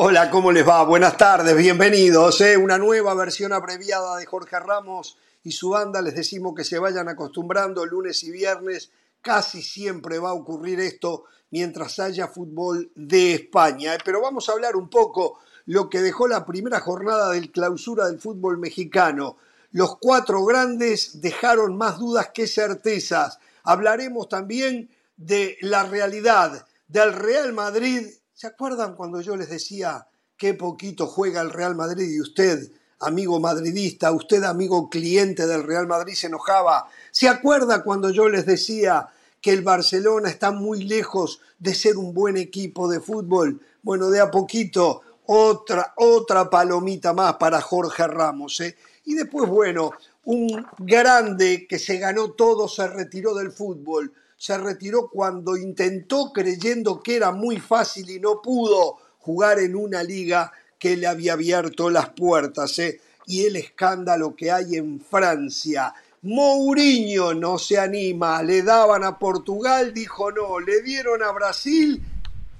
Hola, 0.00 0.30
¿cómo 0.30 0.52
les 0.52 0.66
va? 0.66 0.84
Buenas 0.84 1.16
tardes, 1.16 1.56
bienvenidos. 1.56 2.40
¿eh? 2.40 2.56
Una 2.56 2.78
nueva 2.78 3.14
versión 3.14 3.52
abreviada 3.52 4.16
de 4.16 4.26
Jorge 4.26 4.56
Ramos 4.60 5.18
y 5.42 5.50
su 5.50 5.70
banda. 5.70 6.00
Les 6.00 6.14
decimos 6.14 6.54
que 6.54 6.62
se 6.62 6.78
vayan 6.78 7.08
acostumbrando 7.08 7.84
lunes 7.84 8.22
y 8.22 8.30
viernes. 8.30 8.92
Casi 9.20 9.60
siempre 9.60 10.20
va 10.20 10.28
a 10.28 10.34
ocurrir 10.34 10.78
esto 10.78 11.24
mientras 11.50 11.98
haya 11.98 12.28
fútbol 12.28 12.92
de 12.94 13.34
España. 13.34 13.96
¿eh? 13.96 13.98
Pero 14.04 14.22
vamos 14.22 14.48
a 14.48 14.52
hablar 14.52 14.76
un 14.76 14.88
poco 14.88 15.40
lo 15.66 15.90
que 15.90 16.00
dejó 16.00 16.28
la 16.28 16.46
primera 16.46 16.78
jornada 16.78 17.32
del 17.32 17.50
clausura 17.50 18.06
del 18.06 18.20
fútbol 18.20 18.56
mexicano. 18.56 19.36
Los 19.72 19.96
cuatro 19.98 20.44
grandes 20.44 21.20
dejaron 21.20 21.76
más 21.76 21.98
dudas 21.98 22.30
que 22.32 22.46
certezas. 22.46 23.40
Hablaremos 23.64 24.28
también 24.28 24.90
de 25.16 25.58
la 25.60 25.82
realidad 25.82 26.68
del 26.86 27.14
Real 27.14 27.52
Madrid. 27.52 28.06
¿Se 28.40 28.46
acuerdan 28.46 28.94
cuando 28.94 29.20
yo 29.20 29.34
les 29.34 29.50
decía 29.50 30.06
qué 30.36 30.54
poquito 30.54 31.08
juega 31.08 31.40
el 31.40 31.50
Real 31.50 31.74
Madrid 31.74 32.08
y 32.08 32.20
usted, 32.20 32.70
amigo 33.00 33.40
madridista, 33.40 34.12
usted, 34.12 34.44
amigo 34.44 34.88
cliente 34.88 35.44
del 35.48 35.64
Real 35.64 35.88
Madrid, 35.88 36.14
se 36.14 36.28
enojaba? 36.28 36.88
¿Se 37.10 37.28
acuerda 37.28 37.82
cuando 37.82 38.10
yo 38.10 38.28
les 38.28 38.46
decía 38.46 39.08
que 39.40 39.52
el 39.52 39.62
Barcelona 39.62 40.30
está 40.30 40.52
muy 40.52 40.84
lejos 40.84 41.40
de 41.58 41.74
ser 41.74 41.96
un 41.96 42.14
buen 42.14 42.36
equipo 42.36 42.88
de 42.88 43.00
fútbol? 43.00 43.60
Bueno, 43.82 44.08
de 44.08 44.20
a 44.20 44.30
poquito, 44.30 45.02
otra, 45.26 45.94
otra 45.96 46.48
palomita 46.48 47.12
más 47.12 47.38
para 47.38 47.60
Jorge 47.60 48.06
Ramos. 48.06 48.60
¿eh? 48.60 48.76
Y 49.06 49.14
después, 49.14 49.50
bueno, 49.50 49.90
un 50.26 50.64
grande 50.78 51.66
que 51.68 51.80
se 51.80 51.98
ganó 51.98 52.30
todo 52.34 52.68
se 52.68 52.86
retiró 52.86 53.34
del 53.34 53.50
fútbol 53.50 54.12
se 54.38 54.56
retiró 54.56 55.10
cuando 55.10 55.56
intentó 55.56 56.32
creyendo 56.32 57.02
que 57.02 57.16
era 57.16 57.32
muy 57.32 57.58
fácil 57.58 58.08
y 58.08 58.20
no 58.20 58.40
pudo 58.40 58.96
jugar 59.18 59.58
en 59.58 59.74
una 59.74 60.04
liga 60.04 60.52
que 60.78 60.96
le 60.96 61.08
había 61.08 61.32
abierto 61.32 61.90
las 61.90 62.10
puertas. 62.10 62.78
¿eh? 62.78 63.00
Y 63.26 63.44
el 63.44 63.56
escándalo 63.56 64.36
que 64.36 64.52
hay 64.52 64.76
en 64.76 65.00
Francia. 65.00 65.92
Mourinho 66.22 67.34
no 67.34 67.58
se 67.58 67.78
anima, 67.78 68.42
le 68.42 68.62
daban 68.62 69.04
a 69.04 69.18
Portugal, 69.18 69.92
dijo 69.92 70.32
no, 70.32 70.58
le 70.58 70.82
dieron 70.82 71.22
a 71.22 71.30
Brasil, 71.30 72.02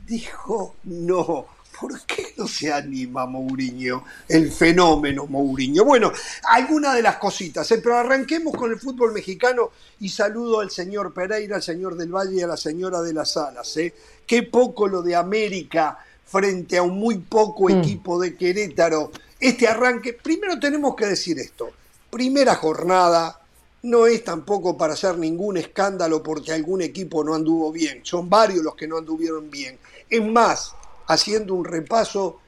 dijo 0.06 0.76
no. 0.84 1.57
¿Por 1.80 2.00
qué 2.06 2.34
no 2.36 2.48
se 2.48 2.72
anima 2.72 3.26
Mourinho? 3.26 4.04
El 4.28 4.50
fenómeno 4.50 5.26
Mourinho. 5.26 5.84
Bueno, 5.84 6.12
alguna 6.44 6.94
de 6.94 7.02
las 7.02 7.16
cositas, 7.16 7.70
¿eh? 7.70 7.78
pero 7.82 7.96
arranquemos 7.96 8.54
con 8.56 8.72
el 8.72 8.80
fútbol 8.80 9.12
mexicano 9.12 9.70
y 10.00 10.08
saludo 10.08 10.60
al 10.60 10.70
señor 10.70 11.12
Pereira, 11.12 11.56
al 11.56 11.62
señor 11.62 11.96
del 11.96 12.12
Valle 12.12 12.36
y 12.36 12.42
a 12.42 12.46
la 12.46 12.56
señora 12.56 13.00
de 13.00 13.12
las 13.12 13.36
Alas. 13.36 13.76
¿eh? 13.76 13.94
Qué 14.26 14.42
poco 14.42 14.88
lo 14.88 15.02
de 15.02 15.14
América 15.14 15.98
frente 16.26 16.78
a 16.78 16.82
un 16.82 16.98
muy 16.98 17.18
poco 17.18 17.68
mm. 17.68 17.78
equipo 17.78 18.20
de 18.20 18.34
Querétaro. 18.34 19.12
Este 19.38 19.68
arranque, 19.68 20.14
primero 20.14 20.58
tenemos 20.58 20.96
que 20.96 21.06
decir 21.06 21.38
esto. 21.38 21.70
Primera 22.10 22.56
jornada, 22.56 23.40
no 23.82 24.06
es 24.06 24.24
tampoco 24.24 24.76
para 24.76 24.94
hacer 24.94 25.16
ningún 25.18 25.56
escándalo 25.56 26.22
porque 26.22 26.52
algún 26.52 26.82
equipo 26.82 27.22
no 27.22 27.34
anduvo 27.34 27.70
bien. 27.70 28.00
Son 28.02 28.28
varios 28.28 28.64
los 28.64 28.74
que 28.74 28.88
no 28.88 28.98
anduvieron 28.98 29.50
bien. 29.50 29.78
Es 30.10 30.24
más, 30.24 30.74
haciendo 31.08 31.54
un 31.54 31.64
repaso, 31.64 32.38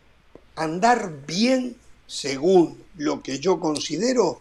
andar 0.54 1.10
bien 1.26 1.76
según 2.06 2.82
lo 2.96 3.22
que 3.22 3.38
yo 3.38 3.58
considero, 3.58 4.40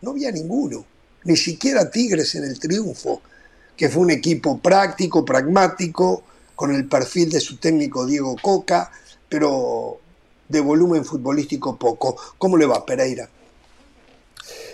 no 0.00 0.12
había 0.12 0.32
ninguno, 0.32 0.84
ni 1.24 1.36
siquiera 1.36 1.90
Tigres 1.90 2.34
en 2.34 2.44
el 2.44 2.58
triunfo, 2.58 3.20
que 3.76 3.88
fue 3.88 4.02
un 4.02 4.10
equipo 4.10 4.58
práctico, 4.58 5.24
pragmático, 5.24 6.24
con 6.54 6.74
el 6.74 6.86
perfil 6.86 7.30
de 7.30 7.40
su 7.40 7.56
técnico 7.56 8.06
Diego 8.06 8.36
Coca, 8.40 8.90
pero 9.28 9.98
de 10.48 10.60
volumen 10.60 11.04
futbolístico 11.04 11.76
poco. 11.76 12.16
¿Cómo 12.38 12.56
le 12.56 12.66
va, 12.66 12.84
Pereira? 12.84 13.28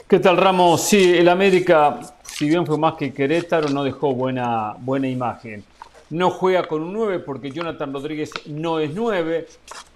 ¿Qué 0.08 0.18
tal, 0.20 0.36
Ramos? 0.36 0.82
Sí, 0.82 1.14
el 1.14 1.28
América, 1.28 2.00
si 2.22 2.48
bien 2.48 2.66
fue 2.66 2.78
más 2.78 2.94
que 2.94 3.12
Querétaro, 3.12 3.68
no 3.68 3.82
dejó 3.82 4.14
buena, 4.14 4.74
buena 4.78 5.08
imagen 5.08 5.64
no 6.10 6.30
juega 6.30 6.66
con 6.68 6.82
un 6.82 6.92
9 6.92 7.20
porque 7.20 7.50
Jonathan 7.50 7.92
Rodríguez 7.92 8.30
no 8.46 8.78
es 8.78 8.94
9. 8.94 9.46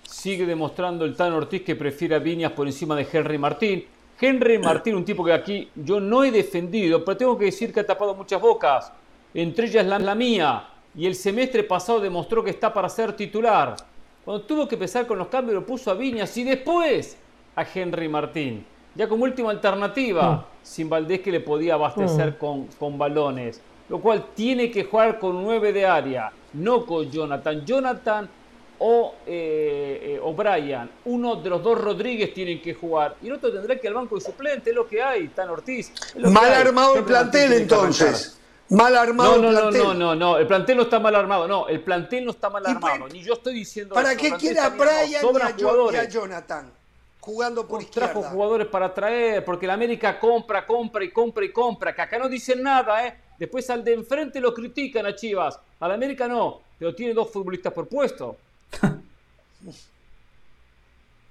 Sigue 0.02 0.44
demostrando 0.44 1.04
el 1.04 1.14
Tan 1.14 1.32
Ortiz 1.32 1.62
que 1.62 1.76
prefiere 1.76 2.16
a 2.16 2.18
Viñas 2.18 2.52
por 2.52 2.66
encima 2.66 2.96
de 2.96 3.06
Henry 3.10 3.38
Martín. 3.38 3.84
Henry 4.20 4.58
Martín, 4.58 4.96
un 4.96 5.04
tipo 5.04 5.24
que 5.24 5.32
aquí 5.32 5.70
yo 5.74 6.00
no 6.00 6.24
he 6.24 6.30
defendido, 6.30 7.04
pero 7.04 7.16
tengo 7.16 7.38
que 7.38 7.46
decir 7.46 7.72
que 7.72 7.80
ha 7.80 7.86
tapado 7.86 8.14
muchas 8.14 8.40
bocas, 8.40 8.92
entre 9.32 9.66
ellas 9.66 9.86
la, 9.86 9.98
la 9.98 10.14
mía. 10.14 10.68
Y 10.94 11.06
el 11.06 11.14
semestre 11.14 11.62
pasado 11.62 12.00
demostró 12.00 12.42
que 12.42 12.50
está 12.50 12.74
para 12.74 12.88
ser 12.88 13.14
titular. 13.14 13.76
Cuando 14.24 14.44
tuvo 14.44 14.68
que 14.68 14.74
empezar 14.74 15.06
con 15.06 15.16
los 15.16 15.28
cambios 15.28 15.54
lo 15.54 15.64
puso 15.64 15.90
a 15.90 15.94
Viñas 15.94 16.36
y 16.36 16.44
después 16.44 17.16
a 17.54 17.64
Henry 17.72 18.08
Martín. 18.08 18.66
Ya 18.94 19.08
como 19.08 19.24
última 19.24 19.50
alternativa, 19.50 20.32
mm. 20.32 20.44
sin 20.62 20.90
Valdés 20.90 21.20
que 21.20 21.30
le 21.30 21.40
podía 21.40 21.74
abastecer 21.74 22.32
mm. 22.32 22.38
con, 22.38 22.66
con 22.66 22.98
balones 22.98 23.62
lo 23.90 24.00
cual 24.00 24.28
tiene 24.34 24.70
que 24.70 24.84
jugar 24.84 25.18
con 25.18 25.42
9 25.42 25.72
de 25.72 25.84
área, 25.84 26.32
no 26.54 26.86
con 26.86 27.10
Jonathan. 27.10 27.66
Jonathan 27.66 28.30
o, 28.78 29.16
eh, 29.26 30.20
eh, 30.24 30.34
Brian, 30.34 30.88
uno 31.06 31.36
de 31.36 31.50
los 31.50 31.62
dos 31.62 31.78
Rodríguez 31.78 32.32
tienen 32.32 32.62
que 32.62 32.72
jugar 32.72 33.16
y 33.20 33.26
el 33.26 33.34
otro 33.34 33.52
tendrá 33.52 33.74
que 33.74 33.82
ir 33.82 33.88
al 33.88 33.94
banco 33.94 34.14
de 34.14 34.20
suplente, 34.22 34.70
es 34.70 34.76
lo 34.76 34.86
que 34.86 35.02
hay, 35.02 35.28
Tan 35.28 35.50
Ortiz. 35.50 35.92
Mal 36.16 36.52
armado 36.52 36.96
el 36.96 37.04
plantel 37.04 37.52
entonces. 37.52 38.38
Mal 38.68 38.96
armado 38.96 39.36
no, 39.36 39.42
no, 39.42 39.48
el 39.48 39.56
plantel. 39.56 39.82
No, 39.82 39.94
no, 39.94 40.14
no, 40.14 40.38
el 40.38 40.46
plantel 40.46 40.76
no 40.76 40.82
está 40.84 41.00
mal 41.00 41.14
armado, 41.16 41.48
no, 41.48 41.66
el 41.66 41.80
plantel 41.80 42.24
no 42.24 42.30
está 42.30 42.48
mal 42.48 42.64
armado, 42.64 43.08
ni 43.08 43.24
yo 43.24 43.34
estoy 43.34 43.54
diciendo 43.54 43.96
¿Para 43.96 44.16
qué 44.16 44.30
quiere 44.38 44.60
a 44.60 44.68
Brian 44.68 45.08
y 45.10 45.96
a, 45.96 46.08
Jonathan? 46.08 46.72
Jugando 47.18 47.66
por 47.66 47.82
izquierda. 47.82 48.12
Trajo 48.12 48.28
jugadores 48.30 48.68
para 48.68 48.94
traer, 48.94 49.44
porque 49.44 49.66
la 49.66 49.74
América 49.74 50.18
compra, 50.18 50.64
compra 50.64 51.04
y 51.04 51.10
compra 51.10 51.44
y 51.44 51.52
compra, 51.52 51.92
que 51.92 52.00
acá 52.00 52.18
no 52.18 52.28
dicen 52.28 52.62
nada, 52.62 53.04
¿eh? 53.04 53.14
Después 53.40 53.68
al 53.70 53.82
de 53.82 53.94
enfrente 53.94 54.38
lo 54.38 54.52
critican 54.52 55.06
a 55.06 55.14
Chivas. 55.14 55.58
A 55.80 55.88
la 55.88 55.94
América 55.94 56.28
no, 56.28 56.60
pero 56.78 56.94
tiene 56.94 57.14
dos 57.14 57.30
futbolistas 57.32 57.72
por 57.72 57.88
puesto. 57.88 58.36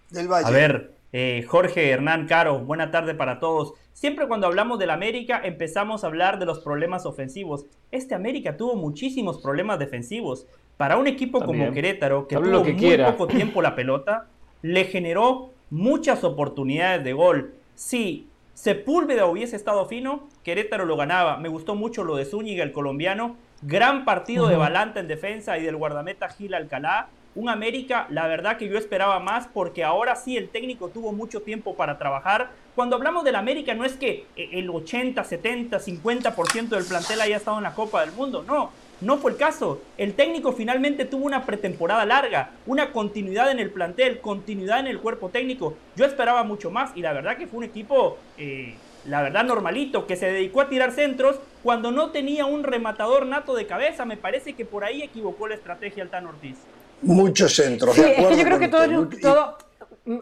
Del 0.10 0.28
Valle. 0.28 0.48
A 0.48 0.50
ver, 0.50 0.92
eh, 1.14 1.46
Jorge 1.48 1.88
Hernán 1.88 2.26
Caro, 2.26 2.58
buena 2.62 2.90
tarde 2.90 3.14
para 3.14 3.40
todos. 3.40 3.74
Siempre 3.94 4.28
cuando 4.28 4.48
hablamos 4.48 4.80
del 4.80 4.90
América 4.90 5.40
empezamos 5.44 6.04
a 6.04 6.08
hablar 6.08 6.40
de 6.40 6.48
los 6.48 6.62
problemas 6.62 7.06
ofensivos. 7.06 7.68
Este 7.92 8.16
América 8.16 8.58
tuvo 8.58 8.76
muchísimos 8.76 9.40
problemas 9.40 9.78
defensivos. 9.78 10.48
Para 10.78 10.98
un 10.98 11.06
equipo 11.06 11.46
como 11.46 11.72
Querétaro, 11.72 12.28
que 12.28 12.38
tuvo 12.38 12.64
muy 12.64 12.98
poco 12.98 13.28
tiempo 13.28 13.62
la 13.62 13.76
pelota, 13.76 14.26
le 14.64 14.86
generó 14.86 15.52
muchas 15.70 16.24
oportunidades 16.24 17.04
de 17.04 17.14
gol. 17.14 17.54
Sí, 17.76 18.30
Sepúlveda 18.60 19.26
hubiese 19.26 19.56
estado 19.56 19.86
fino, 19.86 20.28
Querétaro 20.50 20.86
lo 20.86 20.98
ganaba. 20.98 21.38
Me 21.38 21.48
gustó 21.48 21.76
mucho 21.76 22.04
lo 22.04 22.16
de 22.16 22.26
Zúñiga, 22.26 22.64
el 22.64 22.72
colombiano. 22.72 23.36
Gran 23.62 24.04
partido 24.04 24.48
de 24.48 24.56
Balanta 24.56 25.00
en 25.00 25.08
defensa 25.08 25.60
y 25.60 25.64
del 25.64 25.76
guardameta 25.76 26.28
Gil 26.28 26.56
Alcalá. 26.56 27.10
Un 27.36 27.50
América, 27.50 28.08
la 28.10 28.26
verdad 28.26 28.58
que 28.58 28.68
yo 28.68 28.76
esperaba 28.76 29.20
más 29.20 29.48
porque 29.48 29.84
ahora 29.84 30.16
sí 30.16 30.38
el 30.38 30.50
técnico 30.50 30.90
tuvo 30.90 31.12
mucho 31.12 31.44
tiempo 31.44 31.76
para 31.76 32.00
trabajar. 32.00 32.50
Cuando 32.74 32.96
hablamos 32.96 33.24
del 33.26 33.36
América 33.36 33.76
no 33.76 33.86
es 33.86 33.94
que 33.94 34.26
el 34.36 34.72
80, 34.72 35.24
70, 35.24 35.78
50% 35.80 36.70
del 36.70 36.86
plantel 36.86 37.22
haya 37.22 37.38
estado 37.38 37.58
en 37.58 37.64
la 37.64 37.76
Copa 37.76 38.02
del 38.02 38.12
Mundo, 38.14 38.44
no. 38.48 38.72
No 39.02 39.18
fue 39.20 39.32
el 39.32 39.38
caso. 39.38 39.80
El 40.00 40.16
técnico 40.16 40.52
finalmente 40.52 41.06
tuvo 41.06 41.26
una 41.26 41.46
pretemporada 41.46 42.06
larga, 42.06 42.50
una 42.66 42.92
continuidad 42.92 43.52
en 43.52 43.60
el 43.60 43.70
plantel, 43.70 44.20
continuidad 44.20 44.80
en 44.80 44.88
el 44.88 45.00
cuerpo 45.00 45.30
técnico. 45.30 45.78
Yo 45.96 46.06
esperaba 46.06 46.44
mucho 46.44 46.72
más 46.72 46.92
y 46.96 47.02
la 47.02 47.14
verdad 47.14 47.38
que 47.38 47.46
fue 47.46 47.60
un 47.60 47.66
equipo, 47.66 48.18
eh, 48.40 48.74
la 49.06 49.22
verdad, 49.22 49.44
normalito, 49.44 50.06
que 50.06 50.16
se 50.16 50.28
dedicó 50.28 50.62
a 50.62 50.70
tirar 50.70 50.92
centros 50.92 51.40
cuando 51.64 51.92
no 51.92 52.12
tenía 52.12 52.46
un 52.46 52.64
rematador 52.64 53.26
nato 53.26 53.56
de 53.56 53.66
cabeza. 53.66 54.06
Me 54.06 54.18
parece 54.18 54.54
que 54.54 54.66
por 54.66 54.84
ahí 54.84 55.02
equivocó 55.02 55.48
la 55.48 55.56
estrategia 55.56 56.04
Altan 56.04 56.28
Ortiz. 56.28 56.58
Muchos 57.02 57.56
centros. 57.56 57.96
Sí, 57.96 58.02
es 58.02 58.28
que 58.28 58.38
yo 58.38 58.44
creo 58.44 58.60
que 58.60 58.68
todo, 58.68 59.58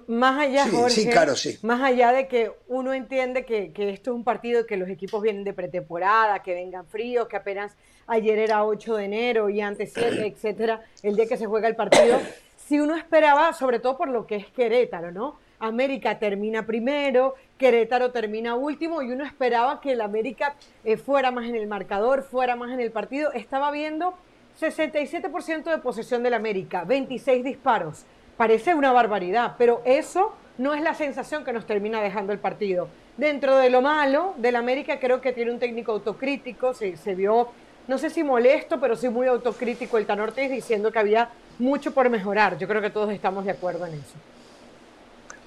más 0.08 0.40
allá, 0.40 0.66
sí, 0.90 1.08
claro, 1.08 1.36
sí. 1.36 1.58
más 1.62 1.82
allá 1.82 2.12
de 2.12 2.28
que 2.28 2.52
uno 2.68 2.94
entiende 2.94 3.46
que, 3.46 3.72
que, 3.72 3.90
esto 3.90 4.12
es 4.12 4.16
un 4.16 4.24
partido 4.24 4.66
que 4.66 4.76
los 4.76 4.90
equipos 4.90 5.22
vienen 5.22 5.44
de 5.44 5.54
pretemporada, 5.54 6.44
que 6.44 6.54
vengan 6.54 6.86
fríos, 6.88 7.28
que 7.28 7.38
apenas 7.38 7.74
ayer 8.06 8.38
era 8.38 8.66
8 8.66 8.96
de 8.96 9.06
enero 9.06 9.50
y 9.50 9.62
antes 9.62 9.92
7, 9.94 10.26
etcétera, 10.28 10.82
el 11.04 11.16
día 11.16 11.26
que 11.28 11.38
se 11.38 11.46
juega 11.46 11.68
el 11.68 11.76
partido. 11.76 12.20
Si 12.58 12.80
uno 12.80 12.96
esperaba, 12.96 13.54
sobre 13.54 13.80
todo 13.80 13.98
por 13.98 14.10
lo 14.10 14.28
que 14.28 14.36
es 14.36 14.48
Querétaro, 14.48 15.12
¿no? 15.12 15.40
América 15.59 16.19
termina 16.19 16.65
primero, 16.65 17.36
Querétaro 17.57 18.12
termina 18.12 18.56
último 18.56 19.01
y 19.01 19.12
uno 19.12 19.24
esperaba 19.25 19.81
que 19.81 19.94
el 19.94 20.01
América 20.01 20.56
eh, 20.83 20.98
fuera 20.98 21.31
más 21.31 21.45
en 21.45 21.56
el 21.56 21.68
marcador, 21.68 22.24
fuera 22.24 22.56
más 22.56 22.71
en 22.71 22.80
el 22.80 22.92
partido. 22.92 23.31
Estaba 23.33 23.71
viendo 23.71 24.13
67% 24.59 25.63
de 25.63 25.77
posesión 25.80 26.24
del 26.24 26.36
América, 26.36 26.83
26 26.83 27.44
disparos. 27.44 28.06
Parece 28.38 28.75
una 28.75 28.92
barbaridad, 28.92 29.56
pero 29.57 29.81
eso 29.86 30.33
no 30.59 30.75
es 30.75 30.81
la 30.81 30.94
sensación 30.94 31.44
que 31.44 31.54
nos 31.54 31.65
termina 31.65 32.01
dejando 32.01 32.33
el 32.33 32.39
partido. 32.39 32.88
Dentro 33.18 33.57
de 33.57 33.71
lo 33.71 33.81
malo 33.81 34.36
del 34.38 34.56
América 34.56 35.00
creo 35.00 35.21
que 35.21 35.33
tiene 35.33 35.51
un 35.51 35.59
técnico 35.59 35.92
autocrítico, 35.92 36.75
se, 36.75 36.94
vio 37.15 37.50
no 37.88 37.98
sé 37.98 38.12
si 38.12 38.24
molesto, 38.24 38.80
pero 38.80 38.95
sí 38.95 39.09
muy 39.09 39.27
autocrítico 39.27 39.98
el 39.98 40.06
Tan 40.06 40.19
diciendo 40.36 40.92
que 40.92 41.00
había 41.00 41.30
mucho 41.57 41.94
por 41.94 42.09
mejorar. 42.09 42.57
Yo 42.57 42.68
creo 42.68 42.81
que 42.81 42.89
todos 42.89 43.12
estamos 43.12 43.45
de 43.45 43.51
acuerdo 43.51 43.86
en 43.86 43.94
eso. 43.94 44.15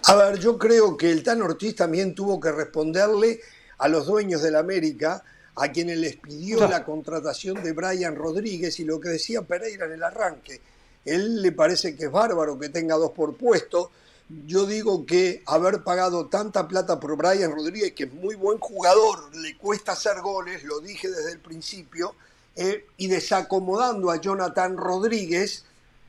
A 0.05 0.15
ver, 0.15 0.39
yo 0.39 0.57
creo 0.57 0.97
que 0.97 1.11
el 1.11 1.23
Tan 1.23 1.43
Ortiz 1.43 1.77
también 1.77 2.15
tuvo 2.15 2.41
que 2.41 2.51
responderle 2.51 3.41
a 3.79 3.89
los 3.89 4.07
dueños 4.07 4.43
del 4.43 4.57
América, 4.57 5.23
a 5.57 5.71
quienes 5.71 5.99
les 5.99 6.17
pidió 6.17 6.67
la 6.67 6.85
contratación 6.85 7.63
de 7.63 7.73
Brian 7.73 8.17
Rodríguez 8.17 8.81
y 8.81 8.85
lo 8.85 8.99
que 8.99 9.11
decía 9.11 9.43
Pereira 9.43 9.87
en 9.87 9.93
el 9.93 10.03
arranque. 10.03 10.61
Él 11.05 11.43
le 11.43 11.53
parece 11.53 11.97
que 11.97 12.05
es 12.05 12.11
bárbaro 12.11 12.59
que 12.59 12.71
tenga 12.71 12.97
dos 12.97 13.11
por 13.13 13.37
puesto. 13.37 13.91
Yo 14.47 14.65
digo 14.65 15.05
que 15.05 15.43
haber 15.47 15.83
pagado 15.83 16.27
tanta 16.27 16.67
plata 16.67 16.99
por 16.99 17.17
Brian 17.17 17.53
Rodríguez, 17.53 17.93
que 17.93 18.05
es 18.05 18.13
muy 18.13 18.37
buen 18.37 18.59
jugador, 18.59 19.35
le 19.37 19.57
cuesta 19.59 19.93
hacer 19.93 20.21
goles, 20.23 20.65
lo 20.65 20.81
dije 20.81 21.11
desde 21.11 21.33
el 21.33 21.41
principio, 21.41 22.15
eh, 22.57 22.87
y 22.97 23.09
desacomodando 23.09 24.11
a 24.11 24.21
Jonathan 24.21 24.77
Rodríguez, 24.77 25.65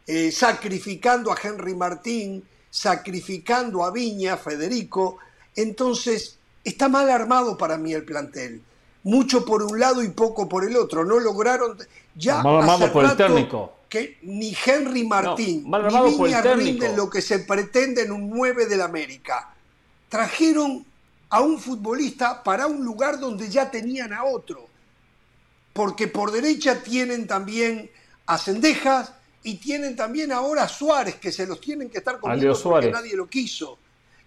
eh, 0.08 0.32
sacrificando 0.32 1.32
a 1.32 1.38
Henry 1.42 1.76
Martín, 1.76 2.46
sacrificando 2.72 3.84
a 3.84 3.92
Viña, 3.92 4.38
Federico. 4.38 5.20
Entonces, 5.56 6.40
está 6.64 6.90
mal 6.90 7.12
armado 7.12 7.58
para 7.58 7.78
mí 7.78 7.94
el 7.94 8.04
plantel. 8.04 8.62
Mucho 9.04 9.46
por 9.46 9.62
un 9.62 9.80
lado 9.80 10.02
y 10.02 10.10
poco 10.10 10.50
por 10.50 10.66
el 10.66 10.76
otro. 10.76 11.06
No 11.06 11.20
lograron. 11.20 11.78
Ya 12.16 12.42
hace 12.42 12.88
por 12.88 13.06
el 13.06 13.16
técnico. 13.16 13.74
que 13.90 14.18
ni 14.24 14.56
Henry 14.66 15.06
Martín 15.06 15.66
ni 15.70 16.18
Viña 16.18 16.42
rinden 16.42 16.96
lo 16.96 17.10
que 17.10 17.22
se 17.22 17.40
pretende 17.40 18.04
en 18.04 18.12
un 18.12 18.30
9 18.30 18.66
del 18.66 18.82
América. 18.82 19.54
Trajeron 20.10 20.86
a 21.30 21.42
un 21.42 21.60
futbolista 21.60 22.44
para 22.44 22.68
un 22.68 22.84
lugar 22.84 23.20
donde 23.20 23.50
ya 23.50 23.70
tenían 23.72 24.14
a 24.14 24.24
otro. 24.24 24.68
Porque 25.74 26.08
por 26.08 26.32
derecha 26.32 26.84
tienen 26.84 27.28
también 27.28 27.90
a 28.26 28.38
Cendejas, 28.38 29.14
y 29.44 29.56
tienen 29.56 29.96
también 29.96 30.32
ahora 30.32 30.64
a 30.64 30.68
Suárez, 30.68 31.16
que 31.16 31.32
se 31.32 31.48
los 31.48 31.60
tienen 31.60 31.90
que 31.90 32.00
estar 32.00 32.20
comiendo 32.20 32.60
porque 32.62 32.92
nadie 32.92 33.16
lo 33.16 33.28
quiso. 33.28 33.78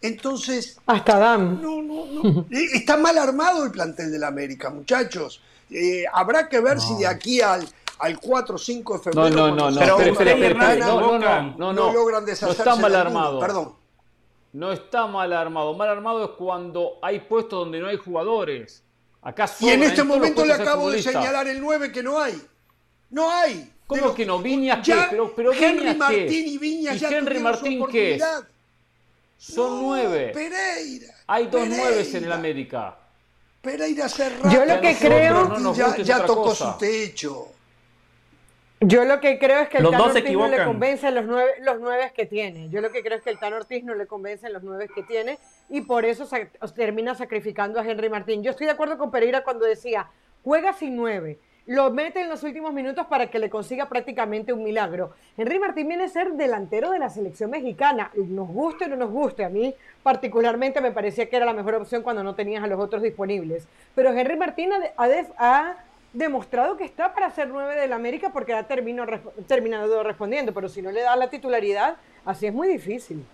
Entonces. 0.01 0.79
Hasta 0.87 1.19
Dan. 1.19 1.63
No, 1.63 1.83
no, 1.83 2.07
no. 2.07 2.47
Eh, 2.51 2.67
está 2.75 2.97
mal 2.97 3.17
armado 3.17 3.65
el 3.65 3.71
plantel 3.71 4.11
de 4.11 4.19
la 4.19 4.29
América, 4.29 4.71
muchachos. 4.71 5.41
Eh, 5.71 6.05
habrá 6.13 6.49
que 6.49 6.61
ver 6.61 6.81
si 6.81 6.95
de 6.97 7.07
aquí 7.07 7.41
al, 7.41 7.67
al 7.99 8.19
4 8.19 8.55
o 8.55 8.59
5 8.59 8.93
de 8.93 9.03
febrero. 9.03 9.31
No, 9.31 9.49
no, 9.49 9.57
no, 9.57 9.71
no. 9.71 9.87
no, 9.87 11.19
no, 11.19 11.57
no, 11.57 11.73
no, 11.73 11.93
logran 11.93 12.25
deshacerse. 12.27 12.65
No 12.65 12.71
está 12.71 12.83
mal 12.83 12.95
armado. 12.95 13.41
Perdón. 13.41 13.75
No 14.53 14.73
está 14.73 15.07
mal 15.07 15.33
armado. 15.33 15.75
Mal 15.75 15.89
armado 15.89 16.25
es 16.25 16.31
cuando 16.33 16.99
hay 17.03 17.21
puestos 17.21 17.61
donde 17.61 17.81
no 17.81 17.89
hay 17.89 17.97
jugadores. 17.97 18.83
Acá 19.23 19.51
y 19.59 19.71
en 19.71 19.83
este 19.85 20.05
momento 20.05 20.45
le 20.45 20.53
acabo 20.53 20.91
de 20.91 21.03
señalar 21.03 21.49
el 21.49 21.61
9 21.61 21.91
que 21.91 22.03
no 22.03 22.21
hay. 22.21 22.41
No 23.09 23.31
hay. 23.31 23.74
¿Cómo 23.87 24.15
que 24.15 24.25
no? 24.25 24.39
Viñas 24.39 24.85
qué? 24.85 24.95
Pero, 25.11 25.35
pero 25.35 25.53
Henry 25.53 25.95
Martín 25.95 26.49
y 26.49 26.59
Viñas 26.59 26.99
ya 26.99 27.11
Henry 27.11 27.39
Martín 27.39 27.87
qué 27.87 28.15
es? 28.15 28.25
Son 29.37 29.83
nueve. 29.83 30.31
Pereira. 30.33 31.15
Hay 31.27 31.47
dos 31.49 31.69
nueves 31.69 32.15
en 32.15 32.25
el 32.25 32.33
América. 32.33 32.97
Pereira 33.61 34.09
cerrado. 34.09 34.51
Yo 34.51 34.65
lo 34.65 34.81
que 34.81 34.97
creo. 34.97 35.59
No 35.59 35.75
ya, 35.75 36.25
tocó 36.25 36.55
su 36.55 36.79
techo. 36.79 37.49
Yo 38.81 39.05
lo 39.05 39.21
que 39.21 39.39
creo 39.39 39.61
es 39.61 39.69
que 39.69 39.79
el 39.79 39.91
Tan 39.91 40.01
Ortiz 40.01 40.33
no 40.33 40.49
le 40.49 40.65
convence 40.65 41.11
los 41.11 41.25
nueve, 41.25 41.53
los 41.61 41.81
nueve 41.81 42.13
que 42.15 42.27
tiene. 42.27 42.69
Yo 42.69 42.83
lo 42.83 42.91
que 42.91 43.03
creo 43.03 43.17
es 43.17 43.25
que 43.25 43.31
el 43.31 43.39
Tan 43.39 43.55
Ortiz 43.55 43.83
no 43.83 43.95
le 43.95 44.07
convence 44.07 44.51
los 44.51 44.63
nueve 44.63 44.89
que 44.95 45.03
tiene 45.03 45.39
y 45.71 45.81
por 45.83 46.05
eso 46.05 46.29
termina 46.75 47.15
sacrificando 47.15 47.81
a 47.81 47.87
Henry 47.87 48.11
Martín. 48.11 48.43
Yo 48.43 48.51
estoy 48.51 48.67
de 48.67 48.73
acuerdo 48.73 48.99
con 48.99 49.11
Pereira 49.11 49.43
cuando 49.43 49.65
decía, 49.65 50.11
juega 50.43 50.75
sin 50.75 50.97
nueve 50.97 51.39
lo 51.67 51.91
mete 51.91 52.21
en 52.21 52.29
los 52.29 52.43
últimos 52.43 52.73
minutos 52.75 53.07
para 53.07 53.29
que 53.29 53.39
le 53.39 53.49
consiga 53.49 53.89
prácticamente 53.89 54.53
un 54.53 54.63
milagro. 54.63 55.13
Henry 55.37 55.59
Martín 55.59 55.89
viene 55.89 56.05
a 56.05 56.09
ser 56.09 56.33
delantero 56.33 56.91
de 56.91 56.99
la 56.99 57.09
selección 57.09 57.51
mexicana, 57.51 58.11
nos 58.15 58.49
guste 58.49 58.85
o 58.85 58.89
no 58.89 58.97
nos 58.97 59.11
guste, 59.11 59.45
a 59.45 59.49
mí 59.49 59.75
particularmente 60.03 60.81
me 60.81 60.93
parecía 60.93 61.29
que 61.29 61.37
era 61.37 61.47
la 61.47 61.55
mejor 61.55 61.75
opción 61.77 62.03
cuando 62.03 62.23
no 62.23 62.35
tenías 62.35 62.63
a 62.63 62.67
los 62.67 62.79
otros 62.79 63.03
disponibles. 63.03 63.67
Pero 63.95 64.13
Henry 64.13 64.37
Martín 64.37 64.71
ha, 65.39 65.77
demostrado 66.13 66.77
que 66.77 66.85
está 66.85 67.13
para 67.13 67.29
ser 67.33 67.49
nueve 67.49 67.75
del 67.75 67.93
América 67.93 68.31
porque 68.33 68.55
ha 68.55 68.69
terminado 68.69 70.05
respondiendo, 70.05 70.55
pero 70.55 70.69
si 70.69 70.81
no 70.81 70.93
le 70.93 71.01
da 71.01 71.17
la 71.17 71.29
titularidad, 71.29 71.97
así 72.25 72.47
es 72.47 72.55
muy 72.55 72.69
difícil. 72.69 73.25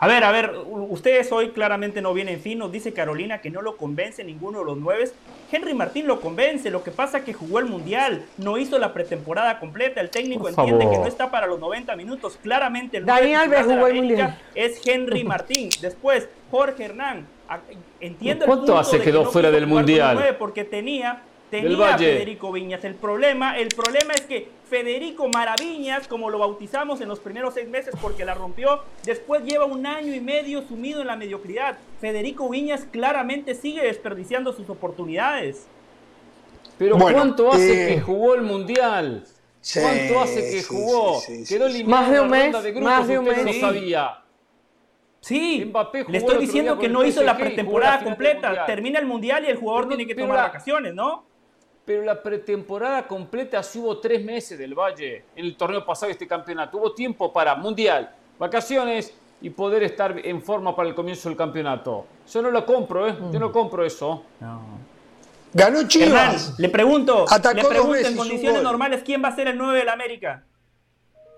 A 0.00 0.06
ver, 0.06 0.22
a 0.22 0.30
ver, 0.30 0.52
ustedes 0.68 1.32
hoy 1.32 1.50
claramente 1.50 2.00
no 2.00 2.14
vienen 2.14 2.40
fin. 2.40 2.58
Nos 2.58 2.70
dice 2.70 2.92
Carolina 2.92 3.40
que 3.40 3.50
no 3.50 3.62
lo 3.62 3.76
convence 3.76 4.22
ninguno 4.22 4.60
de 4.60 4.64
los 4.64 4.78
nueve. 4.78 5.10
Henry 5.50 5.74
Martín 5.74 6.06
lo 6.06 6.20
convence. 6.20 6.70
Lo 6.70 6.84
que 6.84 6.92
pasa 6.92 7.18
es 7.18 7.24
que 7.24 7.32
jugó 7.32 7.58
el 7.58 7.66
Mundial, 7.66 8.24
no 8.36 8.58
hizo 8.58 8.78
la 8.78 8.92
pretemporada 8.94 9.58
completa. 9.58 10.00
El 10.00 10.10
técnico 10.10 10.48
entiende 10.48 10.88
que 10.88 10.98
no 10.98 11.06
está 11.06 11.30
para 11.32 11.48
los 11.48 11.58
90 11.58 11.96
minutos. 11.96 12.38
Claramente 12.40 12.98
el 12.98 13.06
Dani 13.06 13.34
Alves 13.34 13.66
jugó 13.66 13.88
el 13.88 13.94
Mundial. 13.96 14.38
Es 14.54 14.80
Henry 14.86 15.24
Martín. 15.24 15.70
Después, 15.80 16.28
Jorge 16.50 16.84
Hernán. 16.84 17.26
Entiendo 17.98 18.44
el 18.44 18.50
¿Cuánto 18.50 18.78
hace 18.78 18.98
que 18.98 19.04
quedó 19.04 19.24
fuera 19.24 19.50
del 19.50 19.66
Mundial? 19.66 20.36
Porque 20.38 20.62
tenía 20.64 21.22
tenía 21.50 21.98
Federico 21.98 22.52
Viñas. 22.52 22.84
El 22.84 22.94
problema, 22.94 23.58
el 23.58 23.68
problema 23.68 24.12
es 24.14 24.22
que 24.22 24.48
Federico 24.68 25.28
Maraviñas, 25.28 26.06
como 26.08 26.30
lo 26.30 26.38
bautizamos 26.38 27.00
en 27.00 27.08
los 27.08 27.18
primeros 27.20 27.54
seis 27.54 27.68
meses 27.68 27.94
porque 28.00 28.24
la 28.24 28.34
rompió, 28.34 28.82
después 29.04 29.42
lleva 29.44 29.64
un 29.64 29.86
año 29.86 30.14
y 30.14 30.20
medio 30.20 30.62
sumido 30.62 31.00
en 31.00 31.06
la 31.06 31.16
mediocridad. 31.16 31.78
Federico 32.00 32.48
Viñas 32.48 32.86
claramente 32.90 33.54
sigue 33.54 33.82
desperdiciando 33.82 34.52
sus 34.52 34.68
oportunidades. 34.68 35.66
Pero 36.76 36.96
¿cuánto 36.96 37.50
hace 37.50 37.84
eh, 37.84 37.94
que 37.94 38.00
jugó 38.00 38.34
el 38.34 38.42
Mundial? 38.42 39.24
¿Cuánto 39.74 40.20
hace 40.20 40.50
que 40.50 40.62
jugó? 40.62 41.20
Quedó 41.46 41.68
más 41.86 42.10
de 42.10 42.20
un 42.20 42.30
mes, 42.30 42.54
más 42.80 43.08
de 43.08 43.18
un 43.18 43.24
mes. 43.24 43.44
No 43.44 43.52
sabía. 43.52 44.22
Sí, 45.20 45.72
le 46.08 46.18
estoy 46.18 46.38
diciendo 46.38 46.78
que 46.78 46.88
no 46.88 47.04
hizo 47.04 47.22
la 47.22 47.36
pretemporada 47.36 48.02
completa. 48.02 48.66
Termina 48.66 48.98
el 48.98 49.06
mundial 49.06 49.44
y 49.44 49.48
el 49.48 49.56
jugador 49.56 49.88
tiene 49.88 50.06
que 50.06 50.14
tomar 50.14 50.36
vacaciones, 50.36 50.94
¿no? 50.94 51.26
Pero 51.88 52.02
la 52.02 52.22
pretemporada 52.22 53.08
completa 53.08 53.62
sí 53.62 53.78
hubo 53.78 53.96
tres 53.96 54.22
meses 54.22 54.58
del 54.58 54.74
Valle 54.74 55.24
en 55.34 55.46
el 55.46 55.56
torneo 55.56 55.86
pasado 55.86 56.08
de 56.08 56.12
este 56.12 56.26
campeonato. 56.26 56.76
Hubo 56.76 56.92
tiempo 56.92 57.32
para 57.32 57.54
mundial, 57.54 58.10
vacaciones 58.38 59.14
y 59.40 59.48
poder 59.48 59.82
estar 59.84 60.14
en 60.22 60.42
forma 60.42 60.76
para 60.76 60.90
el 60.90 60.94
comienzo 60.94 61.30
del 61.30 61.38
campeonato. 61.38 62.04
Yo 62.30 62.42
no 62.42 62.50
lo 62.50 62.66
compro, 62.66 63.08
¿eh? 63.08 63.16
Yo 63.32 63.40
no 63.40 63.50
compro 63.50 63.86
eso. 63.86 64.22
Ganó 65.54 65.88
Chivas. 65.88 66.56
le 66.58 66.68
pregunto, 66.68 67.24
le 67.54 67.64
pregunto 67.64 68.06
en 68.06 68.16
condiciones 68.18 68.62
normales 68.62 69.02
quién 69.02 69.24
va 69.24 69.28
a 69.28 69.34
ser 69.34 69.48
el 69.48 69.56
9 69.56 69.78
del 69.78 69.88
América. 69.88 70.44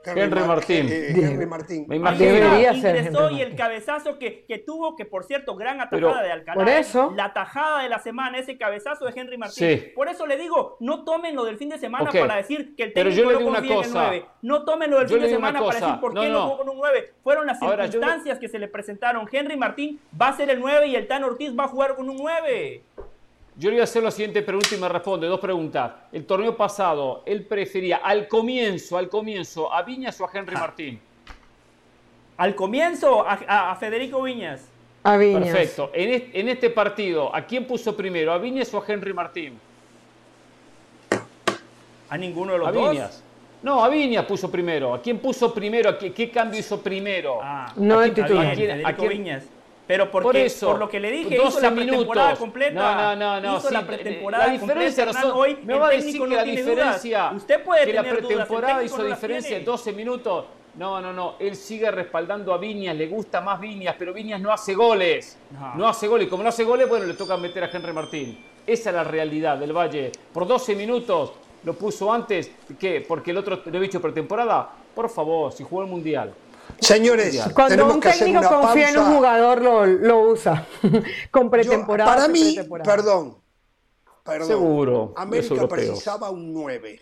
Henry 0.04 0.40
Martín. 0.40 0.86
Eh, 0.90 1.12
Henry 1.14 1.46
Martín. 1.46 1.84
Me 1.88 1.96
imagino. 1.96 2.58
Ingresó 2.72 3.30
y 3.30 3.42
el 3.42 3.54
cabezazo 3.54 4.18
que, 4.18 4.44
que, 4.46 4.58
tuvo, 4.58 4.96
que 4.96 5.04
por 5.04 5.24
cierto, 5.24 5.56
gran 5.56 5.80
atajada 5.80 6.22
de 6.22 6.32
Alcalá. 6.32 6.54
Por 6.54 6.68
eso. 6.68 7.12
La 7.14 7.32
tajada 7.32 7.82
de 7.82 7.88
la 7.88 7.98
semana, 7.98 8.38
ese 8.38 8.56
cabezazo 8.56 9.04
de 9.06 9.12
Henry 9.14 9.38
Martín. 9.38 9.92
Por 9.94 10.08
eso 10.08 10.26
le 10.26 10.36
digo, 10.36 10.76
no 10.80 11.04
tomen 11.04 11.34
lo 11.34 11.44
del 11.44 11.58
fin 11.58 11.68
de 11.68 11.78
semana 11.78 12.10
para 12.10 12.36
decir 12.36 12.74
que 12.76 12.84
el 12.84 12.92
técnico 12.92 13.32
no 13.32 13.44
confía 13.52 13.74
en 13.74 13.84
el 13.84 13.92
9. 13.92 14.26
No 14.42 14.64
tomen 14.64 14.90
lo 14.90 14.98
del 14.98 15.08
fin 15.08 15.20
de 15.20 15.28
semana 15.28 15.60
para 15.60 15.80
decir 15.80 16.00
por 16.00 16.14
qué 16.14 16.28
no, 16.28 16.42
jugó 16.42 16.58
con 16.58 16.68
un 16.70 16.76
9. 16.78 17.12
Fueron 17.22 17.46
las 17.46 17.58
circunstancias 17.58 18.38
que 18.38 18.48
se 18.48 18.58
le 18.58 18.68
presentaron. 18.68 19.28
Henry 19.30 19.56
Martín 19.56 20.00
va 20.20 20.28
a 20.28 20.36
ser 20.36 20.50
el 20.50 20.60
9 20.60 20.86
y 20.88 20.96
el 20.96 21.06
Tan 21.06 21.24
Ortiz 21.24 21.56
va 21.58 21.64
a 21.64 21.68
jugar 21.68 21.96
con 21.96 22.08
un 22.08 22.16
9. 22.16 22.82
Yo 23.60 23.68
le 23.68 23.74
voy 23.76 23.80
a 23.82 23.84
hacer 23.84 24.02
la 24.02 24.10
siguiente 24.10 24.40
pregunta 24.40 24.74
y 24.74 24.78
me 24.78 24.88
responde. 24.88 25.26
Dos 25.26 25.38
preguntas. 25.38 25.92
El 26.12 26.24
torneo 26.24 26.56
pasado, 26.56 27.22
él 27.26 27.44
prefería 27.44 27.98
al 27.98 28.26
comienzo, 28.26 28.96
al 28.96 29.10
comienzo, 29.10 29.70
a 29.70 29.82
Viñas 29.82 30.18
o 30.18 30.24
a 30.24 30.30
Henry 30.32 30.54
ah. 30.56 30.60
Martín. 30.60 30.98
Al 32.38 32.54
comienzo, 32.54 33.22
a, 33.28 33.76
Federico 33.78 34.22
Viñas. 34.22 34.66
A 35.02 35.18
Viñas. 35.18 35.42
Perfecto. 35.42 35.90
En 35.92 36.48
este, 36.48 36.70
partido, 36.70 37.36
¿a 37.36 37.44
quién 37.44 37.66
puso 37.66 37.94
primero? 37.94 38.32
¿A 38.32 38.38
Viñas 38.38 38.72
o 38.72 38.78
a 38.78 38.84
Henry 38.88 39.12
Martín? 39.12 39.60
A 42.08 42.16
ninguno 42.16 42.54
de 42.54 42.58
los 42.60 42.68
a 42.68 42.72
dos. 42.72 42.90
Viñas. 42.92 43.22
No, 43.62 43.84
a 43.84 43.90
Viñas 43.90 44.24
puso 44.24 44.50
primero. 44.50 44.94
¿A 44.94 45.02
quién 45.02 45.18
puso 45.18 45.52
primero? 45.52 45.98
¿Qué, 45.98 46.30
cambio 46.30 46.58
hizo 46.58 46.80
primero? 46.80 47.40
Ah, 47.42 47.70
no 47.76 48.02
el 48.02 48.14
titular. 48.14 48.56
¿A 48.86 48.96
quién, 48.96 49.08
Viñas. 49.10 49.44
Pero 49.90 50.08
porque, 50.08 50.24
por, 50.24 50.36
eso, 50.36 50.66
por 50.68 50.78
lo 50.78 50.88
que 50.88 51.00
le 51.00 51.10
dije, 51.10 51.34
hizo 51.34 51.58
la 51.58 51.74
pretemporada 51.74 52.36
completa. 52.36 53.16
No, 53.16 53.16
no, 53.16 53.40
no. 53.40 53.58
Hizo 53.58 53.70
la 53.72 53.84
pretemporada 53.84 54.46
la 54.46 54.52
diferencia 54.52 55.04
completa. 55.04 55.34
hoy 55.34 55.58
me 55.64 55.78
va 55.80 55.88
a 55.88 55.90
decir 55.90 56.22
que 56.22 56.28
la 56.28 56.44
diferencia. 56.44 57.32
Usted 57.34 57.64
puede 57.64 57.80
que 57.86 57.92
tener 57.92 58.04
la 58.04 58.10
pretemporada 58.12 58.84
hizo 58.84 59.02
diferencia 59.02 59.56
en 59.56 59.64
12 59.64 59.92
minutos. 59.92 60.44
No, 60.76 61.00
no, 61.00 61.12
no. 61.12 61.34
Él 61.40 61.56
sigue 61.56 61.90
respaldando 61.90 62.54
a 62.54 62.58
Viñas, 62.58 62.94
le 62.94 63.08
gusta 63.08 63.40
más 63.40 63.58
Viñas, 63.58 63.96
pero 63.98 64.12
Viñas 64.14 64.40
no 64.40 64.52
hace 64.52 64.74
goles. 64.74 65.36
No. 65.76 65.88
hace 65.88 66.06
goles. 66.06 66.28
Como 66.28 66.44
no 66.44 66.50
hace 66.50 66.62
goles, 66.62 66.88
bueno, 66.88 67.06
le 67.06 67.14
toca 67.14 67.36
meter 67.36 67.64
a 67.64 67.70
Henry 67.72 67.92
Martín. 67.92 68.38
Esa 68.64 68.90
es 68.90 68.94
la 68.94 69.02
realidad 69.02 69.58
del 69.58 69.72
Valle. 69.72 70.12
Por 70.32 70.46
12 70.46 70.76
minutos 70.76 71.32
lo 71.64 71.74
puso 71.74 72.12
antes. 72.12 72.52
¿Qué? 72.78 73.04
Porque 73.06 73.32
el 73.32 73.38
otro 73.38 73.60
lo 73.64 73.78
he 73.78 73.80
dicho 73.80 74.00
pretemporada. 74.00 74.70
Por 74.94 75.10
favor, 75.10 75.50
si 75.50 75.64
jugó 75.64 75.82
el 75.82 75.88
Mundial. 75.88 76.32
Señores, 76.78 77.40
cuando 77.54 77.92
un 77.92 78.00
técnico 78.00 78.42
confía 78.48 78.90
en 78.90 78.98
un 78.98 79.16
jugador 79.16 79.62
lo, 79.62 80.30
usa 80.30 80.66
con 81.30 81.50
pretemporada. 81.50 82.14
para 82.14 82.28
mí, 82.28 82.56
perdón, 82.84 83.38
perdón. 84.24 84.48
Seguro. 84.48 85.14
América 85.16 85.68
precisaba 85.68 86.30
un 86.30 86.52
9. 86.52 87.00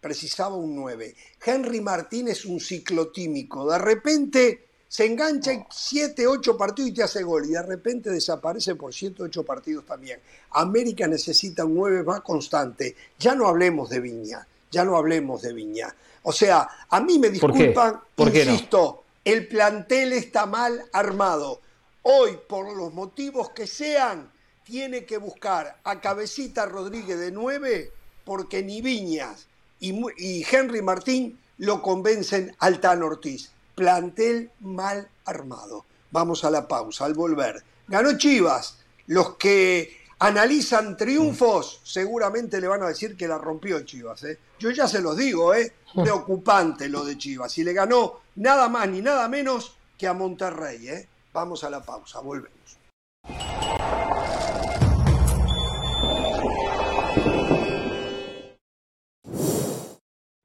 precisaba 0.00 0.56
un 0.56 0.74
9. 0.74 1.14
Henry 1.44 1.80
Martín 1.80 2.28
es 2.28 2.44
un 2.44 2.60
ciclotímico. 2.60 3.70
De 3.70 3.78
repente 3.78 4.70
se 4.88 5.06
engancha 5.06 5.52
en 5.52 5.66
7, 5.70 6.26
8 6.26 6.56
partidos 6.56 6.90
y 6.90 6.94
te 6.94 7.02
hace 7.02 7.22
gol. 7.22 7.44
Y 7.46 7.50
de 7.50 7.62
repente 7.62 8.10
desaparece 8.10 8.74
por 8.74 8.92
7, 8.92 9.22
8 9.22 9.44
partidos 9.44 9.86
también. 9.86 10.20
América 10.52 11.06
necesita 11.06 11.64
un 11.64 11.74
9 11.74 12.02
más 12.02 12.20
constante. 12.22 12.96
Ya 13.18 13.34
no 13.34 13.46
hablemos 13.46 13.90
de 13.90 14.00
Viña. 14.00 14.46
Ya 14.70 14.84
no 14.84 14.96
hablemos 14.96 15.42
de 15.42 15.52
Viña. 15.52 15.94
O 16.22 16.32
sea, 16.32 16.68
a 16.88 17.00
mí 17.00 17.18
me 17.18 17.30
disculpan, 17.30 18.00
insisto, 18.18 18.99
el 19.24 19.48
plantel 19.48 20.12
está 20.12 20.46
mal 20.46 20.84
armado. 20.92 21.60
Hoy, 22.02 22.38
por 22.48 22.76
los 22.76 22.94
motivos 22.94 23.50
que 23.50 23.66
sean, 23.66 24.32
tiene 24.64 25.04
que 25.04 25.18
buscar 25.18 25.78
a 25.84 26.00
Cabecita 26.00 26.66
Rodríguez 26.66 27.18
de 27.18 27.30
9 27.30 27.92
porque 28.24 28.62
ni 28.62 28.80
Viñas 28.80 29.48
y, 29.80 30.46
Henry 30.50 30.82
Martín 30.82 31.38
lo 31.58 31.82
convencen 31.82 32.54
al 32.58 32.80
Tan 32.80 33.02
Ortiz. 33.02 33.50
Plantel 33.74 34.50
mal 34.60 35.08
armado. 35.24 35.84
Vamos 36.10 36.44
a 36.44 36.50
la 36.50 36.68
pausa, 36.68 37.04
al 37.04 37.14
volver. 37.14 37.62
Ganó 37.88 38.16
Chivas. 38.16 38.76
Los 39.06 39.36
que 39.36 39.99
analizan 40.20 40.96
triunfos 40.96 41.80
seguramente 41.82 42.60
le 42.60 42.68
van 42.68 42.82
a 42.82 42.88
decir 42.88 43.16
que 43.16 43.26
la 43.26 43.38
rompió 43.38 43.80
Chivas. 43.80 44.22
¿eh? 44.24 44.38
Yo 44.58 44.70
ya 44.70 44.86
se 44.86 45.00
los 45.00 45.16
digo, 45.16 45.54
¿eh? 45.54 45.72
preocupante 45.94 46.88
lo 46.88 47.04
de 47.04 47.18
Chivas. 47.18 47.56
Y 47.58 47.64
le 47.64 47.72
ganó 47.72 48.20
nada 48.36 48.68
más 48.68 48.88
ni 48.88 49.00
nada 49.00 49.28
menos 49.28 49.76
que 49.98 50.06
a 50.06 50.12
Monterrey. 50.12 50.88
¿eh? 50.88 51.08
Vamos 51.32 51.64
a 51.64 51.70
la 51.70 51.82
pausa, 51.82 52.20
volvemos. 52.20 52.78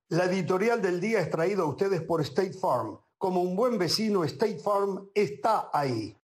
La 0.10 0.26
editorial 0.26 0.82
del 0.82 1.02
día 1.02 1.20
es 1.20 1.30
traída 1.30 1.64
a 1.64 1.66
ustedes 1.66 2.02
por 2.02 2.22
State 2.22 2.54
Farm. 2.54 2.98
Como 3.18 3.42
un 3.42 3.56
buen 3.56 3.78
vecino, 3.78 4.24
State 4.24 4.60
Farm 4.60 5.10
está 5.14 5.70
ahí. 5.74 6.16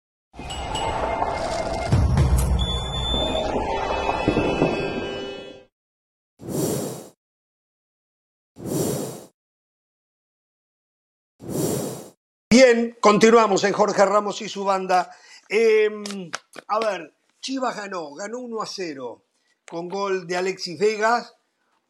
Bien, 12.62 12.94
continuamos 13.00 13.64
en 13.64 13.72
Jorge 13.72 14.04
Ramos 14.04 14.42
y 14.42 14.48
su 14.50 14.64
banda. 14.64 15.10
Em, 15.48 16.30
a 16.68 16.78
ver, 16.78 17.14
Chivas 17.40 17.74
ganó, 17.74 18.12
ganó 18.12 18.38
1 18.40 18.60
a 18.60 18.66
0 18.66 19.22
con 19.66 19.88
gol 19.88 20.26
de 20.26 20.36
Alexis 20.36 20.78
Vegas 20.78 21.32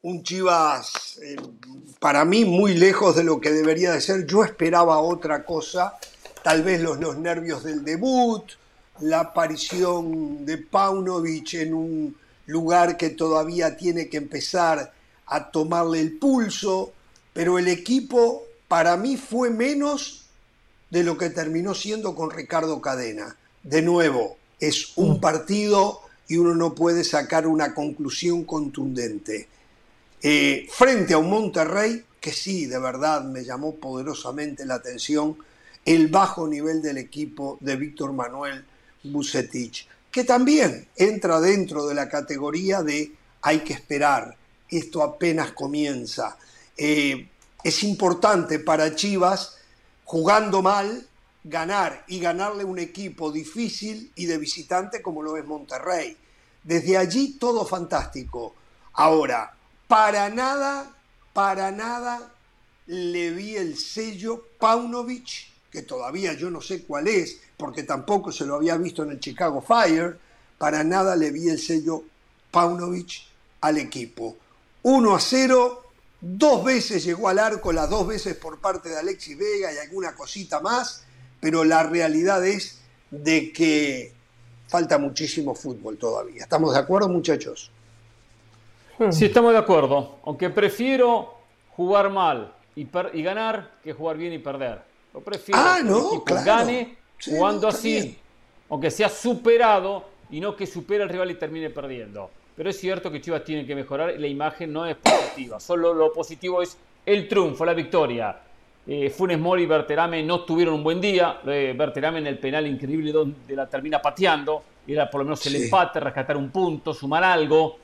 un 0.03 0.23
Chivas 0.23 1.19
eh, 1.25 1.35
para 1.99 2.25
mí 2.25 2.45
muy 2.45 2.75
lejos 2.75 3.17
de 3.17 3.25
lo 3.25 3.41
que 3.41 3.51
debería 3.51 3.91
de 3.91 4.01
ser. 4.01 4.25
Yo 4.27 4.45
esperaba 4.45 5.01
otra 5.01 5.45
cosa, 5.45 5.99
tal 6.45 6.63
vez 6.63 6.81
los, 6.81 7.01
los 7.01 7.19
nervios 7.19 7.65
del 7.65 7.85
debut, 7.85 8.45
la 9.01 9.19
aparición 9.19 10.47
de 10.47 10.59
Paunovic 10.59 11.55
en 11.55 11.75
un 11.75 12.17
lugar 12.47 12.97
que 12.97 13.11
todavía 13.11 13.77
tiene 13.77 14.09
que 14.09 14.19
empezar 14.19 14.93
a 15.27 15.51
tomarle 15.51 15.99
el 16.01 16.17
pulso, 16.17 16.93
pero 17.33 17.59
el 17.59 17.67
equipo 17.67 18.45
para 18.69 18.97
mí 18.97 19.17
fue 19.17 19.51
menos 19.51 20.20
de 20.91 21.05
lo 21.05 21.17
que 21.17 21.31
terminó 21.31 21.75
siendo 21.75 22.15
con 22.15 22.31
Ricardo 22.31 22.81
Cadena. 22.81 23.37
De 23.63 23.83
nuevo, 23.83 24.37
es 24.59 24.93
un 24.97 25.21
partido 25.21 26.01
y 26.29 26.37
uno 26.37 26.55
no 26.55 26.75
puede 26.75 27.05
sacar 27.05 27.47
una 27.47 27.75
conclusión 27.75 28.45
contundente. 28.45 29.49
Eh, 30.23 30.67
frente 30.71 31.15
a 31.15 31.19
un 31.19 31.31
Monterrey 31.31 32.05
que 32.21 32.33
sí, 32.33 32.67
de 32.67 32.79
verdad 32.79 33.25
me 33.25 33.45
llamó 33.45 33.77
poderosamente 33.77 34.67
la 34.67 34.75
atención 34.75 35.37
el 35.85 36.09
bajo 36.09 36.47
nivel 36.47 36.83
del 36.83 36.99
equipo 36.99 37.57
de 37.61 37.77
Víctor 37.77 38.13
Manuel 38.13 38.65
Bucetich, 39.03 39.89
que 40.11 40.25
también 40.25 40.87
entra 40.97 41.41
dentro 41.41 41.87
de 41.87 41.95
la 41.95 42.09
categoría 42.09 42.83
de 42.83 43.13
hay 43.43 43.61
que 43.61 43.73
esperar, 43.73 44.37
esto 44.69 45.03
apenas 45.03 45.53
comienza. 45.53 46.37
Eh, 46.77 47.29
es 47.65 47.83
importante 47.83 48.59
para 48.59 48.95
Chivas, 48.95 49.57
jugando 50.11 50.61
mal, 50.61 51.07
ganar 51.45 52.05
y 52.09 52.19
ganarle 52.19 52.65
un 52.65 52.81
equipo 52.81 53.31
difícil 53.31 54.11
y 54.17 54.27
de 54.27 54.39
visitante 54.39 55.03
como 55.03 55.23
lo 55.23 55.37
es 55.37 55.47
Monterrey. 55.47 56.17
Desde 56.65 56.99
allí 56.99 57.35
todo 57.39 57.65
fantástico. 57.65 58.57
Ahora, 58.95 59.55
para 59.87 60.29
nada, 60.29 60.93
para 61.33 61.71
nada 61.71 62.29
le 62.89 63.31
vi 63.31 63.55
el 63.55 63.79
sello 63.79 64.49
Paunovic, 64.59 65.47
que 65.71 65.83
todavía 65.83 66.33
yo 66.33 66.51
no 66.51 66.61
sé 66.61 66.83
cuál 66.83 67.07
es, 67.07 67.39
porque 67.57 67.85
tampoco 67.85 68.33
se 68.33 68.47
lo 68.47 68.57
había 68.57 68.77
visto 68.77 69.05
en 69.05 69.13
el 69.13 69.21
Chicago 69.21 69.63
Fire, 69.63 70.19
para 70.59 70.83
nada 70.83 71.15
le 71.15 71.31
vi 71.31 71.51
el 71.51 71.61
sello 71.61 72.03
Paunovic 72.51 73.13
al 73.61 73.79
equipo. 73.79 74.37
1 74.83 75.15
a 75.15 75.21
0, 75.21 75.90
dos 76.21 76.65
veces 76.65 77.05
llegó 77.05 77.29
al 77.29 77.39
arco, 77.39 77.73
las 77.73 77.89
dos 77.89 78.07
veces 78.07 78.37
por 78.37 78.59
parte 78.59 78.89
de 78.89 78.99
Alexis 78.99 79.39
Vega 79.39 79.73
y 79.73 79.79
alguna 79.79 80.15
cosita 80.15 80.61
más, 80.61 81.05
pero 81.41 81.65
la 81.65 81.83
realidad 81.83 82.45
es 82.47 82.81
de 83.11 83.53
que 83.53 84.13
falta 84.69 84.99
muchísimo 84.99 85.55
fútbol 85.55 85.97
todavía. 85.97 86.43
¿Estamos 86.43 86.73
de 86.75 86.79
acuerdo, 86.79 87.09
muchachos? 87.09 87.71
Sí, 89.11 89.25
estamos 89.25 89.53
de 89.53 89.59
acuerdo. 89.59 90.19
Aunque 90.25 90.51
prefiero 90.51 91.35
jugar 91.75 92.11
mal 92.11 92.55
y, 92.77 92.85
ganar 93.23 93.79
que 93.83 93.93
jugar 93.95 94.17
bien 94.19 94.33
y 94.33 94.39
perder. 94.39 94.83
Lo 95.15 95.21
prefiero 95.21 95.61
ah, 95.61 95.81
no, 95.83 96.23
que 96.25 96.35
gane 96.45 96.99
jugando 97.25 97.67
así, 97.67 98.17
aunque 98.69 98.91
sea 98.91 99.09
superado 99.09 100.05
y 100.31 100.41
no 100.41 100.55
que 100.55 100.67
supere 100.67 101.03
al 101.03 101.09
rival 101.09 101.31
y 101.31 101.35
termine 101.35 101.71
perdiendo. 101.71 102.31
Pero 102.57 102.71
es 102.71 102.79
cierto 102.79 103.11
que 103.11 103.21
Chivas 103.21 103.45
tiene 103.45 103.67
que 103.67 103.75
mejorar 103.75 104.15
y 104.15 104.19
la 104.19 104.27
imagen 104.27 104.73
no 104.73 104.87
es 104.87 104.97
positiva. 104.97 105.61
Solo 105.61 105.95
lo 105.95 106.13
positivo 106.13 106.63
es 106.63 106.77
el 107.07 107.29
triunfo, 107.29 107.65
la 107.65 107.75
victoria. 107.75 108.37
Eh, 108.87 109.11
Funes 109.11 109.39
Mori 109.39 109.65
y 109.65 109.67
Berterame 109.67 110.23
no 110.23 110.45
tuvieron 110.45 110.75
un 110.75 110.83
buen 110.83 111.01
día. 111.01 111.41
Eh, 111.47 111.75
Berterame 111.77 112.19
en 112.19 112.27
el 112.27 112.39
penal 112.39 112.67
increíble 112.67 113.13
donde 113.13 113.55
la 113.55 113.69
termina 113.69 114.01
pateando. 114.01 114.63
Era 114.87 115.09
por 115.09 115.21
lo 115.21 115.27
menos 115.27 115.45
el 115.47 115.57
empate, 115.57 116.01
rescatar 116.01 116.37
un 116.37 116.51
punto, 116.51 116.93
sumar 116.93 117.23
algo. 117.23 117.79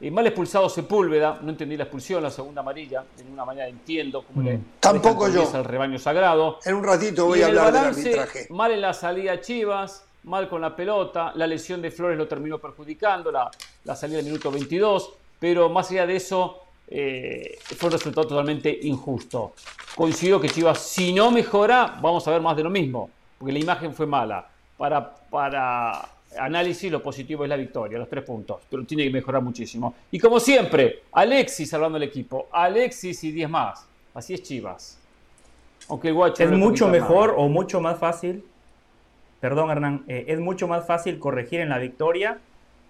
Y 0.00 0.10
mal 0.10 0.26
expulsado 0.26 0.68
Sepúlveda, 0.68 1.38
no 1.40 1.50
entendí 1.50 1.76
la 1.76 1.84
expulsión, 1.84 2.22
la 2.22 2.30
segunda 2.30 2.60
amarilla, 2.60 3.04
de 3.16 3.24
ninguna 3.24 3.44
manera 3.44 3.68
entiendo 3.68 4.22
cómo 4.22 4.42
le 4.42 4.58
mm. 4.58 4.64
Tampoco 4.80 5.28
yo. 5.28 5.48
al 5.54 5.64
rebaño 5.64 5.98
sagrado. 5.98 6.58
En 6.64 6.74
un 6.74 6.84
ratito 6.84 7.26
voy 7.26 7.42
a 7.42 7.46
hablar 7.46 7.72
del 7.72 7.84
arbitraje. 7.84 8.46
Mal 8.50 8.72
en 8.72 8.80
la 8.80 8.92
salida 8.92 9.40
Chivas, 9.40 10.04
mal 10.24 10.48
con 10.48 10.60
la 10.60 10.74
pelota, 10.74 11.32
la 11.36 11.46
lesión 11.46 11.80
de 11.80 11.90
Flores 11.90 12.18
lo 12.18 12.26
terminó 12.26 12.58
perjudicando, 12.58 13.30
la, 13.30 13.50
la 13.84 13.94
salida 13.94 14.16
del 14.16 14.26
minuto 14.26 14.50
22, 14.50 15.12
pero 15.38 15.68
más 15.68 15.90
allá 15.90 16.06
de 16.06 16.16
eso, 16.16 16.60
eh, 16.88 17.58
fue 17.76 17.88
un 17.88 17.92
resultado 17.92 18.26
totalmente 18.26 18.78
injusto. 18.82 19.54
Coincido 19.94 20.40
que 20.40 20.48
Chivas, 20.48 20.80
si 20.80 21.12
no 21.12 21.30
mejora, 21.30 21.98
vamos 22.02 22.26
a 22.26 22.30
ver 22.30 22.40
más 22.40 22.56
de 22.56 22.62
lo 22.64 22.70
mismo, 22.70 23.10
porque 23.38 23.52
la 23.52 23.58
imagen 23.58 23.94
fue 23.94 24.06
mala. 24.06 24.48
Para, 24.76 25.14
para 25.30 26.08
análisis, 26.38 26.90
lo 26.90 27.02
positivo 27.02 27.44
es 27.44 27.48
la 27.48 27.56
victoria, 27.56 27.98
los 27.98 28.08
tres 28.08 28.24
puntos, 28.24 28.62
pero 28.68 28.84
tiene 28.84 29.04
que 29.04 29.10
mejorar 29.10 29.42
muchísimo. 29.42 29.94
Y 30.10 30.18
como 30.18 30.40
siempre, 30.40 31.02
Alexis 31.12 31.70
salvando 31.70 31.96
el 31.96 32.04
equipo, 32.04 32.48
Alexis 32.50 33.22
y 33.24 33.32
10 33.32 33.50
más. 33.50 33.86
Así 34.14 34.34
es 34.34 34.42
Chivas. 34.42 34.98
Aunque 35.88 36.08
el 36.08 36.32
es 36.38 36.50
mucho 36.50 36.88
mejor 36.88 37.34
o 37.36 37.48
mucho 37.48 37.80
más 37.80 37.98
fácil, 37.98 38.44
perdón 39.40 39.70
Hernán, 39.70 40.04
eh, 40.08 40.24
es 40.28 40.40
mucho 40.40 40.66
más 40.66 40.86
fácil 40.86 41.18
corregir 41.18 41.60
en 41.60 41.68
la 41.68 41.78
victoria 41.78 42.38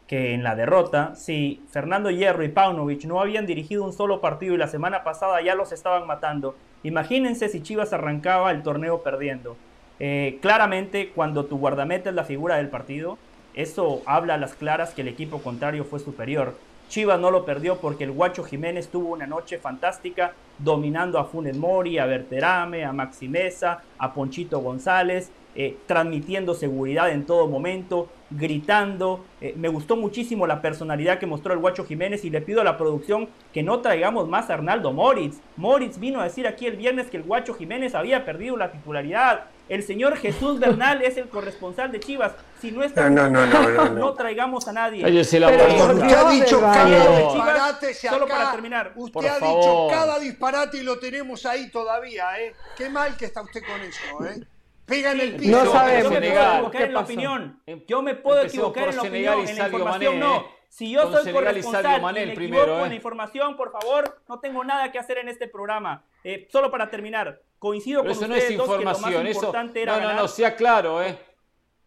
que 0.06 0.34
en 0.34 0.42
la 0.42 0.54
derrota. 0.54 1.14
Si 1.14 1.62
Fernando 1.70 2.10
Hierro 2.10 2.44
y 2.44 2.48
Paunovic 2.48 3.04
no 3.04 3.20
habían 3.20 3.46
dirigido 3.46 3.84
un 3.84 3.92
solo 3.92 4.20
partido 4.20 4.54
y 4.54 4.58
la 4.58 4.68
semana 4.68 5.02
pasada 5.04 5.40
ya 5.42 5.54
los 5.54 5.72
estaban 5.72 6.06
matando, 6.06 6.54
imagínense 6.82 7.48
si 7.48 7.62
Chivas 7.62 7.92
arrancaba 7.92 8.50
el 8.50 8.62
torneo 8.62 9.02
perdiendo. 9.02 9.56
Eh, 10.00 10.38
claramente, 10.42 11.10
cuando 11.14 11.46
tu 11.46 11.58
guardameta 11.58 12.10
es 12.10 12.16
la 12.16 12.24
figura 12.24 12.56
del 12.56 12.68
partido, 12.68 13.16
eso 13.54 14.02
habla 14.06 14.34
a 14.34 14.38
las 14.38 14.54
claras 14.54 14.92
que 14.92 15.02
el 15.02 15.08
equipo 15.08 15.40
contrario 15.40 15.84
fue 15.84 16.00
superior. 16.00 16.54
Chivas 16.88 17.18
no 17.18 17.30
lo 17.30 17.44
perdió 17.44 17.78
porque 17.78 18.04
el 18.04 18.12
Guacho 18.12 18.44
Jiménez 18.44 18.88
tuvo 18.88 19.12
una 19.12 19.26
noche 19.26 19.58
fantástica 19.58 20.34
dominando 20.58 21.18
a 21.18 21.24
Funes 21.24 21.56
Mori, 21.56 21.98
a 21.98 22.06
Berterame, 22.06 22.84
a 22.84 22.92
Maxi 22.92 23.28
Mesa, 23.28 23.82
a 23.98 24.12
Ponchito 24.12 24.58
González, 24.60 25.30
eh, 25.56 25.76
transmitiendo 25.86 26.54
seguridad 26.54 27.10
en 27.10 27.26
todo 27.26 27.46
momento, 27.46 28.08
gritando. 28.30 29.24
Eh, 29.40 29.54
me 29.56 29.68
gustó 29.68 29.96
muchísimo 29.96 30.46
la 30.46 30.60
personalidad 30.60 31.18
que 31.18 31.26
mostró 31.26 31.52
el 31.52 31.60
Guacho 31.60 31.84
Jiménez 31.84 32.24
y 32.24 32.30
le 32.30 32.40
pido 32.40 32.60
a 32.60 32.64
la 32.64 32.76
producción 32.76 33.28
que 33.52 33.62
no 33.62 33.80
traigamos 33.80 34.28
más 34.28 34.50
a 34.50 34.54
Arnaldo 34.54 34.92
Moritz. 34.92 35.40
Moritz 35.56 35.98
vino 35.98 36.20
a 36.20 36.24
decir 36.24 36.46
aquí 36.46 36.66
el 36.66 36.76
viernes 36.76 37.08
que 37.08 37.18
el 37.18 37.22
Guacho 37.22 37.54
Jiménez 37.54 37.94
había 37.94 38.24
perdido 38.24 38.56
la 38.56 38.72
titularidad. 38.72 39.44
El 39.68 39.82
señor 39.82 40.16
Jesús 40.16 40.58
Bernal 40.58 41.02
es 41.02 41.16
el 41.16 41.28
corresponsal 41.28 41.90
de 41.90 42.00
Chivas. 42.00 42.32
Si 42.60 42.70
no 42.70 42.82
está, 42.82 43.08
no, 43.08 43.30
no, 43.30 43.46
no, 43.46 43.88
no, 43.90 44.12
traigamos 44.14 44.68
a 44.68 44.72
nadie. 44.72 45.06
la 45.40 45.48
Pero 45.48 45.94
usted 45.94 46.12
ha 46.12 46.30
dicho 46.30 46.60
cada 46.60 46.84
disparate. 47.32 47.94
Solo 47.94 48.26
para 48.26 48.52
terminar. 48.52 48.92
Usted 48.96 49.26
ha 49.26 49.36
dicho 49.36 49.86
cada 49.88 50.18
disparate 50.18 50.78
y 50.78 50.82
lo 50.82 50.98
tenemos 50.98 51.46
ahí 51.46 51.70
todavía, 51.70 52.40
¿eh? 52.40 52.54
Qué 52.76 52.90
mal 52.90 53.16
que 53.16 53.26
está 53.26 53.40
usted 53.40 53.62
con 53.64 53.80
eso, 53.80 54.24
¿eh? 54.26 54.44
Pega 54.86 55.12
en 55.12 55.20
el 55.20 55.36
piso. 55.36 55.64
No 55.64 55.72
sabemos. 55.72 56.12
Yo 56.12 56.20
me 56.20 56.24
puedo 56.24 56.42
equivocar 56.42 56.82
en 56.82 56.94
la 56.94 57.00
opinión. 57.00 57.62
Yo 57.86 58.02
me 58.02 58.14
puedo 58.14 58.42
equivocar 58.42 58.88
en 58.88 58.96
la 58.96 59.02
opinión, 59.02 59.48
en 59.48 59.58
la 59.58 59.66
información 59.66 60.20
no. 60.20 60.36
¿eh? 60.36 60.44
Si 60.68 60.90
yo 60.90 61.08
soy 61.12 61.32
corresponsal 61.32 62.16
y, 62.16 62.26
me 62.26 62.34
primero, 62.34 62.62
equivoco 62.64 62.82
en 62.82 62.88
la 62.88 62.94
¿eh? 62.94 62.96
información, 62.96 63.56
por 63.56 63.70
favor, 63.70 64.22
no 64.28 64.40
tengo 64.40 64.64
nada 64.64 64.90
que 64.90 64.98
hacer 64.98 65.18
en 65.18 65.28
este 65.28 65.46
programa. 65.46 66.04
Eh, 66.24 66.48
solo 66.50 66.68
para 66.68 66.90
terminar, 66.90 67.40
coincido 67.60 68.02
con 68.02 68.10
eso 68.10 68.22
ustedes 68.22 68.40
no 68.40 68.44
es 68.44 68.50
información, 68.50 69.26
eso, 69.28 69.52
no, 69.52 70.00
no, 70.00 70.14
no, 70.14 70.26
sea 70.26 70.56
claro, 70.56 71.00
¿eh? 71.00 71.16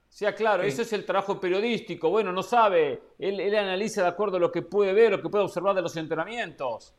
Sea 0.07 0.33
claro, 0.33 0.63
eso 0.63 0.83
es 0.83 0.93
el 0.93 1.05
trabajo 1.05 1.37
periodístico. 1.37 2.09
Bueno, 2.09 2.31
no 2.31 2.41
sabe, 2.41 3.01
él, 3.19 3.41
él 3.41 3.55
analiza 3.57 4.03
de 4.03 4.07
acuerdo 4.07 4.37
a 4.37 4.39
lo 4.39 4.53
que 4.53 4.61
puede 4.61 4.93
ver, 4.93 5.11
lo 5.11 5.21
que 5.21 5.27
puede 5.27 5.43
observar 5.43 5.75
de 5.75 5.81
los 5.81 5.97
entrenamientos. 5.97 6.95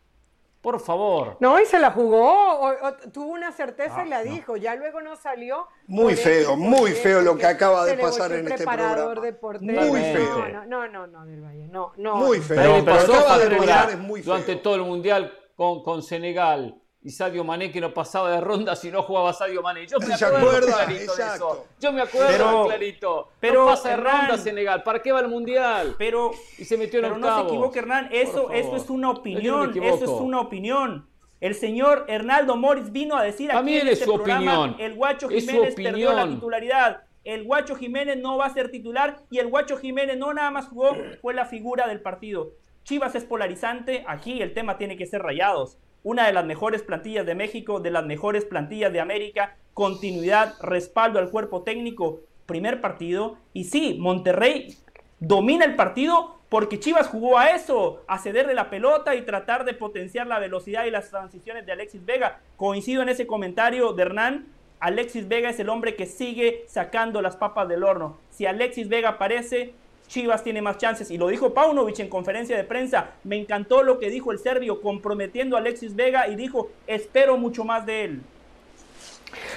Por 0.61 0.81
favor. 0.81 1.37
No, 1.41 1.61
y 1.61 1.67
se 1.67 1.79
la 1.79 1.93
jugó, 1.93 2.75
tuvo 3.12 3.33
una 3.33 3.53
certeza 3.53 4.05
y 4.05 4.09
la 4.09 4.23
dijo, 4.23 4.57
ya 4.57 4.75
luego 4.75 5.00
no 5.00 5.15
salió. 5.15 5.69
Muy 5.87 6.17
feo, 6.17 6.57
muy 6.57 6.93
feo 6.93 7.21
lo 7.21 7.37
que 7.37 7.47
acaba 7.47 7.85
de 7.85 7.95
pasar 7.95 8.33
en 8.33 8.49
este 8.49 8.65
programa. 8.65 9.15
muy 9.61 10.00
feo. 10.00 10.49
No, 10.67 10.88
no, 10.88 11.07
no, 11.07 11.25
del 11.25 11.43
Valle, 11.43 11.69
no, 11.69 11.93
no. 11.97 12.17
Muy 12.17 12.41
feo. 12.41 12.85
Pero, 12.85 12.95
acaba 13.15 13.38
de 13.38 13.93
es 13.93 13.99
muy 13.99 14.23
feo. 14.23 14.33
Durante 14.33 14.57
todo 14.57 14.75
el 14.75 14.83
mundial 14.83 15.33
con, 15.55 15.83
con 15.83 16.03
Senegal 16.03 16.81
y 17.00 17.11
Sadio 17.11 17.45
Mané 17.45 17.71
que 17.71 17.81
no 17.81 17.95
pasaba 17.95 18.31
de 18.31 18.40
ronda 18.40 18.75
si 18.75 18.90
no 18.90 19.02
jugaba 19.02 19.33
Sadio 19.33 19.62
Mané. 19.62 19.87
Yo 19.87 19.99
me 20.00 20.14
acuerdo 20.14 20.67
clarito 20.67 21.14
de 21.14 21.23
eso. 21.23 21.67
Yo 21.81 21.93
me 21.93 22.02
acuerdo 22.02 22.28
pero, 22.28 22.67
clarito. 22.67 23.28
Pero 23.40 23.64
no 23.64 23.71
pasa 23.71 23.90
de 23.90 23.97
ronda 23.97 24.38
Senegal. 24.38 24.83
¿Para 24.83 25.00
qué 25.00 25.12
va 25.12 25.21
el 25.21 25.28
mundial? 25.28 25.95
Pero 25.97 26.33
y 26.59 26.64
se 26.64 26.76
metió 26.76 26.99
en 26.99 27.07
pero 27.07 27.19
no 27.19 27.40
se 27.40 27.49
equivoque 27.49 27.78
Hernán. 27.78 28.09
Eso, 28.11 28.50
eso 28.50 28.76
es 28.76 28.90
una 28.90 29.11
opinión. 29.11 29.73
Eso 29.83 30.05
es 30.05 30.11
una 30.11 30.40
opinión. 30.40 31.09
El 31.40 31.55
señor 31.55 32.05
Hernaldo 32.09 32.57
Moritz 32.57 32.90
vino 32.90 33.17
a 33.17 33.23
decir 33.23 33.52
aquí 33.52 33.78
en 33.78 33.87
este 33.87 34.05
programa 34.05 34.61
opinión. 34.61 34.81
el 34.81 34.97
Guacho 34.97 35.28
Jiménez 35.28 35.75
perdió 35.76 36.12
la 36.12 36.28
titularidad. 36.28 37.02
El 37.23 37.45
Guacho 37.45 37.76
Jiménez 37.76 38.19
no 38.19 38.38
va 38.38 38.47
a 38.47 38.50
ser 38.50 38.71
titular 38.71 39.19
y 39.31 39.38
el 39.38 39.49
Guacho 39.49 39.76
Jiménez 39.76 40.17
no 40.17 40.35
nada 40.35 40.50
más 40.50 40.67
jugó, 40.67 40.97
fue 41.21 41.35
la 41.35 41.45
figura 41.45 41.87
del 41.87 42.00
partido. 42.00 42.55
Chivas 42.83 43.14
es 43.14 43.25
polarizante, 43.25 44.05
aquí 44.09 44.40
el 44.40 44.55
tema 44.55 44.78
tiene 44.78 44.97
que 44.97 45.07
ser 45.07 45.23
rayados 45.23 45.78
una 46.09 46.27
de 46.27 46.33
las 46.33 46.47
mejores 46.47 46.81
plantillas 46.81 47.27
de 47.27 47.35
México, 47.35 47.81
de 47.81 47.91
las 47.91 48.07
mejores 48.07 48.47
plantillas 48.47 48.91
de 48.91 48.99
América, 48.99 49.57
continuidad, 49.75 50.55
respaldo 50.62 51.19
al 51.19 51.29
cuerpo 51.29 51.65
técnico, 51.65 52.21
primer 52.47 52.81
partido. 52.81 53.37
Y 53.53 53.65
sí, 53.65 53.99
Monterrey 54.00 54.75
domina 55.21 55.67
el 55.67 55.77
partido 55.77 56.38
porque 56.49 56.81
Chivas 56.81 57.09
jugó 57.09 57.37
a 57.37 57.50
eso, 57.50 58.05
a 58.07 58.17
cederle 58.17 58.55
la 58.55 58.71
pelota 58.71 59.15
y 59.17 59.27
tratar 59.27 59.67
de 59.67 59.75
potenciar 59.75 60.27
la 60.27 60.38
velocidad 60.38 60.87
y 60.87 60.91
las 60.91 61.11
transiciones 61.11 61.67
de 61.67 61.73
Alexis 61.73 62.03
Vega. 62.03 62.41
Coincido 62.57 63.03
en 63.03 63.11
ese 63.11 63.27
comentario 63.27 63.93
de 63.93 64.00
Hernán. 64.00 64.47
Alexis 64.81 65.29
Vega 65.29 65.50
es 65.50 65.61
el 65.61 65.69
hombre 65.69 65.95
que 65.95 66.07
sigue 66.07 66.65
sacando 66.69 67.21
las 67.21 67.37
papas 67.37 67.69
del 67.69 67.85
horno. 67.85 68.17
Si 68.31 68.47
Alexis 68.47 68.88
Vega 68.88 69.11
aparece, 69.11 69.75
Chivas 70.09 70.43
tiene 70.43 70.62
más 70.62 70.79
chances. 70.79 71.11
Y 71.11 71.19
lo 71.19 71.29
dijo 71.29 71.55
Paunovic 71.55 72.00
en 72.00 72.09
conferencia 72.09 72.57
de 72.57 72.65
prensa. 72.65 73.11
Me 73.25 73.37
encantó 73.37 73.83
lo 73.83 73.99
que 73.99 74.11
dijo 74.11 74.33
el 74.33 74.38
serbio, 74.38 74.81
comprometiendo 74.81 75.57
a 75.57 75.61
Alexis 75.61 75.95
Vega 75.95 76.29
y 76.29 76.37
dijo, 76.37 76.71
espero 76.87 77.37
mucho 77.37 77.65
más 77.65 77.87
de 77.87 78.05
él. 78.05 78.23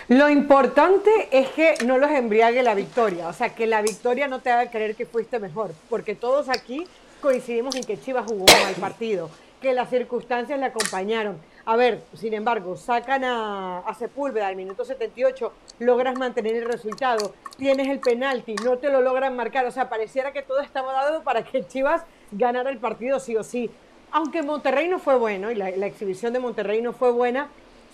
Lo 0.09 0.29
importante 0.29 1.09
es 1.31 1.47
que 1.49 1.75
no 1.85 1.97
los 1.97 2.11
embriague 2.11 2.61
la 2.63 2.75
victoria, 2.75 3.29
o 3.29 3.33
sea, 3.33 3.55
que 3.55 3.67
la 3.67 3.81
victoria 3.81 4.27
no 4.27 4.39
te 4.39 4.51
haga 4.51 4.69
creer 4.69 4.95
que 4.95 5.05
fuiste 5.05 5.39
mejor, 5.39 5.71
porque 5.89 6.15
todos 6.15 6.49
aquí 6.49 6.85
coincidimos 7.21 7.75
en 7.75 7.83
que 7.85 7.99
Chivas 7.99 8.25
jugó 8.25 8.45
mal 8.45 8.73
partido, 8.75 9.29
que 9.61 9.73
las 9.73 9.89
circunstancias 9.89 10.59
le 10.59 10.65
acompañaron. 10.65 11.37
A 11.65 11.75
ver, 11.75 12.01
sin 12.15 12.33
embargo, 12.33 12.75
sacan 12.75 13.23
a, 13.23 13.83
Sepúlveda 13.97 14.47
al 14.47 14.55
minuto 14.55 14.83
78, 14.83 15.53
logras 15.79 16.17
mantener 16.17 16.55
el 16.55 16.65
resultado, 16.65 17.33
tienes 17.57 17.87
el 17.87 17.99
penalti, 17.99 18.55
no 18.55 18.77
te 18.79 18.89
lo 18.89 19.01
logran 19.01 19.35
marcar. 19.35 19.65
O 19.65 19.71
sea, 19.71 19.89
pareciera 19.89 20.31
que 20.31 20.41
todo 20.41 20.59
estaba 20.61 20.91
dado 20.93 21.23
para 21.23 21.43
que 21.43 21.65
Chivas 21.67 22.03
ganara 22.31 22.71
el 22.71 22.77
partido 22.77 23.19
sí 23.19 23.35
o 23.35 23.43
sí. 23.43 23.69
Aunque 24.11 24.41
Monterrey 24.41 24.87
no 24.87 24.99
fue 24.99 25.15
bueno 25.17 25.51
y 25.51 25.55
la, 25.55 25.69
exhibición 25.69 26.33
de 26.33 26.39
Monterrey 26.39 26.81
no 26.81 26.93
fue 26.93 27.11
buena, 27.11 27.47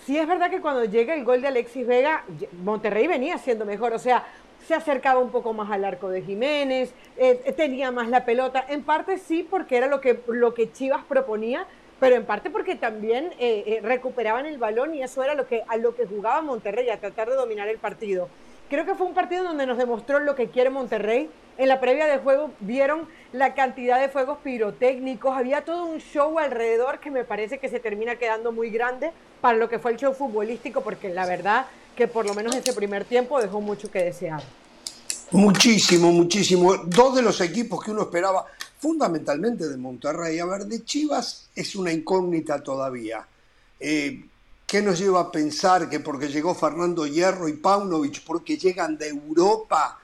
sí 0.05 0.17
es 0.17 0.27
verdad 0.27 0.49
que 0.49 0.61
cuando 0.61 0.85
llega 0.85 1.13
el 1.13 1.25
gol 1.25 1.41
de 1.41 1.49
Alexis 1.49 1.85
Vega, 1.85 2.23
Monterrey 2.63 3.07
venía 3.07 3.37
siendo 3.37 3.65
mejor. 3.65 3.93
O 3.93 3.99
sea, 3.99 4.25
se 4.65 4.75
acercaba 4.75 5.19
un 5.19 5.29
poco 5.29 5.53
más 5.53 5.69
al 5.71 5.83
arco 5.83 6.09
de 6.09 6.21
Jiménez, 6.21 6.93
eh, 7.17 7.53
tenía 7.55 7.91
más 7.91 8.07
la 8.07 8.23
pelota. 8.23 8.65
En 8.69 8.83
parte 8.83 9.17
sí, 9.17 9.45
porque 9.47 9.77
era 9.77 9.87
lo 9.87 9.99
que, 9.99 10.21
lo 10.27 10.53
que 10.53 10.71
Chivas 10.71 11.03
proponía, 11.03 11.67
pero 11.99 12.15
en 12.15 12.25
parte 12.25 12.49
porque 12.49 12.75
también 12.75 13.31
eh, 13.39 13.63
eh, 13.65 13.79
recuperaban 13.81 14.45
el 14.45 14.57
balón 14.57 14.93
y 14.93 15.01
eso 15.01 15.23
era 15.23 15.33
lo 15.33 15.47
que, 15.47 15.63
a 15.67 15.77
lo 15.77 15.95
que 15.95 16.05
jugaba 16.05 16.41
Monterrey, 16.41 16.89
a 16.89 16.99
tratar 16.99 17.29
de 17.29 17.35
dominar 17.35 17.67
el 17.67 17.77
partido. 17.77 18.29
Creo 18.69 18.85
que 18.85 18.95
fue 18.95 19.07
un 19.07 19.13
partido 19.13 19.43
donde 19.43 19.65
nos 19.65 19.77
demostró 19.77 20.19
lo 20.19 20.35
que 20.35 20.47
quiere 20.47 20.69
Monterrey. 20.69 21.29
En 21.57 21.69
la 21.69 21.79
previa 21.79 22.05
de 22.05 22.17
juego 22.17 22.51
vieron 22.59 23.07
la 23.31 23.55
cantidad 23.55 23.99
de 23.99 24.09
fuegos 24.09 24.37
pirotécnicos, 24.43 25.35
había 25.35 25.63
todo 25.63 25.85
un 25.85 25.99
show 25.99 26.37
alrededor 26.37 26.99
que 26.99 27.09
me 27.09 27.23
parece 27.23 27.57
que 27.57 27.69
se 27.69 27.79
termina 27.79 28.17
quedando 28.17 28.51
muy 28.51 28.69
grande 28.69 29.11
para 29.41 29.57
lo 29.57 29.69
que 29.69 29.79
fue 29.79 29.91
el 29.91 29.97
show 29.97 30.13
futbolístico, 30.13 30.81
porque 30.81 31.09
la 31.09 31.25
verdad 31.25 31.65
que 31.95 32.07
por 32.07 32.27
lo 32.27 32.35
menos 32.35 32.55
ese 32.55 32.73
primer 32.73 33.05
tiempo 33.05 33.41
dejó 33.41 33.59
mucho 33.59 33.89
que 33.89 34.03
desear. 34.03 34.43
Muchísimo, 35.31 36.11
muchísimo. 36.11 36.77
Dos 36.77 37.15
de 37.15 37.21
los 37.21 37.41
equipos 37.41 37.83
que 37.83 37.91
uno 37.91 38.03
esperaba 38.03 38.45
fundamentalmente 38.79 39.67
de 39.67 39.77
Monterrey. 39.77 40.39
A 40.39 40.45
ver, 40.45 40.65
de 40.65 40.83
Chivas 40.83 41.49
es 41.55 41.75
una 41.75 41.91
incógnita 41.91 42.61
todavía. 42.61 43.27
Eh, 43.79 44.25
¿Qué 44.65 44.81
nos 44.81 44.99
lleva 44.99 45.21
a 45.21 45.31
pensar 45.31 45.89
que 45.89 46.01
porque 46.01 46.27
llegó 46.27 46.53
Fernando 46.53 47.07
Hierro 47.07 47.47
y 47.47 47.53
Paunovic, 47.53 48.23
porque 48.25 48.57
llegan 48.57 48.97
de 48.97 49.07
Europa, 49.07 49.97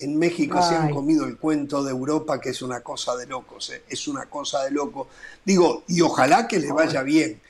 en 0.00 0.18
México 0.18 0.60
se 0.62 0.74
han 0.74 0.90
comido 0.90 1.24
el 1.24 1.36
cuento 1.36 1.84
de 1.84 1.90
Europa, 1.90 2.40
que 2.40 2.50
es 2.50 2.62
una 2.62 2.80
cosa 2.80 3.14
de 3.16 3.26
locos, 3.26 3.70
eh, 3.70 3.82
es 3.88 4.08
una 4.08 4.26
cosa 4.26 4.64
de 4.64 4.70
loco. 4.70 5.08
Digo, 5.44 5.84
y 5.88 6.00
ojalá 6.00 6.48
que 6.48 6.58
le 6.58 6.72
vaya 6.72 7.02
bien. 7.02 7.40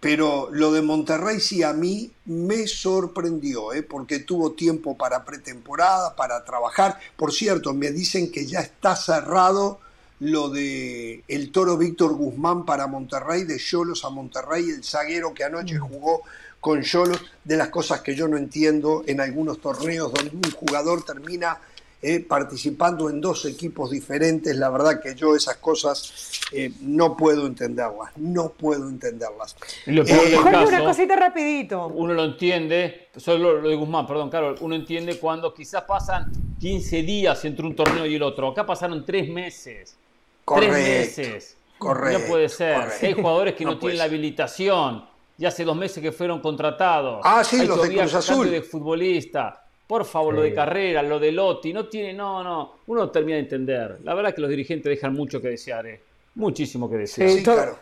Pero 0.00 0.48
lo 0.50 0.72
de 0.72 0.80
Monterrey 0.80 1.40
sí 1.40 1.62
a 1.62 1.74
mí 1.74 2.10
me 2.24 2.66
sorprendió, 2.66 3.74
¿eh? 3.74 3.82
porque 3.82 4.20
tuvo 4.20 4.52
tiempo 4.52 4.96
para 4.96 5.24
pretemporada, 5.26 6.16
para 6.16 6.42
trabajar. 6.44 6.98
Por 7.16 7.32
cierto, 7.32 7.74
me 7.74 7.90
dicen 7.90 8.32
que 8.32 8.46
ya 8.46 8.60
está 8.60 8.96
cerrado 8.96 9.78
lo 10.20 10.48
de 10.48 11.22
el 11.28 11.50
toro 11.50 11.76
Víctor 11.76 12.14
Guzmán 12.14 12.64
para 12.64 12.86
Monterrey, 12.86 13.44
de 13.44 13.58
Cholos 13.58 14.04
a 14.04 14.10
Monterrey, 14.10 14.70
el 14.70 14.84
zaguero 14.84 15.34
que 15.34 15.44
anoche 15.44 15.78
mm. 15.78 15.82
jugó 15.82 16.22
con 16.60 16.82
Cholos, 16.82 17.20
de 17.42 17.56
las 17.56 17.68
cosas 17.68 18.02
que 18.02 18.14
yo 18.14 18.28
no 18.28 18.36
entiendo 18.36 19.02
en 19.06 19.20
algunos 19.20 19.60
torneos 19.60 20.12
donde 20.12 20.36
un 20.36 20.52
jugador 20.52 21.02
termina 21.04 21.58
eh, 22.02 22.20
participando 22.20 23.10
en 23.10 23.20
dos 23.20 23.44
equipos 23.44 23.90
diferentes. 23.90 24.56
La 24.56 24.70
verdad 24.70 25.02
que 25.02 25.14
yo 25.14 25.36
esas 25.36 25.56
cosas 25.56 26.48
eh, 26.50 26.72
no 26.80 27.14
puedo 27.14 27.46
entenderlas, 27.46 28.16
no 28.16 28.48
puedo 28.50 28.88
entenderlas. 28.88 29.54
Eh, 29.86 30.36
una 30.38 30.82
cosita 30.82 31.14
rapidito. 31.14 31.88
Uno 31.88 32.14
lo 32.14 32.24
entiende, 32.24 33.08
solo 33.16 33.60
lo 33.60 33.68
de 33.68 33.76
Guzmán, 33.76 34.06
perdón, 34.06 34.30
Carol, 34.30 34.56
uno 34.60 34.74
entiende 34.74 35.18
cuando 35.18 35.52
quizás 35.52 35.82
pasan 35.82 36.32
15 36.58 37.02
días 37.02 37.44
entre 37.44 37.66
un 37.66 37.76
torneo 37.76 38.06
y 38.06 38.14
el 38.14 38.22
otro. 38.22 38.48
Acá 38.48 38.64
pasaron 38.64 39.04
tres 39.04 39.28
meses. 39.28 39.96
Correcto, 40.44 40.74
tres 40.74 41.16
meses. 41.18 41.56
Correcto. 41.76 42.18
No 42.18 42.26
puede 42.26 42.48
ser. 42.48 42.76
Hay 43.02 43.12
jugadores 43.12 43.54
que 43.54 43.64
no, 43.64 43.78
tienen 43.78 43.98
la 43.98 44.04
habilitación. 44.04 45.04
Ya 45.36 45.48
hace 45.48 45.64
dos 45.64 45.76
meses 45.76 46.02
que 46.02 46.12
fueron 46.12 46.40
contratados. 46.40 47.20
Ah, 47.24 47.42
sí, 47.44 47.66
los 47.66 47.82
de 47.82 47.94
Cruz 47.94 48.14
Azul. 48.14 48.50
de 48.50 48.62
futbolista. 48.62 49.66
Por 49.90 50.04
favor, 50.04 50.34
lo 50.34 50.42
de 50.42 50.54
carrera, 50.54 51.02
lo 51.02 51.18
de 51.18 51.32
Lotti, 51.32 51.72
no 51.72 51.88
tiene, 51.88 52.12
no, 52.12 52.44
no, 52.44 52.74
uno 52.86 53.10
termina 53.10 53.38
de 53.38 53.42
entender. 53.42 53.98
La 54.04 54.14
verdad 54.14 54.28
es 54.28 54.36
que 54.36 54.40
los 54.40 54.48
dirigentes 54.48 54.88
dejan 54.88 55.12
mucho 55.12 55.42
que 55.42 55.48
desear, 55.48 55.84
eh. 55.84 56.00
muchísimo 56.36 56.88
que 56.88 56.96
desear. 56.96 57.28
Sí, 57.28 57.42
todo, 57.42 57.76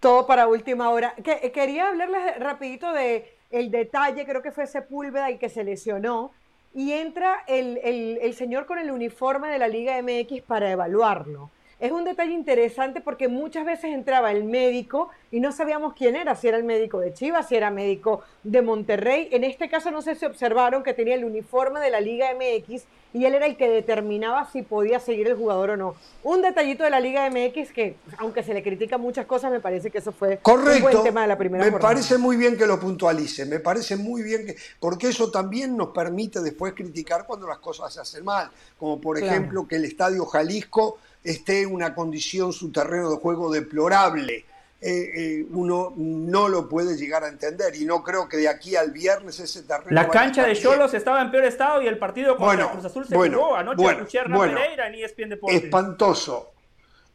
todo, 0.00 0.26
para 0.26 0.46
última 0.46 0.88
hora. 0.88 1.14
Que, 1.22 1.52
quería 1.52 1.88
hablarles 1.88 2.38
rapidito 2.38 2.94
de 2.94 3.34
el 3.50 3.70
detalle, 3.70 4.24
creo 4.24 4.40
que 4.40 4.50
fue 4.50 4.66
Sepúlveda 4.66 5.28
el 5.28 5.38
que 5.38 5.50
se 5.50 5.62
lesionó, 5.62 6.30
y 6.72 6.92
entra 6.92 7.44
el, 7.46 7.78
el, 7.84 8.18
el 8.22 8.32
señor 8.32 8.64
con 8.64 8.78
el 8.78 8.90
uniforme 8.90 9.48
de 9.48 9.58
la 9.58 9.68
Liga 9.68 10.00
MX 10.00 10.40
para 10.46 10.70
evaluarlo. 10.70 11.50
es 11.78 11.92
un 11.92 12.04
detalle 12.04 12.32
interesante 12.32 13.02
porque 13.02 13.28
muchas 13.28 13.66
veces 13.66 13.92
entraba 13.92 14.32
el 14.32 14.44
médico 14.44 15.10
y 15.32 15.40
no 15.40 15.50
sabíamos 15.50 15.94
quién 15.94 16.14
era, 16.14 16.36
si 16.36 16.46
era 16.46 16.58
el 16.58 16.64
médico 16.64 17.00
de 17.00 17.14
Chivas, 17.14 17.48
si 17.48 17.56
era 17.56 17.70
médico 17.70 18.22
de 18.44 18.60
Monterrey. 18.60 19.28
En 19.32 19.44
este 19.44 19.70
caso 19.70 19.90
no 19.90 20.02
sé 20.02 20.14
si 20.14 20.26
observaron 20.26 20.82
que 20.82 20.92
tenía 20.92 21.14
el 21.14 21.24
uniforme 21.24 21.80
de 21.80 21.90
la 21.90 22.00
Liga 22.00 22.28
MX 22.34 22.82
y 23.14 23.24
él 23.24 23.34
era 23.34 23.46
el 23.46 23.56
que 23.56 23.68
determinaba 23.68 24.50
si 24.52 24.60
podía 24.60 25.00
seguir 25.00 25.28
el 25.28 25.34
jugador 25.34 25.70
o 25.70 25.76
no. 25.78 25.94
Un 26.22 26.42
detallito 26.42 26.84
de 26.84 26.90
la 26.90 27.00
Liga 27.00 27.28
MX 27.30 27.72
que, 27.72 27.96
aunque 28.18 28.42
se 28.42 28.52
le 28.52 28.62
critica 28.62 28.98
muchas 28.98 29.24
cosas, 29.24 29.50
me 29.50 29.60
parece 29.60 29.90
que 29.90 29.98
eso 29.98 30.12
fue 30.12 30.38
un 30.44 30.82
buen 30.82 31.02
tema 31.02 31.22
de 31.22 31.28
la 31.28 31.38
primera 31.38 31.64
Me 31.64 31.78
parece 31.78 32.18
muy 32.18 32.36
bien 32.36 32.58
que 32.58 32.66
lo 32.66 32.78
puntualice, 32.78 33.46
me 33.46 33.58
parece 33.58 33.96
muy 33.96 34.22
bien 34.22 34.44
que, 34.44 34.56
porque 34.80 35.08
eso 35.08 35.30
también 35.30 35.78
nos 35.78 35.88
permite 35.88 36.42
después 36.42 36.74
criticar 36.74 37.24
cuando 37.26 37.46
las 37.46 37.58
cosas 37.58 37.94
se 37.94 38.00
hacen 38.00 38.22
mal, 38.22 38.50
como 38.78 39.00
por 39.00 39.18
ejemplo 39.18 39.66
que 39.66 39.76
el 39.76 39.86
Estadio 39.86 40.26
Jalisco 40.26 40.98
esté 41.24 41.62
en 41.62 41.72
una 41.72 41.94
condición, 41.94 42.52
su 42.52 42.70
terreno 42.70 43.10
de 43.10 43.16
juego 43.16 43.50
deplorable. 43.50 44.44
Eh, 44.84 45.12
eh, 45.14 45.46
uno 45.50 45.94
no 45.96 46.48
lo 46.48 46.68
puede 46.68 46.96
llegar 46.96 47.22
a 47.22 47.28
entender 47.28 47.76
y 47.76 47.84
no 47.84 48.02
creo 48.02 48.28
que 48.28 48.36
de 48.36 48.48
aquí 48.48 48.74
al 48.74 48.90
viernes 48.90 49.38
ese 49.38 49.62
terreno... 49.62 49.92
La 49.92 50.08
cancha 50.08 50.44
de 50.44 50.56
Cholos 50.56 50.92
estaba 50.92 51.22
en 51.22 51.30
peor 51.30 51.44
estado 51.44 51.80
y 51.82 51.86
el 51.86 51.98
partido 51.98 52.36
contra 52.36 52.68
Cruz 52.72 52.84
Azul 52.86 53.06
se 53.06 53.14
jugó 53.14 53.54
anoche 53.54 53.80
bueno, 53.80 54.06
bueno, 54.34 54.58
Pereira 54.58 54.88
en 54.88 54.94
ESPN 54.96 55.28
Deportes. 55.28 55.62
Espantoso, 55.62 56.54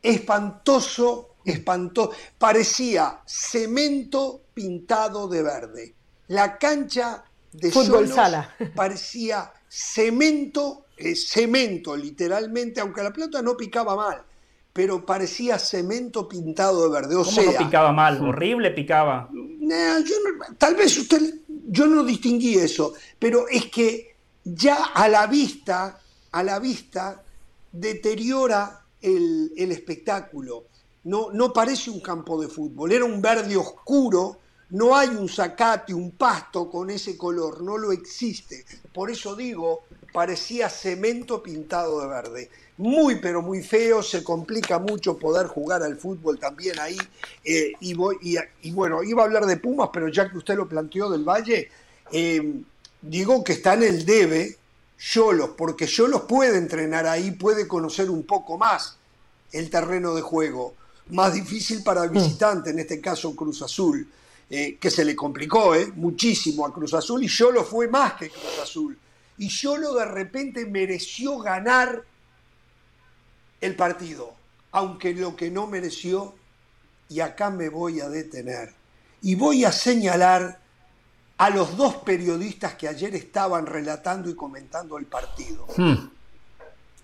espantoso, 0.02 1.36
espantoso. 1.44 2.14
Parecía 2.38 3.20
cemento 3.26 4.44
pintado 4.54 5.28
de 5.28 5.44
verde. 5.44 5.96
La 6.28 6.58
cancha 6.58 7.26
de 7.52 7.70
Fútbol 7.70 8.08
sala. 8.08 8.56
parecía 8.76 9.52
cemento 9.68 10.86
cemento 11.16 11.96
literalmente, 11.96 12.82
aunque 12.82 13.04
la 13.04 13.12
pelota 13.12 13.42
no 13.42 13.56
picaba 13.56 13.96
mal, 13.96 14.24
pero 14.78 15.04
parecía 15.04 15.58
cemento 15.58 16.30
pintado 16.30 16.84
de 16.84 16.90
verde. 16.90 17.16
O 17.16 17.24
¿Cómo 17.24 17.42
no 17.42 17.58
picaba 17.58 17.92
mal? 17.92 18.22
Horrible 18.24 18.70
picaba. 18.70 19.28
tal 20.60 20.76
vez 20.76 20.96
usted, 21.00 21.34
yo 21.68 21.88
no 21.88 22.04
distinguí 22.04 22.54
eso, 22.54 22.94
pero 23.18 23.48
es 23.48 23.66
que 23.72 24.16
ya 24.44 24.76
a 24.94 25.10
la 25.10 25.26
vista, 25.26 26.00
a 26.32 26.44
la 26.44 26.60
vista, 26.60 27.24
deteriora 27.72 28.84
el, 29.02 29.52
el 29.58 29.72
espectáculo. 29.72 30.66
No, 31.06 31.32
no 31.32 31.52
parece 31.52 31.90
un 31.90 32.00
campo 32.00 32.40
de 32.40 32.48
fútbol, 32.48 32.92
era 32.92 33.04
un 33.04 33.20
verde 33.20 33.58
oscuro, 33.58 34.38
no 34.70 34.96
hay 34.96 35.10
un 35.10 35.28
zacate, 35.28 35.92
un 35.92 36.12
pasto 36.12 36.70
con 36.70 36.92
ese 36.92 37.18
color, 37.18 37.64
no 37.64 37.80
lo 37.80 37.92
existe. 37.92 38.64
Por 38.94 39.10
eso 39.10 39.36
digo, 39.36 39.86
parecía 40.14 40.70
cemento 40.70 41.42
pintado 41.42 42.00
de 42.02 42.08
verde. 42.08 42.52
Muy, 42.78 43.16
pero 43.16 43.42
muy 43.42 43.64
feo, 43.64 44.04
se 44.04 44.24
complica 44.24 44.78
mucho 44.78 45.18
poder 45.18 45.48
jugar 45.48 45.82
al 45.82 45.98
fútbol 45.98 46.38
también 46.38 46.80
ahí. 46.80 46.98
Eh, 47.44 47.74
y, 47.80 47.94
voy, 47.94 48.18
y, 48.62 48.72
bueno, 48.72 49.04
iba 49.04 49.24
a 49.24 49.26
hablar 49.26 49.46
de 49.46 49.58
Pumas, 49.58 49.90
pero 49.92 50.08
ya 50.10 50.30
que 50.30 50.38
usted 50.38 50.56
lo 50.56 50.68
planteó 50.68 51.10
del 51.10 51.24
Valle, 51.24 51.70
eh, 52.12 52.62
digo 53.02 53.44
que 53.44 53.54
está 53.54 53.74
en 53.74 53.84
el 53.84 54.06
debe 54.06 54.58
Yolos, 55.00 55.52
porque 55.58 55.88
Yolos 55.88 56.24
puede 56.24 56.58
entrenar 56.58 57.08
ahí, 57.08 57.32
puede 57.32 57.68
conocer 57.68 58.10
un 58.10 58.24
poco 58.24 58.58
más 58.58 58.98
el 59.52 59.70
terreno 59.70 60.14
de 60.14 60.22
juego. 60.22 60.76
Más 61.10 61.34
difícil 61.34 61.84
para 61.84 62.04
el 62.04 62.12
mm. 62.12 62.14
visitante, 62.14 62.70
en 62.70 62.80
este 62.80 63.02
caso 63.02 63.36
Cruz 63.36 63.62
Azul, 63.62 64.08
eh, 64.50 64.78
que 64.80 64.92
se 64.92 65.04
le 65.04 65.16
complicó 65.16 65.74
muchísimo 65.96 66.66
a 66.66 66.74
Cruz 66.74 66.94
Azul 66.94 67.24
y 67.24 67.28
Yolos 67.28 67.68
fue 67.68 67.88
más 67.88 68.14
que 68.14 68.30
Cruz 68.30 68.60
Azul 68.62 68.98
y 69.38 69.50
Yolo 69.50 69.94
de 69.94 70.06
repente 70.06 70.66
mereció 70.66 71.38
ganar 71.38 72.04
el 73.62 73.76
partido, 73.76 74.34
aunque 74.72 75.14
lo 75.14 75.36
que 75.36 75.50
no 75.50 75.68
mereció, 75.68 76.36
y 77.10 77.22
acá 77.22 77.50
me 77.50 77.70
voy 77.70 78.02
a 78.02 78.10
detener, 78.10 78.74
y 79.22 79.36
voy 79.36 79.66
a 79.66 79.72
señalar 79.72 80.60
a 81.38 81.50
los 81.50 81.78
dos 81.78 81.96
periodistas 81.98 82.76
que 82.76 82.88
ayer 82.88 83.16
estaban 83.16 83.66
relatando 83.66 84.30
y 84.30 84.36
comentando 84.36 84.98
el 84.98 85.06
partido. 85.06 85.68
Hmm. 85.76 86.10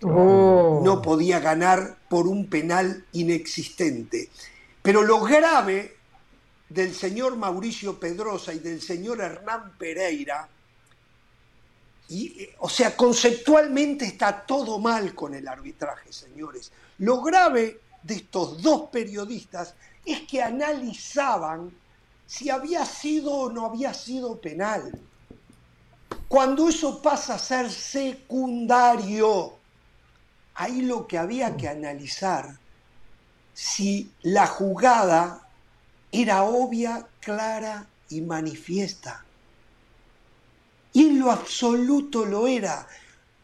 Oh. 0.02 0.82
No 0.84 1.02
podía 1.02 1.40
ganar 1.40 1.98
por 2.10 2.28
un 2.28 2.48
penal 2.48 3.06
inexistente. 3.14 4.30
Pero 4.82 5.02
lo 5.02 5.22
grave 5.22 5.96
del 6.68 6.94
señor 6.94 7.38
Mauricio 7.38 8.00
Pedrosa 8.00 8.54
y 8.54 8.60
del 8.60 8.82
señor 8.82 9.22
Hernán 9.22 9.74
Pereira 9.78 10.50
o 12.60 12.70
sea, 12.70 12.96
conceptualmente 12.96 14.06
está 14.06 14.46
todo 14.46 14.80
mal 14.80 15.16
con 15.16 15.34
el 15.34 15.48
arbitraje, 15.48 16.12
señores. 16.12 16.72
Lo 17.00 17.22
grave 17.22 17.80
de 18.04 18.16
estos 18.16 18.62
dos 18.62 18.90
periodistas 18.92 19.74
es 20.06 20.22
que 20.22 20.42
analizaban 20.44 21.72
si 22.26 22.50
había 22.50 22.86
sido 22.86 23.32
o 23.32 23.52
no 23.52 23.66
había 23.66 23.94
sido 23.94 24.40
penal. 24.40 24.92
Cuando 26.28 26.70
eso 26.70 27.02
pasa 27.02 27.36
a 27.36 27.40
ser 27.40 27.72
secundario, 27.72 29.54
ahí 30.56 30.82
lo 30.82 31.08
que 31.08 31.18
había 31.18 31.56
que 31.56 31.68
analizar, 31.68 32.58
si 33.54 34.12
la 34.24 34.48
jugada 34.48 35.48
era 36.12 36.44
obvia, 36.44 37.08
clara 37.20 37.88
y 38.10 38.22
manifiesta. 38.22 39.23
Y 40.94 41.08
en 41.08 41.20
lo 41.20 41.32
absoluto 41.32 42.26
lo 42.26 42.48
era. 42.48 42.88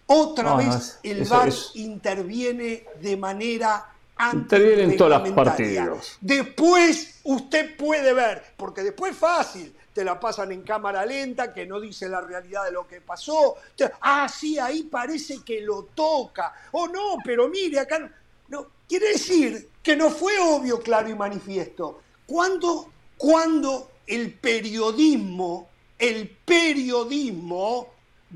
Otra 0.06 0.56
vez 0.56 1.00
el 1.04 1.24
VAR 1.26 1.52
interviene 1.76 2.86
de 3.02 3.18
manera 3.18 3.86
Interviene 4.34 4.84
en 4.84 4.98
todos 4.98 5.22
los 5.22 5.30
partidos. 5.30 6.18
Después 6.20 7.22
usted 7.24 7.78
puede 7.78 8.14
ver, 8.14 8.44
porque 8.58 8.84
después 8.84 9.14
es 9.14 9.18
fácil, 9.18 9.74
te 9.94 10.04
la 10.04 10.20
pasan 10.20 10.52
en 10.52 10.62
cámara 10.64 11.06
lenta, 11.06 11.54
que 11.54 11.66
no 11.66 11.80
dice 11.80 12.10
la 12.10 12.20
realidad 12.20 12.66
de 12.66 12.72
lo 12.72 12.86
que 12.86 13.00
pasó. 13.00 13.56
ah, 14.02 14.28
sí, 14.28 14.60
ahí 14.60 14.84
parece 14.84 15.42
que 15.44 15.62
lo 15.62 15.84
toca. 15.96 16.54
O 16.72 16.82
oh, 16.84 16.88
no, 16.88 17.18
pero 17.24 17.48
mire, 17.48 17.80
acá 17.80 18.12
no. 18.50 18.68
Quiere 18.88 19.10
decir 19.10 19.70
que 19.84 19.96
no 19.96 20.10
fue 20.10 20.38
obvio, 20.40 20.80
claro 20.80 21.10
y 21.10 21.16
manifiesto. 21.16 22.02
¿Cuándo, 22.26 22.92
cuando 23.18 23.92
el 24.08 24.34
periodismo 24.34 25.70
el 26.00 26.30
periodismo 26.46 27.88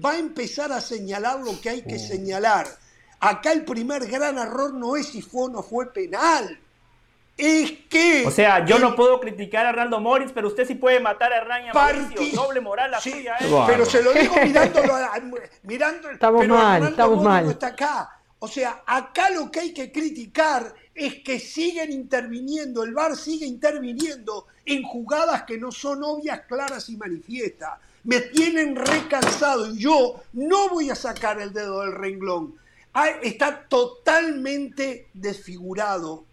va 0.03 0.11
a 0.11 0.17
empezar 0.19 0.71
a 0.71 0.81
señalar 0.81 1.39
lo 1.39 1.59
que 1.59 1.69
hay 1.69 1.81
que 1.81 1.97
señalar. 1.97 2.67
Acá 3.19 3.53
el 3.53 3.63
primer 3.63 4.05
gran 4.05 4.37
error 4.37 4.73
no 4.73 4.95
es 4.97 5.07
si 5.07 5.21
fue 5.21 5.43
o 5.45 5.49
no 5.49 5.63
fue 5.63 5.91
penal. 5.93 6.59
Es 7.37 7.71
que. 7.89 8.25
O 8.27 8.31
sea, 8.31 8.65
yo 8.65 8.77
no 8.77 8.95
puedo 8.95 9.19
criticar 9.19 9.65
a 9.65 9.69
Arnaldo 9.69 9.99
Moritz, 9.99 10.31
pero 10.33 10.49
usted 10.49 10.67
sí 10.67 10.75
puede 10.75 10.99
matar 10.99 11.33
a 11.33 11.37
Hernán 11.37 11.63
y 12.19 12.31
Doble 12.31 12.61
moral 12.61 12.91
la 12.91 13.01
suya, 13.01 13.37
¿eh? 13.39 13.49
Pero 13.65 13.85
se 13.85 14.03
lo 14.03 14.13
digo 14.13 14.35
mirándolo. 14.43 14.93
mirando, 15.63 16.11
estamos 16.11 16.41
pero 16.41 16.53
mal, 16.53 16.83
estamos 16.83 17.23
mal. 17.23 17.45
No 17.45 17.51
está 17.51 17.67
acá. 17.67 18.19
O 18.39 18.47
sea, 18.47 18.83
acá 18.85 19.29
lo 19.29 19.49
que 19.49 19.61
hay 19.61 19.73
que 19.73 19.91
criticar 19.91 20.75
es 20.93 21.23
que 21.23 21.39
siguen 21.39 21.91
interviniendo, 21.91 22.83
el 22.83 22.93
VAR 22.93 23.15
sigue 23.15 23.45
interviniendo 23.45 24.47
en 24.65 24.83
jugadas 24.83 25.43
que 25.43 25.57
no 25.57 25.71
son 25.71 26.03
obvias, 26.03 26.41
claras 26.47 26.89
y 26.89 26.97
manifiestas. 26.97 27.79
Me 28.03 28.19
tienen 28.19 28.75
recansado 28.75 29.73
y 29.73 29.79
yo 29.79 30.21
no 30.33 30.69
voy 30.69 30.89
a 30.89 30.95
sacar 30.95 31.39
el 31.39 31.53
dedo 31.53 31.81
del 31.81 31.93
renglón. 31.93 32.55
Está 33.21 33.65
totalmente 33.67 35.07
desfigurado 35.13 36.25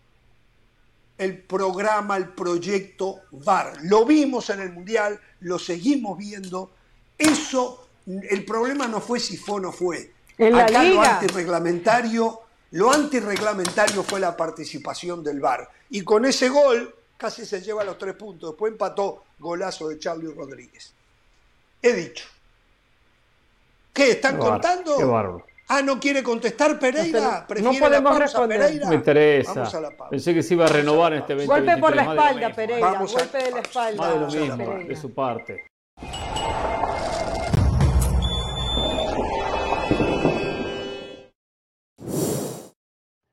el 1.17 1.39
programa, 1.39 2.17
el 2.17 2.29
proyecto 2.29 3.21
VAR. 3.31 3.79
Lo 3.83 4.05
vimos 4.05 4.51
en 4.51 4.61
el 4.61 4.73
Mundial, 4.73 5.21
lo 5.41 5.59
seguimos 5.59 6.19
viendo. 6.19 6.71
Eso, 7.19 7.89
el 8.07 8.45
problema 8.45 8.89
no 8.89 9.01
fue 9.01 9.21
si 9.21 9.37
fue 9.37 9.57
o 9.57 9.61
no 9.61 9.73
fue. 9.73 10.13
En 10.39 10.57
la 10.57 10.65
Acá 10.65 10.85
lo 10.85 11.03
antirreglamentario 11.03 12.41
lo 12.73 12.93
antirreglamentario 12.93 14.03
fue 14.05 14.21
la 14.21 14.37
participación 14.37 15.25
del 15.25 15.41
VAR. 15.41 15.69
Y 15.91 16.03
con 16.03 16.25
ese 16.25 16.49
gol 16.49 16.95
casi 17.21 17.45
se 17.45 17.61
lleva 17.61 17.85
los 17.85 17.99
tres 17.99 18.15
puntos. 18.15 18.53
Después 18.53 18.73
empató 18.73 19.25
golazo 19.39 19.89
de 19.89 19.99
Charlie 19.99 20.33
Rodríguez. 20.33 20.95
He 21.83 21.93
dicho. 21.93 22.25
¿Qué? 23.93 24.13
¿Están 24.13 24.39
contando? 24.39 24.97
Qué 24.97 25.05
bárbaro. 25.05 25.45
Ah, 25.69 25.83
¿no 25.83 26.01
quiere 26.01 26.23
contestar 26.23 26.79
Pereira? 26.79 27.47
no 27.61 27.73
podemos 27.75 28.19
responder. 28.19 28.59
Pereira? 28.61 28.89
Me 28.89 28.95
interesa. 28.97 29.71
Pensé 30.09 30.33
que 30.35 30.43
se 30.43 30.55
iba 30.55 30.65
a 30.65 30.69
renovar 30.69 31.13
en 31.13 31.21
este 31.21 31.35
evento. 31.35 31.53
Golpe 31.53 31.77
por 31.77 31.95
la 31.95 32.03
espalda, 32.03 32.53
Pereira. 32.53 32.99
Golpe 32.99 33.39
de 33.39 33.51
la 33.51 33.61
espalda. 33.61 34.03
Más 34.03 34.33
de 34.33 34.41
lo 34.41 34.47
mismo, 34.57 34.79
de 34.79 34.97
su 34.97 35.13
parte. 35.13 35.67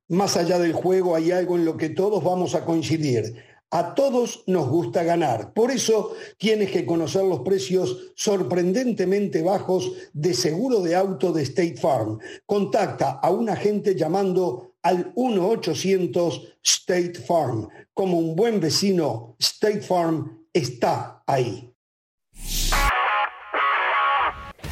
Más 0.10 0.38
allá 0.38 0.60
del 0.60 0.73
juego 0.73 1.15
hay 1.15 1.32
algo 1.32 1.56
en 1.56 1.65
lo 1.65 1.76
que 1.76 1.89
todos 1.89 2.23
vamos 2.23 2.56
a 2.56 2.63
coincidir. 2.63 3.56
A 3.69 3.95
todos 3.95 4.43
nos 4.47 4.69
gusta 4.69 5.03
ganar. 5.03 5.53
Por 5.53 5.71
eso 5.71 6.13
tienes 6.38 6.71
que 6.71 6.86
conocer 6.86 7.23
los 7.23 7.41
precios 7.41 8.13
sorprendentemente 8.15 9.41
bajos 9.41 9.91
de 10.13 10.34
seguro 10.34 10.82
de 10.82 10.95
auto 10.95 11.34
de 11.34 11.43
State 11.43 11.75
Farm. 11.75 12.17
Contacta 12.45 13.19
a 13.21 13.30
un 13.30 13.49
agente 13.49 13.93
llamando 13.93 14.75
al 14.82 15.13
1-800 15.15 16.56
State 16.63 17.15
Farm. 17.15 17.67
Como 17.93 18.19
un 18.19 18.38
buen 18.38 18.62
vecino, 18.62 19.36
State 19.38 19.82
Farm 19.82 20.45
está 20.53 21.23
ahí. 21.27 21.73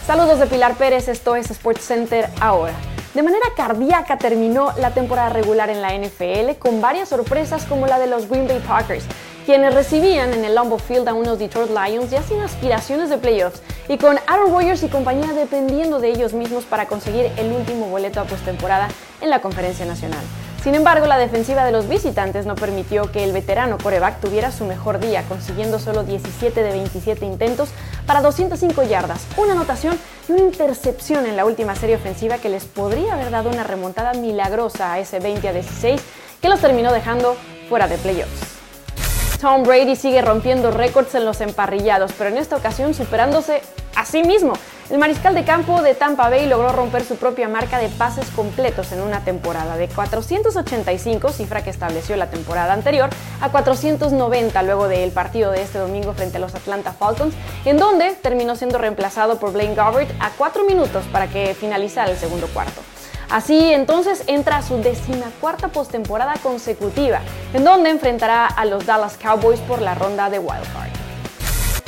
Saludos 0.08 0.40
de 0.40 0.46
Pilar 0.46 0.78
Pérez, 0.78 1.10
esto 1.10 1.36
es 1.36 1.50
Sports 1.52 1.84
Center 1.84 2.30
ahora. 2.40 2.95
De 3.16 3.24
manera 3.24 3.46
cardíaca 3.56 4.18
terminó 4.18 4.74
la 4.78 4.92
temporada 4.92 5.30
regular 5.30 5.70
en 5.70 5.82
la 5.82 5.98
NFL 5.98 6.60
con 6.60 6.82
varias 6.82 7.08
sorpresas 7.08 7.64
como 7.64 7.88
la 7.88 7.98
de 7.98 8.08
los 8.08 8.28
Green 8.28 8.46
Bay 8.46 8.60
Packers, 8.60 9.06
quienes 9.46 9.74
recibían 9.74 10.34
en 10.34 10.44
el 10.44 10.54
Lambeau 10.54 10.78
Field 10.78 11.08
a 11.08 11.14
unos 11.14 11.40
Detroit 11.40 11.70
Lions 11.70 12.12
ya 12.12 12.22
sin 12.24 12.42
aspiraciones 12.42 13.10
de 13.10 13.18
playoffs 13.18 13.62
y 13.88 13.98
con 13.98 14.18
Aaron 14.28 14.52
Rodgers 14.52 14.84
y 14.84 14.90
compañía 14.90 15.32
dependiendo 15.32 16.02
de 16.02 16.10
ellos 16.10 16.34
mismos 16.34 16.66
para 16.66 16.88
conseguir 16.88 17.32
el 17.38 17.54
último 17.54 17.86
boleto 17.86 18.20
a 18.20 18.26
postemporada 18.26 18.90
en 19.22 19.30
la 19.30 19.40
Conferencia 19.40 19.86
Nacional. 19.86 20.26
Sin 20.66 20.74
embargo, 20.74 21.06
la 21.06 21.20
defensiva 21.20 21.64
de 21.64 21.72
los 21.72 21.88
visitantes 21.88 22.48
no 22.48 22.56
permitió 22.56 23.12
que 23.12 23.24
el 23.24 23.34
veterano 23.34 23.78
coreback 23.78 24.20
tuviera 24.20 24.52
su 24.52 24.66
mejor 24.66 25.00
día, 25.00 25.22
consiguiendo 25.30 25.78
solo 25.78 26.04
17 26.04 26.64
de 26.64 26.72
27 26.72 27.24
intentos 27.24 27.70
para 28.08 28.24
205 28.24 28.82
yardas, 28.82 29.28
una 29.38 29.52
anotación 29.52 29.96
y 30.28 30.32
una 30.32 30.42
intercepción 30.42 31.28
en 31.28 31.36
la 31.36 31.46
última 31.46 31.76
serie 31.76 31.98
ofensiva 31.98 32.40
que 32.40 32.50
les 32.50 32.66
podría 32.66 33.14
haber 33.14 33.30
dado 33.30 33.52
una 33.52 33.64
remontada 33.64 34.14
milagrosa 34.14 34.94
a 34.94 34.98
ese 34.98 35.20
20 35.20 35.50
a 35.50 35.54
16 35.54 36.02
que 36.42 36.50
los 36.50 36.60
terminó 36.60 36.92
dejando 36.92 37.36
fuera 37.70 37.88
de 37.88 38.00
playoffs. 38.00 38.55
Tom 39.40 39.64
Brady 39.64 39.96
sigue 39.96 40.22
rompiendo 40.22 40.72
récords 40.72 41.14
en 41.16 41.26
los 41.26 41.42
emparrillados, 41.42 42.12
pero 42.18 42.30
en 42.30 42.38
esta 42.38 42.56
ocasión 42.56 42.94
superándose 42.94 43.62
a 43.96 44.06
sí 44.06 44.24
mismo. 44.24 44.54
El 44.90 45.00
mariscal 45.00 45.34
de 45.34 45.44
campo 45.44 45.82
de 45.82 45.96
Tampa 45.96 46.30
Bay 46.30 46.48
logró 46.48 46.70
romper 46.70 47.04
su 47.04 47.16
propia 47.16 47.50
marca 47.50 47.80
de 47.80 47.90
pases 47.90 48.30
completos 48.30 48.92
en 48.92 49.02
una 49.02 49.22
temporada 49.22 49.78
de 49.78 49.88
485, 49.88 51.30
cifra 51.30 51.64
que 51.64 51.72
estableció 51.72 52.16
la 52.16 52.30
temporada 52.30 52.74
anterior, 52.74 53.10
a 53.42 53.50
490 53.50 54.62
luego 54.64 54.88
del 54.88 55.12
partido 55.12 55.52
de 55.52 55.64
este 55.64 55.80
domingo 55.80 56.14
frente 56.14 56.38
a 56.38 56.40
los 56.40 56.54
Atlanta 56.54 56.94
Falcons, 56.94 57.34
en 57.66 57.78
donde 57.78 58.12
terminó 58.22 58.56
siendo 58.56 58.78
reemplazado 58.78 59.40
por 59.40 59.54
Blaine 59.54 59.76
Gabbert 59.76 60.12
a 60.20 60.30
cuatro 60.38 60.66
minutos 60.66 61.04
para 61.12 61.28
que 61.28 61.56
finalizara 61.56 62.12
el 62.12 62.18
segundo 62.18 62.48
cuarto. 62.48 62.82
Así 63.30 63.74
entonces 63.74 64.24
entra 64.28 64.58
a 64.58 64.62
su 64.62 64.78
decimacuarta 64.78 65.70
postemporada 65.70 66.36
consecutiva, 66.44 67.22
en 67.56 67.64
donde 67.64 67.90
enfrentará 67.90 68.48
a 68.48 68.66
los 68.66 68.86
Dallas 68.86 69.18
Cowboys 69.18 69.62
por 69.62 69.82
la 69.82 69.96
ronda 69.96 70.30
de 70.30 70.40
Wildcard. 70.40 70.90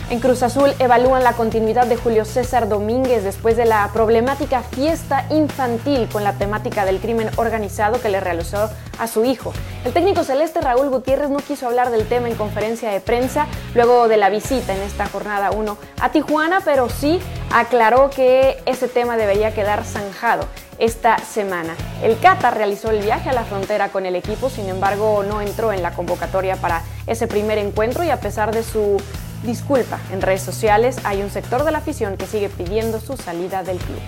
En 0.10 0.22
Cruz 0.22 0.42
Azul 0.42 0.74
evalúan 0.80 1.26
la 1.26 1.34
continuidad 1.34 1.88
de 1.88 1.98
Julio 1.98 2.24
César 2.24 2.70
Domínguez 2.70 3.26
después 3.26 3.58
de 3.58 3.66
la 3.66 3.90
problemática 3.92 4.62
fiesta 4.62 5.26
infantil 5.30 6.08
con 6.08 6.24
la 6.24 6.32
temática 6.32 6.86
del 6.86 7.00
crimen 7.02 7.30
organizado 7.36 8.00
que 8.00 8.08
le 8.08 8.22
realizó 8.22 8.70
a 8.98 9.08
su 9.08 9.26
hijo. 9.26 9.52
El 9.84 9.92
técnico 9.92 10.24
celeste 10.24 10.62
Raúl 10.62 10.88
Gutiérrez 10.88 11.30
no 11.30 11.40
quiso 11.40 11.68
hablar 11.68 11.92
del 11.92 12.08
tema 12.08 12.30
en 12.30 12.36
conferencia 12.36 12.90
de 12.90 13.02
prensa 13.02 13.48
luego 13.76 14.08
de 14.08 14.16
la 14.16 14.30
visita 14.30 14.74
en 14.74 14.82
esta 14.84 15.08
jornada 15.08 15.52
1 15.52 15.78
a 16.00 16.12
Tijuana, 16.14 16.62
pero 16.64 16.88
sí 16.88 17.20
aclaró 17.52 18.10
que 18.10 18.64
ese 18.66 18.88
tema 18.88 19.18
debería 19.18 19.54
quedar 19.54 19.84
zanjado 19.84 20.46
esta 20.78 21.18
semana. 21.20 21.76
El 22.04 22.20
Cata 22.20 22.52
realizó 22.52 22.92
el 22.92 23.02
viaje 23.02 23.30
a 23.30 23.34
la 23.34 23.44
frontera 23.44 23.90
con 23.90 24.06
el 24.06 24.16
equipo, 24.16 24.50
sin 24.50 24.70
embargo 24.70 25.24
no 25.24 25.42
entró 25.42 25.74
en 25.74 25.82
la 25.82 25.92
convocatoria 25.92 26.56
para 26.56 26.84
ese 27.08 27.28
primer 27.28 27.58
encuentro 27.58 28.04
y 28.04 28.10
a 28.10 28.20
pesar 28.20 28.54
de 28.54 28.64
su 28.64 29.02
disculpa 29.44 30.00
en 30.12 30.22
redes 30.22 30.42
sociales, 30.42 30.98
hay 31.04 31.22
un 31.22 31.30
sector 31.30 31.64
de 31.64 31.72
la 31.72 31.80
afición 31.80 32.18
que 32.18 32.26
sigue 32.26 32.50
pidiendo 32.50 33.00
su 33.00 33.18
salida 33.18 33.64
del 33.64 33.78
club. 33.78 34.00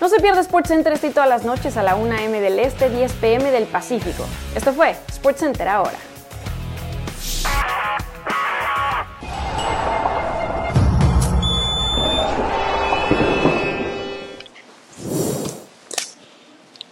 No 0.00 0.08
se 0.08 0.20
pierda 0.20 0.42
SportsCenter 0.44 0.92
este 0.92 1.08
y 1.08 1.10
todas 1.10 1.28
las 1.28 1.44
noches 1.44 1.76
a 1.76 1.82
la 1.82 1.96
1 1.96 2.14
m 2.18 2.40
del 2.40 2.58
Este, 2.60 2.88
10 2.88 3.12
pm 3.14 3.50
del 3.50 3.64
Pacífico. 3.64 4.24
Esto 4.54 4.72
fue 4.72 4.94
SportsCenter 5.12 5.66
ahora. 5.66 5.98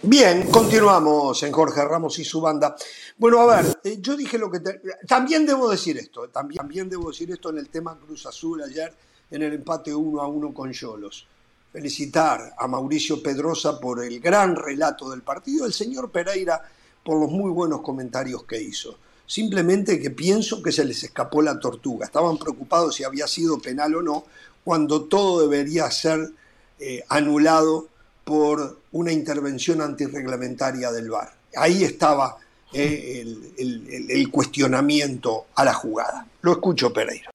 Bien, 0.09 0.49
continuamos 0.49 1.43
en 1.43 1.51
Jorge 1.51 1.83
Ramos 1.83 2.17
y 2.17 2.23
su 2.23 2.39
banda. 2.39 2.77
Bueno, 3.17 3.41
a 3.41 3.57
ver, 3.57 3.77
eh, 3.83 3.97
yo 3.99 4.15
dije 4.15 4.37
lo 4.37 4.49
que... 4.49 4.61
También 5.05 5.45
debo 5.45 5.69
decir 5.69 5.97
esto, 5.97 6.29
también, 6.29 6.59
también 6.59 6.87
debo 6.87 7.09
decir 7.09 7.29
esto 7.29 7.49
en 7.49 7.57
el 7.57 7.67
tema 7.67 7.99
Cruz 7.99 8.25
Azul 8.25 8.63
ayer, 8.63 8.93
en 9.29 9.43
el 9.43 9.51
empate 9.51 9.93
1 9.93 10.21
a 10.21 10.27
1 10.29 10.53
con 10.53 10.71
Yolos. 10.71 11.27
Felicitar 11.73 12.55
a 12.57 12.67
Mauricio 12.69 13.21
Pedrosa 13.21 13.81
por 13.81 14.01
el 14.01 14.21
gran 14.21 14.55
relato 14.55 15.09
del 15.09 15.23
partido, 15.23 15.65
el 15.65 15.73
señor 15.73 16.09
Pereira 16.09 16.61
por 17.03 17.19
los 17.19 17.29
muy 17.29 17.51
buenos 17.51 17.81
comentarios 17.81 18.45
que 18.45 18.61
hizo. 18.61 18.97
Simplemente 19.25 19.99
que 19.99 20.11
pienso 20.11 20.63
que 20.63 20.71
se 20.71 20.85
les 20.85 21.03
escapó 21.03 21.41
la 21.41 21.59
tortuga. 21.59 22.05
Estaban 22.05 22.37
preocupados 22.37 22.95
si 22.95 23.03
había 23.03 23.27
sido 23.27 23.59
penal 23.59 23.93
o 23.95 24.01
no, 24.01 24.23
cuando 24.63 25.03
todo 25.03 25.41
debería 25.41 25.91
ser 25.91 26.31
eh, 26.79 27.03
anulado 27.09 27.89
por 28.23 28.79
una 28.97 29.11
intervención 29.11 29.79
antirreglamentaria 29.81 30.91
del 30.91 31.09
VAR. 31.09 31.31
Ahí 31.55 31.83
estaba 31.83 32.35
eh, 32.73 33.23
el, 33.57 34.31
cuestionamiento 34.31 35.45
a 35.55 35.63
la 35.63 35.73
jugada. 35.73 36.25
Lo 36.41 36.53
escucho, 36.53 36.91
Pereira. 36.91 37.29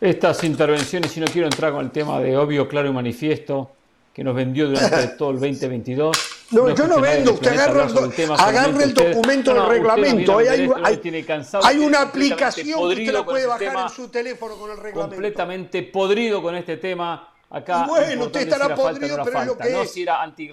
Estas 0.00 0.44
intervenciones, 0.44 1.10
si 1.10 1.20
no 1.20 1.26
quiero 1.26 1.48
entrar 1.48 1.72
con 1.72 1.84
el 1.84 1.90
tema 1.90 2.20
de 2.20 2.36
obvio, 2.36 2.68
claro 2.68 2.88
y 2.88 2.92
manifiesto, 2.92 3.72
que 4.14 4.22
nos 4.22 4.36
vendió 4.36 4.68
durante 4.68 5.08
todo 5.18 5.32
el 5.32 5.40
2022. 5.40 6.16
No, 6.52 6.74
yo 6.74 6.86
no 6.86 7.00
vendo, 7.00 7.34
usted 7.34 7.52
agarra, 7.52 7.84
el, 7.84 8.94
documento 8.94 9.52
del 9.52 9.66
reglamento. 9.66 10.38
Hay, 10.38 11.78
una 11.78 12.02
aplicación 12.02 12.78
que 12.78 13.00
usted 13.00 13.12
la 13.12 13.24
puede 13.24 13.46
bajar 13.46 13.76
en 13.76 13.88
su 13.88 14.08
teléfono 14.08 14.56
con 14.56 14.70
el 14.70 14.76
reglamento. 14.76 15.10
Completamente 15.10 15.82
podrido 15.82 16.40
con 16.40 16.54
este 16.54 16.76
tema 16.76 17.30
Acá 17.50 17.84
bueno, 17.84 18.26
usted 18.26 18.42
estará 18.42 18.74
podrido, 18.76 19.18
pero 19.24 19.40
es 19.40 19.46
lo 19.46 19.58
que 19.58 19.70
no 19.70 19.82
es. 19.82 19.92
si 19.92 20.02
era 20.02 20.22
anti, 20.22 20.50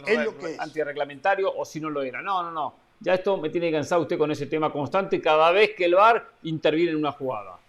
antirreglamentario 0.58 1.54
o 1.56 1.64
si 1.64 1.80
no 1.80 1.92
lo 1.92 2.02
era. 2.02 2.24
No, 2.24 2.42
no, 2.42 2.52
no. 2.52 2.74
Ya 3.00 3.14
esto 3.14 3.38
me 3.38 3.50
tiene 3.50 3.72
cansado 3.72 4.02
usted 4.02 4.18
con 4.18 4.32
ese 4.32 4.48
tema 4.48 4.72
constante 4.72 5.22
cada 5.22 5.52
vez 5.52 5.72
que 5.78 5.86
el 5.86 5.94
VAR 5.94 6.28
interviene 6.44 6.92
en 6.92 6.98
una 6.98 7.12
jugada. 7.12 7.60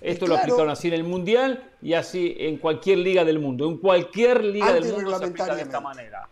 Esto 0.00 0.28
lo 0.28 0.36
aplicaron 0.36 0.70
así 0.70 0.88
en 0.88 0.94
el 0.94 1.04
Mundial 1.04 1.72
y 1.82 1.94
así 1.94 2.36
en 2.38 2.58
cualquier 2.58 2.98
liga 2.98 3.24
del 3.24 3.40
mundo. 3.40 3.68
En 3.68 3.78
cualquier 3.78 4.44
liga 4.44 4.72
del 4.72 4.92
mundo 4.92 5.18
se 5.18 5.24
aplica 5.24 5.54
de 5.56 5.62
esta 5.62 5.80
manera. 5.80 6.28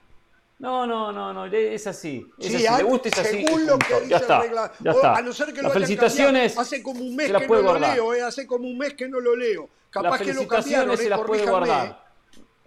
No, 0.61 0.87
no, 0.87 1.11
no, 1.11 1.33
no, 1.33 1.47
es 1.47 1.87
así. 1.87 2.25
Es 2.39 2.55
así. 2.55 2.67
Le 2.77 2.83
gusta 2.85 3.09
es 3.09 3.19
así. 3.19 3.45
Según 3.45 3.67
lo 3.67 3.79
que 3.79 3.95
dice 3.95 4.09
ya 4.09 4.17
está, 4.19 4.43
ya 4.79 4.91
está. 4.91 5.17
A 5.17 5.23
no 5.23 5.33
ser 5.33 5.53
que 5.53 5.63
Las 5.63 5.73
felicitaciones 5.73 6.57
hace 6.57 6.81
como 6.81 7.01
un 7.01 7.17
mes 7.17 7.33
que 7.33 7.49
no 7.49 7.63
lo 7.63 7.79
leo, 7.79 8.15
eh, 8.15 8.23
hace 8.23 8.47
como 8.47 8.69
un 8.69 8.79
mes 8.79 8.95
que 8.95 9.09
no 9.09 9.19
lo 9.19 9.35
leo. 9.35 9.69
Capaz 9.89 10.11
las 10.11 10.21
que 10.21 10.35
lo 10.35 10.47
cambiaron, 10.47 10.97
se 10.97 11.09
las 11.09 11.21
puede 11.21 11.45
guardar 11.45 12.10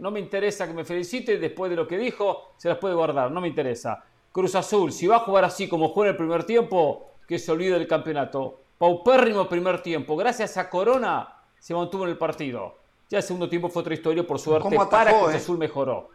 no 0.03 0.11
me 0.11 0.19
interesa 0.19 0.67
que 0.67 0.73
me 0.73 0.83
felicite 0.83 1.37
después 1.37 1.69
de 1.69 1.77
lo 1.77 1.87
que 1.87 1.97
dijo, 1.97 2.55
se 2.57 2.67
las 2.67 2.77
puede 2.77 2.93
guardar, 2.93 3.31
no 3.31 3.39
me 3.39 3.47
interesa. 3.47 4.03
Cruz 4.33 4.53
Azul, 4.53 4.91
si 4.91 5.07
va 5.07 5.15
a 5.15 5.19
jugar 5.19 5.45
así 5.45 5.69
como 5.69 5.87
juega 5.87 6.09
en 6.09 6.15
el 6.15 6.17
primer 6.17 6.43
tiempo, 6.43 7.11
que 7.25 7.39
se 7.39 7.49
olvide 7.53 7.79
del 7.79 7.87
campeonato. 7.87 8.59
Paupérrimo 8.77 9.47
primer 9.47 9.81
tiempo, 9.81 10.17
gracias 10.17 10.57
a 10.57 10.69
Corona 10.69 11.33
se 11.57 11.73
mantuvo 11.73 12.03
en 12.03 12.09
el 12.09 12.17
partido. 12.17 12.75
Ya 13.09 13.19
el 13.19 13.23
segundo 13.23 13.47
tiempo 13.47 13.69
fue 13.69 13.79
otra 13.79 13.93
historia, 13.93 14.27
por 14.27 14.39
suerte, 14.39 14.75
para 14.91 15.17
Cruz 15.17 15.33
eh? 15.35 15.37
Azul 15.37 15.57
mejoró. 15.57 16.09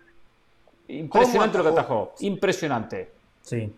Impresionante 0.88 1.57
lo 1.57 1.64
que 1.64 1.70
atajó, 1.70 2.12
impresionante. 2.20 3.11
Sí. 3.40 3.72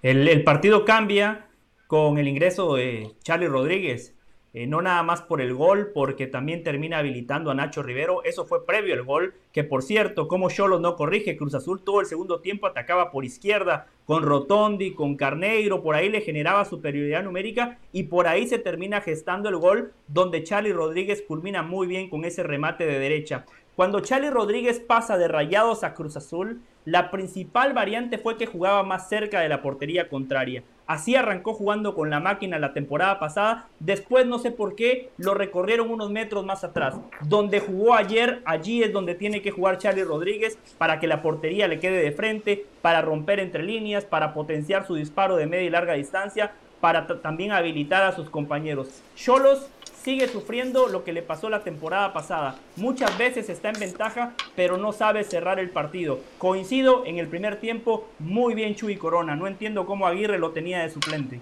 El, 0.00 0.28
el 0.28 0.44
partido 0.44 0.84
cambia 0.84 1.48
con 1.88 2.18
el 2.18 2.28
ingreso 2.28 2.76
de 2.76 3.16
Charlie 3.24 3.48
Rodríguez 3.48 4.14
eh, 4.54 4.68
no 4.68 4.80
nada 4.80 5.02
más 5.02 5.20
por 5.20 5.40
el 5.40 5.52
gol, 5.52 5.90
porque 5.92 6.28
también 6.28 6.62
termina 6.62 6.98
habilitando 6.98 7.50
a 7.50 7.54
Nacho 7.54 7.82
Rivero. 7.82 8.22
Eso 8.22 8.46
fue 8.46 8.64
previo 8.64 8.94
al 8.94 9.02
gol, 9.02 9.34
que 9.52 9.64
por 9.64 9.82
cierto, 9.82 10.28
como 10.28 10.48
Cholos 10.48 10.80
no 10.80 10.94
corrige, 10.94 11.36
Cruz 11.36 11.54
Azul 11.54 11.82
todo 11.82 12.00
el 12.00 12.06
segundo 12.06 12.40
tiempo 12.40 12.68
atacaba 12.68 13.10
por 13.10 13.24
izquierda, 13.24 13.88
con 14.06 14.22
Rotondi, 14.22 14.94
con 14.94 15.16
Carneiro, 15.16 15.82
por 15.82 15.96
ahí 15.96 16.08
le 16.08 16.20
generaba 16.20 16.64
superioridad 16.64 17.24
numérica 17.24 17.78
y 17.92 18.04
por 18.04 18.28
ahí 18.28 18.46
se 18.46 18.58
termina 18.58 19.00
gestando 19.00 19.48
el 19.48 19.56
gol, 19.56 19.92
donde 20.06 20.44
Charlie 20.44 20.72
Rodríguez 20.72 21.22
culmina 21.26 21.64
muy 21.64 21.88
bien 21.88 22.08
con 22.08 22.24
ese 22.24 22.44
remate 22.44 22.86
de 22.86 23.00
derecha. 23.00 23.44
Cuando 23.74 24.00
Charlie 24.00 24.30
Rodríguez 24.30 24.78
pasa 24.78 25.18
de 25.18 25.26
Rayados 25.26 25.82
a 25.82 25.94
Cruz 25.94 26.16
Azul, 26.16 26.62
la 26.84 27.10
principal 27.10 27.72
variante 27.72 28.18
fue 28.18 28.36
que 28.36 28.46
jugaba 28.46 28.82
más 28.82 29.08
cerca 29.08 29.40
de 29.40 29.48
la 29.48 29.62
portería 29.62 30.08
contraria. 30.08 30.62
Así 30.86 31.16
arrancó 31.16 31.54
jugando 31.54 31.94
con 31.94 32.10
la 32.10 32.20
máquina 32.20 32.58
la 32.58 32.74
temporada 32.74 33.18
pasada. 33.18 33.68
Después 33.80 34.26
no 34.26 34.38
sé 34.38 34.50
por 34.50 34.76
qué 34.76 35.08
lo 35.16 35.32
recorrieron 35.32 35.90
unos 35.90 36.10
metros 36.10 36.44
más 36.44 36.62
atrás. 36.62 36.94
Donde 37.22 37.60
jugó 37.60 37.94
ayer, 37.94 38.42
allí 38.44 38.82
es 38.82 38.92
donde 38.92 39.14
tiene 39.14 39.40
que 39.40 39.50
jugar 39.50 39.78
Charlie 39.78 40.04
Rodríguez 40.04 40.58
para 40.76 41.00
que 41.00 41.06
la 41.06 41.22
portería 41.22 41.68
le 41.68 41.80
quede 41.80 42.02
de 42.02 42.12
frente, 42.12 42.66
para 42.82 43.00
romper 43.00 43.40
entre 43.40 43.62
líneas, 43.62 44.04
para 44.04 44.34
potenciar 44.34 44.86
su 44.86 44.94
disparo 44.94 45.36
de 45.36 45.46
media 45.46 45.64
y 45.64 45.70
larga 45.70 45.94
distancia, 45.94 46.52
para 46.82 47.06
también 47.06 47.52
habilitar 47.52 48.02
a 48.02 48.12
sus 48.12 48.28
compañeros. 48.28 49.02
Cholos 49.16 49.70
sigue 50.04 50.28
sufriendo 50.28 50.86
lo 50.88 51.02
que 51.02 51.14
le 51.14 51.22
pasó 51.22 51.48
la 51.48 51.64
temporada 51.64 52.12
pasada. 52.12 52.56
Muchas 52.76 53.16
veces 53.16 53.48
está 53.48 53.70
en 53.70 53.80
ventaja, 53.80 54.34
pero 54.54 54.76
no 54.76 54.92
sabe 54.92 55.24
cerrar 55.24 55.58
el 55.58 55.70
partido. 55.70 56.20
Coincido 56.36 57.06
en 57.06 57.16
el 57.16 57.26
primer 57.26 57.58
tiempo, 57.58 58.06
muy 58.18 58.54
bien 58.54 58.74
Chuy 58.74 58.96
Corona. 58.96 59.34
No 59.34 59.46
entiendo 59.46 59.86
cómo 59.86 60.06
Aguirre 60.06 60.38
lo 60.38 60.50
tenía 60.50 60.82
de 60.82 60.90
suplente. 60.90 61.40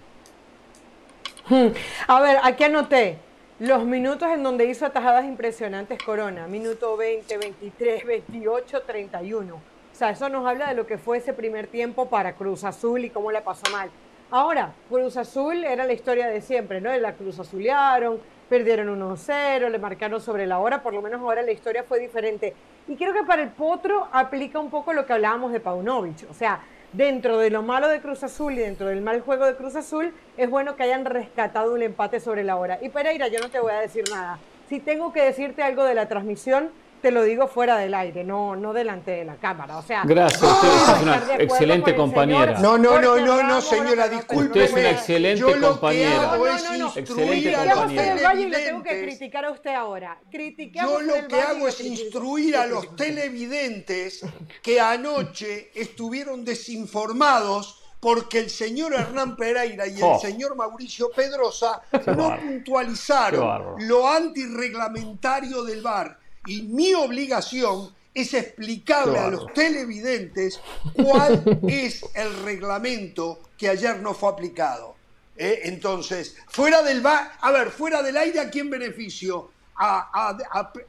Hmm. 1.48 1.68
A 2.06 2.20
ver, 2.20 2.38
aquí 2.44 2.62
anoté 2.62 3.18
los 3.58 3.84
minutos 3.84 4.28
en 4.28 4.44
donde 4.44 4.66
hizo 4.66 4.86
atajadas 4.86 5.24
impresionantes 5.24 6.00
Corona. 6.00 6.46
Minuto 6.46 6.96
20, 6.96 7.38
23, 7.38 8.06
28, 8.06 8.82
31. 8.82 9.54
O 9.56 9.60
sea, 9.92 10.10
eso 10.10 10.28
nos 10.28 10.46
habla 10.46 10.68
de 10.68 10.74
lo 10.74 10.86
que 10.86 10.98
fue 10.98 11.18
ese 11.18 11.32
primer 11.32 11.66
tiempo 11.66 12.08
para 12.08 12.34
Cruz 12.34 12.62
Azul 12.62 13.04
y 13.04 13.10
cómo 13.10 13.32
le 13.32 13.40
pasó 13.40 13.68
mal. 13.72 13.90
Ahora, 14.30 14.72
Cruz 14.88 15.18
Azul 15.18 15.62
era 15.64 15.84
la 15.84 15.92
historia 15.92 16.28
de 16.28 16.40
siempre, 16.40 16.80
¿no? 16.80 16.96
La 16.96 17.12
Cruz 17.12 17.38
Azulearon, 17.38 18.18
perdieron 18.52 19.00
1-0, 19.00 19.70
le 19.70 19.78
marcaron 19.78 20.20
sobre 20.20 20.46
la 20.46 20.58
hora, 20.58 20.82
por 20.82 20.92
lo 20.92 21.00
menos 21.00 21.22
ahora 21.22 21.40
la 21.40 21.52
historia 21.52 21.84
fue 21.84 21.98
diferente. 21.98 22.52
Y 22.86 22.96
creo 22.96 23.14
que 23.14 23.22
para 23.22 23.42
el 23.42 23.48
Potro 23.48 24.08
aplica 24.12 24.58
un 24.58 24.68
poco 24.68 24.92
lo 24.92 25.06
que 25.06 25.14
hablábamos 25.14 25.52
de 25.52 25.60
Paunovic, 25.60 26.30
o 26.30 26.34
sea, 26.34 26.60
dentro 26.92 27.38
de 27.38 27.48
lo 27.48 27.62
malo 27.62 27.88
de 27.88 28.02
Cruz 28.02 28.22
Azul 28.22 28.52
y 28.52 28.58
dentro 28.58 28.88
del 28.88 29.00
mal 29.00 29.22
juego 29.22 29.46
de 29.46 29.56
Cruz 29.56 29.74
Azul, 29.74 30.12
es 30.36 30.50
bueno 30.50 30.76
que 30.76 30.82
hayan 30.82 31.06
rescatado 31.06 31.72
un 31.72 31.80
empate 31.80 32.20
sobre 32.20 32.44
la 32.44 32.56
hora. 32.56 32.78
Y 32.82 32.90
Pereira, 32.90 33.28
yo 33.28 33.40
no 33.40 33.48
te 33.48 33.58
voy 33.58 33.72
a 33.72 33.80
decir 33.80 34.04
nada. 34.10 34.38
Si 34.68 34.80
tengo 34.80 35.14
que 35.14 35.22
decirte 35.22 35.62
algo 35.62 35.84
de 35.84 35.94
la 35.94 36.06
transmisión, 36.06 36.68
te 37.02 37.10
lo 37.10 37.24
digo 37.24 37.48
fuera 37.48 37.76
del 37.76 37.92
aire, 37.94 38.22
no, 38.22 38.54
no 38.54 38.72
delante 38.72 39.10
de 39.10 39.24
la 39.24 39.36
cámara. 39.36 39.76
O 39.76 39.82
sea, 39.82 40.04
gracias, 40.04 40.40
usted 40.40 40.68
es 40.68 41.02
una 41.02 41.16
excelente 41.38 41.96
compañera. 41.96 42.60
No, 42.60 42.78
no, 42.78 43.00
no, 43.00 43.18
no, 43.18 43.42
no, 43.42 43.60
señora, 43.60 44.08
disculpe. 44.08 44.60
Usted 44.60 44.62
es 44.62 44.72
una 44.72 44.90
excelente 44.90 45.40
yo 45.40 45.56
lo 45.56 45.70
compañera. 45.72 46.10
Que 46.10 46.26
hago 46.26 46.46
es 46.46 46.62
no, 46.62 46.70
no, 46.70 46.78
no. 46.78 46.92
Excelente 46.96 47.52
compañera. 47.52 48.14
Valle 48.22 48.48
le 48.48 48.58
tengo 48.60 48.82
que 48.84 49.02
criticar 49.02 49.44
a 49.44 49.50
usted 49.50 49.74
ahora. 49.74 50.18
Yo 50.32 51.00
lo 51.00 51.26
que 51.26 51.40
hago 51.40 51.66
es 51.66 51.80
instruir 51.80 52.56
a 52.56 52.66
los 52.66 52.94
televidentes 52.94 54.24
que 54.62 54.80
anoche 54.80 55.72
estuvieron 55.74 56.44
desinformados 56.44 57.82
porque 57.98 58.38
el 58.38 58.50
señor 58.50 58.94
Hernán 58.94 59.36
Pereira 59.36 59.86
y 59.86 59.96
el 59.96 60.02
oh. 60.02 60.18
señor 60.20 60.56
Mauricio 60.56 61.10
Pedrosa 61.10 61.82
no 62.16 62.36
puntualizaron 62.36 63.76
lo 63.86 64.08
antirreglamentario 64.08 65.62
del 65.62 65.82
VAR 65.82 66.21
y 66.46 66.62
mi 66.62 66.94
obligación 66.94 67.92
es 68.14 68.34
explicarle 68.34 69.18
a 69.18 69.28
los 69.28 69.52
televidentes 69.54 70.60
cuál 70.94 71.42
es 71.68 72.04
el 72.14 72.42
reglamento 72.42 73.40
que 73.56 73.68
ayer 73.68 74.00
no 74.00 74.14
fue 74.14 74.30
aplicado. 74.30 74.96
¿eh? 75.36 75.60
Entonces, 75.64 76.36
fuera 76.48 76.82
del 76.82 77.02
a 77.06 77.50
ver, 77.52 77.70
fuera 77.70 78.02
del 78.02 78.16
aire, 78.16 78.40
¿a 78.40 78.50
quién 78.50 78.70
beneficio? 78.70 79.50
A, 79.74 80.36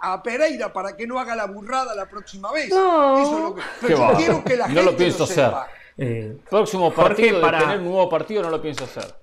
a, 0.01 0.21
Pereira 0.21 0.71
para 0.71 0.95
que 0.95 1.07
no 1.07 1.17
haga 1.17 1.35
la 1.35 1.47
burrada 1.47 1.95
la 1.95 2.07
próxima 2.07 2.51
vez. 2.51 2.67
Eso 2.67 3.23
es 3.23 3.43
lo 3.43 3.55
que, 3.55 3.61
pero 3.81 3.97
yo 3.97 4.17
quiero 4.17 4.43
que 4.43 4.57
la 4.57 4.67
no 4.67 4.73
gente 4.73 4.91
lo 4.91 4.97
pienso 4.97 5.23
hacer. 5.23 5.51
Eh, 5.97 6.37
próximo 6.47 6.93
partido, 6.93 7.41
para... 7.41 7.59
tener 7.59 7.79
un 7.79 7.85
nuevo 7.85 8.09
partido, 8.09 8.43
no 8.43 8.49
lo 8.51 8.61
pienso 8.61 8.83
hacer. 8.83 9.22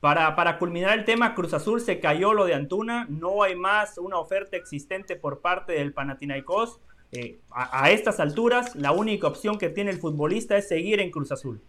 Para, 0.00 0.58
culminar 0.58 0.96
el 0.96 1.04
tema, 1.04 1.34
Cruz 1.34 1.54
Azul 1.54 1.80
se 1.80 1.98
cayó 1.98 2.32
lo 2.32 2.44
de 2.44 2.54
Antuna, 2.54 3.06
no 3.08 3.42
hay 3.42 3.56
más 3.56 3.98
una 3.98 4.18
oferta 4.18 4.56
existente 4.56 5.16
por 5.16 5.40
parte 5.40 5.72
del 5.72 5.92
Panathinaikos. 5.92 6.78
Eh, 7.10 7.38
a, 7.50 7.90
estas 7.90 8.20
alturas, 8.20 8.76
la 8.76 8.92
única 8.92 9.26
opción 9.26 9.58
que 9.58 9.70
tiene 9.70 9.90
el 9.90 9.98
futbolista 9.98 10.56
es 10.56 10.68
seguir 10.68 11.00
en 11.00 11.10
Cruz 11.10 11.32
Azul. 11.32 11.60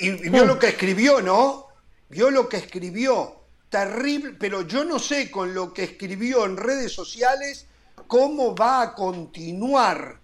y, 0.00 0.28
vio 0.28 0.44
lo 0.44 0.58
que 0.58 0.68
escribió, 0.68 1.22
¿no? 1.22 1.68
Vio 2.10 2.30
lo 2.30 2.48
que 2.48 2.58
escribió. 2.58 3.36
Terrible, 3.70 4.36
pero 4.38 4.62
yo 4.62 4.84
no 4.84 4.98
sé 4.98 5.30
con 5.30 5.54
lo 5.54 5.72
que 5.72 5.84
escribió 5.84 6.44
en 6.44 6.56
redes 6.58 6.92
sociales 6.92 7.66
cómo 8.06 8.54
va 8.54 8.82
a 8.82 8.94
continuar 8.94 10.20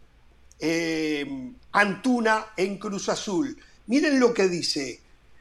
eh, 0.58 1.52
Antuna 1.72 2.48
en 2.56 2.76
Cruz 2.78 3.08
Azul. 3.08 3.56
Miren 3.86 4.20
lo 4.20 4.34
que 4.34 4.48
dice. 4.48 4.99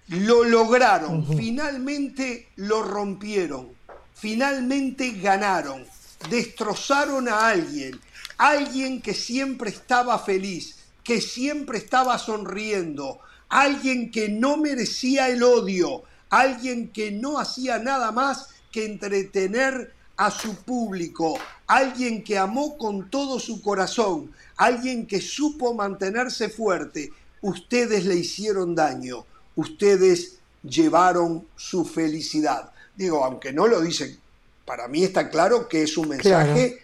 Lo 0.09 0.43
lograron, 0.43 1.23
finalmente 1.37 2.47
lo 2.55 2.81
rompieron, 2.81 3.69
finalmente 4.15 5.11
ganaron, 5.11 5.85
destrozaron 6.31 7.29
a 7.29 7.49
alguien, 7.49 7.99
alguien 8.39 9.03
que 9.03 9.13
siempre 9.13 9.69
estaba 9.69 10.17
feliz, 10.17 10.77
que 11.03 11.21
siempre 11.21 11.77
estaba 11.77 12.17
sonriendo, 12.17 13.19
alguien 13.49 14.09
que 14.09 14.29
no 14.29 14.57
merecía 14.57 15.29
el 15.29 15.43
odio, 15.43 16.01
alguien 16.31 16.87
que 16.87 17.11
no 17.11 17.37
hacía 17.37 17.77
nada 17.77 18.11
más 18.11 18.47
que 18.71 18.85
entretener 18.85 19.93
a 20.17 20.31
su 20.31 20.55
público, 20.55 21.37
alguien 21.67 22.23
que 22.23 22.39
amó 22.39 22.79
con 22.79 23.11
todo 23.11 23.39
su 23.39 23.61
corazón, 23.61 24.31
alguien 24.57 25.05
que 25.05 25.21
supo 25.21 25.75
mantenerse 25.75 26.49
fuerte. 26.49 27.11
Ustedes 27.41 28.05
le 28.05 28.15
hicieron 28.15 28.73
daño 28.73 29.27
ustedes 29.59 30.39
llevaron 30.63 31.45
su 31.55 31.85
felicidad. 31.85 32.71
Digo, 32.95 33.23
aunque 33.23 33.51
no 33.51 33.67
lo 33.67 33.81
dicen, 33.81 34.17
para 34.65 34.87
mí 34.87 35.03
está 35.03 35.29
claro 35.29 35.67
que 35.67 35.83
es 35.83 35.97
un 35.97 36.09
mensaje 36.09 36.79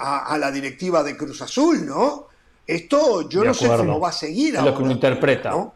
a, 0.00 0.36
la 0.38 0.50
directiva 0.50 1.02
de 1.02 1.16
Cruz 1.16 1.42
Azul, 1.42 1.84
¿no? 1.86 2.28
Esto 2.66 3.28
yo 3.28 3.44
no 3.44 3.54
sé 3.54 3.66
cómo 3.66 3.98
va 3.98 4.10
a 4.10 4.12
seguir. 4.12 4.56
Es 4.56 4.62
lo 4.62 4.74
que 4.74 4.82
uno 4.82 4.92
interpreta. 4.92 5.50
¿no? 5.50 5.74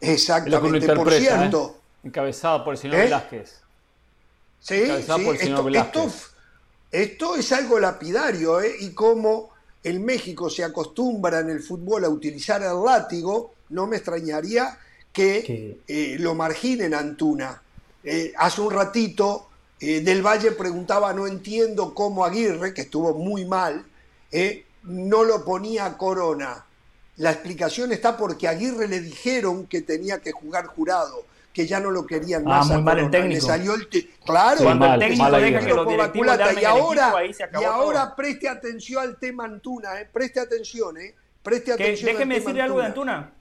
Exactamente. 0.00 0.94
por 0.94 1.12
¿eh? 1.12 1.20
cierto, 1.20 1.78
encabezado 2.04 2.64
por 2.64 2.74
el 2.74 2.78
señor 2.78 2.96
¿Eh? 2.96 3.02
Velázquez. 3.04 3.60
Sí, 4.60 4.84
sí 4.86 4.92
esto, 5.72 6.10
esto, 6.90 7.36
es 7.36 7.52
algo 7.52 7.78
lapidario, 7.78 8.60
¿eh? 8.60 8.74
Y 8.80 8.90
como 8.90 9.50
en 9.82 10.04
México 10.04 10.50
se 10.50 10.64
acostumbra 10.64 11.40
en 11.40 11.50
el 11.50 11.60
fútbol 11.60 12.04
a 12.04 12.08
utilizar 12.08 12.62
el 12.62 12.84
látigo, 12.84 13.54
no 13.70 13.86
me 13.86 13.96
extrañaría 13.96 14.76
que 15.16 15.78
eh, 15.88 16.16
lo 16.20 16.34
marginen 16.34 16.92
Antuna. 16.92 17.62
Eh, 18.04 18.34
hace 18.36 18.60
un 18.60 18.70
ratito 18.70 19.48
eh, 19.80 20.02
Del 20.02 20.20
Valle 20.20 20.52
preguntaba, 20.52 21.14
no 21.14 21.26
entiendo 21.26 21.94
cómo 21.94 22.22
Aguirre, 22.22 22.74
que 22.74 22.82
estuvo 22.82 23.14
muy 23.14 23.46
mal, 23.46 23.86
no 24.82 25.24
lo 25.24 25.42
ponía 25.42 25.86
a 25.86 25.96
Corona. 25.96 26.66
La 27.16 27.30
explicación 27.30 27.92
está 27.92 28.18
porque 28.18 28.46
a 28.46 28.50
Aguirre 28.50 28.88
le 28.88 29.00
dijeron 29.00 29.66
que 29.66 29.80
tenía 29.80 30.18
que 30.18 30.32
jugar 30.32 30.66
jurado, 30.66 31.24
que 31.50 31.66
ya 31.66 31.80
no 31.80 31.90
lo 31.90 32.06
querían 32.06 32.42
ah, 32.42 32.58
más. 32.58 32.68
muy 32.68 32.82
mal 32.82 32.98
el 32.98 33.10
técnico. 33.10 33.34
Le 33.36 33.40
salió 33.40 33.74
el 33.74 33.88
claro, 34.22 34.64
Cuando 34.64 34.84
el 34.84 35.00
técnico 35.00 35.30
deja 35.30 35.60
que 35.60 35.72
los 35.72 36.60
y 36.60 36.64
ahora, 36.66 37.14
y 37.58 37.64
ahora 37.64 38.14
preste 38.14 38.50
atención 38.50 39.02
al 39.02 39.16
tema 39.16 39.44
Antuna, 39.44 39.92
preste 40.12 40.40
atención, 40.40 40.98
eh, 40.98 41.14
preste 41.42 41.72
atención. 41.72 42.12
déjeme 42.12 42.34
decirle 42.34 42.60
algo 42.60 42.80
de 42.80 42.86
Antuna. 42.86 43.32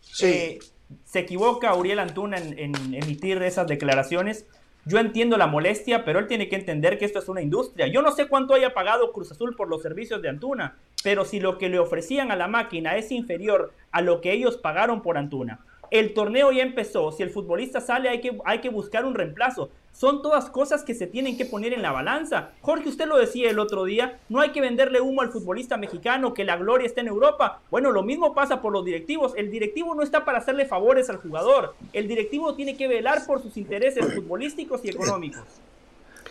Sí 0.00 0.58
se 1.04 1.20
equivoca 1.20 1.74
Uriel 1.74 1.98
Antuna 1.98 2.38
en, 2.38 2.74
emitir 2.94 3.42
esas 3.42 3.66
declaraciones. 3.66 4.46
Yo 4.86 4.98
entiendo 4.98 5.36
la 5.36 5.46
molestia, 5.46 6.04
pero 6.04 6.18
él 6.18 6.26
tiene 6.26 6.48
que 6.48 6.56
entender 6.56 6.98
que 6.98 7.04
esto 7.04 7.18
es 7.18 7.28
una 7.28 7.42
industria. 7.42 7.86
Yo 7.86 8.00
no 8.02 8.12
sé 8.12 8.28
cuánto 8.28 8.54
haya 8.54 8.72
pagado 8.72 9.12
Cruz 9.12 9.30
Azul 9.30 9.54
por 9.54 9.68
los 9.68 9.82
servicios 9.82 10.22
de 10.22 10.30
Antuna, 10.30 10.76
pero 11.02 11.24
si 11.24 11.38
lo 11.38 11.58
que 11.58 11.68
le 11.68 11.78
ofrecían 11.78 12.30
a 12.30 12.36
la 12.36 12.48
máquina 12.48 12.96
es 12.96 13.12
inferior 13.12 13.72
a 13.92 14.00
lo 14.00 14.20
que 14.20 14.32
ellos 14.32 14.56
pagaron 14.56 15.02
por 15.02 15.18
Antuna, 15.18 15.60
el 15.90 16.14
torneo 16.14 16.52
ya 16.52 16.62
empezó, 16.62 17.12
si 17.12 17.22
el 17.22 17.30
futbolista 17.30 17.80
sale 17.80 18.08
hay 18.08 18.20
que, 18.20 18.38
hay 18.44 18.60
que 18.60 18.68
buscar 18.68 19.04
un 19.04 19.14
reemplazo. 19.14 19.70
Son 19.92 20.22
todas 20.22 20.48
cosas 20.48 20.84
que 20.84 20.94
se 20.94 21.06
tienen 21.06 21.36
que 21.36 21.44
poner 21.44 21.72
en 21.72 21.82
la 21.82 21.92
balanza. 21.92 22.52
Jorge, 22.62 22.88
usted 22.88 23.06
lo 23.06 23.18
decía 23.18 23.50
el 23.50 23.58
otro 23.58 23.84
día, 23.84 24.18
no 24.28 24.40
hay 24.40 24.50
que 24.50 24.60
venderle 24.60 25.00
humo 25.00 25.20
al 25.20 25.30
futbolista 25.30 25.76
mexicano, 25.76 26.32
que 26.32 26.44
la 26.44 26.56
gloria 26.56 26.86
está 26.86 27.00
en 27.00 27.08
Europa. 27.08 27.60
Bueno, 27.70 27.90
lo 27.90 28.02
mismo 28.02 28.32
pasa 28.32 28.62
por 28.62 28.72
los 28.72 28.84
directivos. 28.84 29.32
El 29.36 29.50
directivo 29.50 29.94
no 29.94 30.02
está 30.02 30.24
para 30.24 30.38
hacerle 30.38 30.64
favores 30.64 31.10
al 31.10 31.16
jugador. 31.16 31.74
El 31.92 32.08
directivo 32.08 32.54
tiene 32.54 32.76
que 32.76 32.88
velar 32.88 33.26
por 33.26 33.42
sus 33.42 33.56
intereses 33.56 34.14
futbolísticos 34.14 34.80
y 34.84 34.90
económicos. 34.90 35.42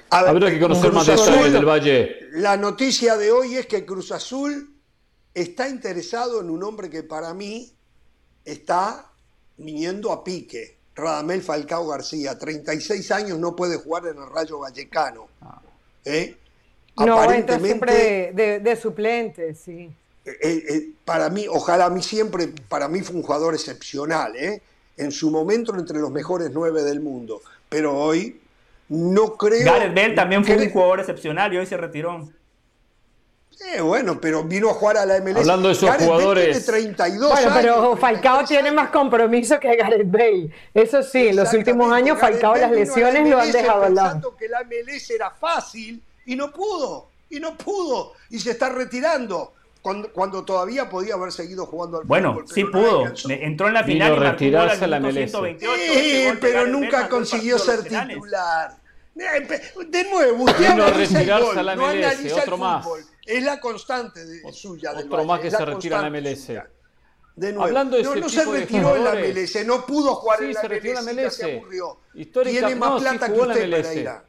Habrá 0.10 0.50
que 0.50 0.60
conocer 0.60 0.92
más 0.92 1.06
de 1.06 1.14
eso 1.14 1.50
del 1.50 1.66
Valle. 1.66 2.30
La 2.32 2.58
noticia 2.58 3.18
de 3.18 3.32
hoy 3.32 3.56
es 3.56 3.68
que 3.68 3.86
Cruz 3.86 4.12
Azul 4.12 4.74
está 5.34 5.70
interesado 5.70 6.42
en 6.42 6.50
un 6.50 6.64
hombre 6.64 6.90
que 6.90 7.04
para 7.04 7.34
mí 7.34 7.72
está 8.46 9.09
viniendo 9.60 10.12
a 10.12 10.24
pique. 10.24 10.78
Radamel 10.96 11.42
Falcao 11.42 11.88
García, 11.88 12.38
36 12.38 13.12
años, 13.12 13.40
no 13.40 13.56
puede 13.56 13.78
jugar 13.78 14.08
en 14.08 14.22
el 14.22 14.30
Rayo 14.30 14.60
Vallecano. 14.60 15.28
Ah. 15.42 15.62
¿Eh? 16.04 16.36
No, 16.98 17.22
Aparentemente, 17.22 18.32
de, 18.34 18.60
de, 18.60 18.76
suplente, 18.76 19.56
sí. 19.56 19.90
Eh, 20.26 20.38
eh, 20.42 20.90
para 21.06 21.30
mí, 21.30 21.46
ojalá 21.50 21.86
a 21.86 21.90
mí 21.90 22.04
siempre, 22.04 22.50
para 22.68 22.90
mí 22.90 23.02
fue 23.02 23.16
un 23.16 23.24
jugador 23.24 23.54
excepcional, 23.54 24.34
en 24.98 25.12
su 25.12 25.32
momento 25.32 25.74
entre 25.76 26.00
los 26.00 26.12
mejores 26.12 26.52
nueve 26.54 26.84
del 26.84 27.00
mundo, 27.00 27.42
pero 27.70 27.98
hoy 27.98 28.42
no 28.90 29.38
creo... 29.38 29.64
Gareth 29.64 29.94
Bell 29.94 30.16
también 30.16 30.44
fue 30.44 30.58
un 30.58 30.70
jugador 30.70 31.00
excepcional 31.00 31.54
y 31.54 31.58
hoy 31.58 31.66
se 31.66 31.78
retiró. 31.78 32.28
Eh, 33.62 33.82
bueno, 33.82 34.20
pero 34.22 34.44
vino 34.44 34.70
a 34.70 34.74
jugar 34.74 34.98
a 34.98 35.06
la 35.06 35.20
MLS. 35.20 35.38
Hablando 35.38 35.68
de 35.68 35.74
esos 35.74 35.90
jugadores. 35.98 36.46
Tiene 36.46 36.62
32 36.62 37.30
bueno, 37.30 37.52
pero 37.54 37.98
Falcao 37.98 38.46
tiene 38.46 38.72
más 38.72 38.90
compromiso 38.90 39.60
que 39.60 39.76
Gareth 39.76 40.10
Bale. 40.10 40.50
Eso 40.74 41.04
sí, 41.04 41.28
en 41.28 41.36
los 41.36 41.54
últimos 41.54 41.92
años 41.92 42.18
Falcao 42.20 42.56
las 42.56 42.72
lesiones 42.72 43.30
lo 43.30 43.40
han 43.40 43.52
dejado 43.52 43.84
al 43.84 43.96
lado. 43.96 44.10
Pensando 44.14 44.38
que 44.38 44.48
la 44.48 44.64
MLS 44.64 45.10
era 45.10 45.30
fácil 45.32 46.02
y 46.26 46.36
no 46.36 46.52
pudo, 46.52 47.10
y 47.30 47.40
no 47.40 47.58
pudo, 47.58 48.14
y 48.30 48.40
se 48.40 48.52
está 48.52 48.70
retirando. 48.70 49.54
Cuando, 49.82 50.12
cuando 50.12 50.44
todavía 50.44 50.90
podía 50.90 51.14
haber 51.14 51.32
seguido 51.32 51.66
jugando 51.66 52.00
al 52.00 52.04
Bueno, 52.04 52.34
fútbol, 52.34 52.48
sí 52.50 52.64
pero 52.66 52.68
no 52.68 52.82
pudo. 52.82 53.00
alcanzó. 53.00 53.30
Entró 53.30 53.68
en 53.70 53.74
la 53.76 53.84
final 53.86 54.12
y 54.14 54.16
retirarse 54.18 54.84
al 54.86 54.94
a 54.94 55.00
la 55.00 55.08
MLS. 55.08 55.14
128. 55.32 55.82
Sí, 55.94 56.38
pero 56.42 56.54
Gareth 56.60 56.72
nunca 56.74 56.98
Bale 56.98 57.10
consiguió 57.10 57.58
ser 57.60 57.84
titular. 57.84 58.76
De 59.16 60.04
nuevo, 60.10 60.44
usted 60.44 60.60
Vino 60.72 60.84
a 60.84 60.88
analiza 60.88 60.92
el 60.92 61.16
retirarse 61.18 61.46
gol, 61.46 61.58
a 61.60 61.64
la 61.64 61.76
no 61.76 61.82
MLS, 61.88 61.96
analiza 62.06 62.36
el 62.36 62.42
otro 62.42 62.58
más. 62.58 62.86
Es 63.30 63.44
la 63.44 63.60
constante 63.60 64.26
de, 64.26 64.52
suya. 64.52 64.92
otro 64.98 65.24
más 65.24 65.40
que 65.40 65.52
se 65.52 65.64
retira 65.66 65.98
en 65.98 66.04
la 66.14 66.20
MLS. 66.22 66.46
suya. 66.46 66.68
De 67.36 67.52
nuevo. 67.54 67.64
Hablando 67.66 67.96
de 67.96 68.04
no, 68.04 68.16
no 68.16 68.28
se 68.28 68.44
retiró 68.44 68.96
en 68.96 69.04
la. 69.04 69.14
MLS, 69.14 69.66
no 69.66 69.86
pudo 69.86 70.16
jugar 70.16 70.40
Sí, 70.40 70.46
en 70.46 70.54
la 70.54 70.62
se 70.62 70.68
retiró 70.68 71.00
en 71.00 71.06
la 71.06 71.14
MLS, 71.14 71.24
ya 71.24 71.30
se 71.32 71.44
MLS. 71.46 71.58
aburrió. 71.62 71.98
Histórica- 72.16 72.60
Tiene 72.68 72.76
más 72.76 72.90
no, 72.90 72.98
sí 73.00 73.04
plata 73.06 73.26
que 73.34 73.40
usted, 73.40 73.68
MLS. 73.70 73.88
Pereira. 73.88 74.24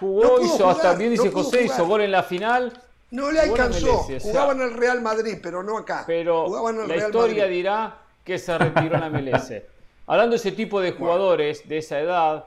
Jugó, 0.00 0.22
No 0.24 0.40
hizo 0.44 0.56
jugar, 0.56 0.70
hasta 0.76 0.94
bien 0.94 1.10
dice 1.10 1.30
José, 1.30 1.62
hizo 1.64 1.74
jugar. 1.74 1.88
gol 1.88 2.00
en 2.02 2.10
la 2.12 2.22
final. 2.22 2.72
No 3.10 3.30
le 3.30 3.40
alcanzó. 3.40 3.86
MLS, 3.86 4.16
o 4.16 4.20
sea, 4.20 4.20
Jugaba 4.20 4.52
en 4.52 4.60
el 4.62 4.72
Real 4.74 5.00
Madrid, 5.02 5.38
pero 5.42 5.62
no 5.62 5.78
acá. 5.78 6.04
Pero 6.06 6.46
Jugaba 6.46 6.70
en 6.70 6.76
el 6.80 6.88
la 6.88 6.94
Real 6.94 7.08
historia 7.10 7.42
Madrid. 7.44 7.56
dirá 7.56 7.98
que 8.24 8.38
se 8.38 8.58
retiró 8.58 8.94
en 8.96 9.00
la 9.00 9.10
MLS. 9.10 9.62
Hablando 10.06 10.30
de 10.30 10.36
ese 10.38 10.52
tipo 10.52 10.80
de 10.80 10.92
jugadores 10.92 11.68
de 11.68 11.78
esa 11.78 12.00
edad, 12.00 12.46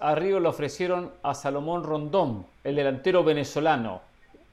a 0.00 0.14
Río 0.14 0.38
le 0.38 0.48
ofrecieron 0.48 1.12
a 1.22 1.34
Salomón 1.34 1.82
Rondón, 1.82 2.46
el 2.62 2.76
delantero 2.76 3.24
venezolano, 3.24 4.00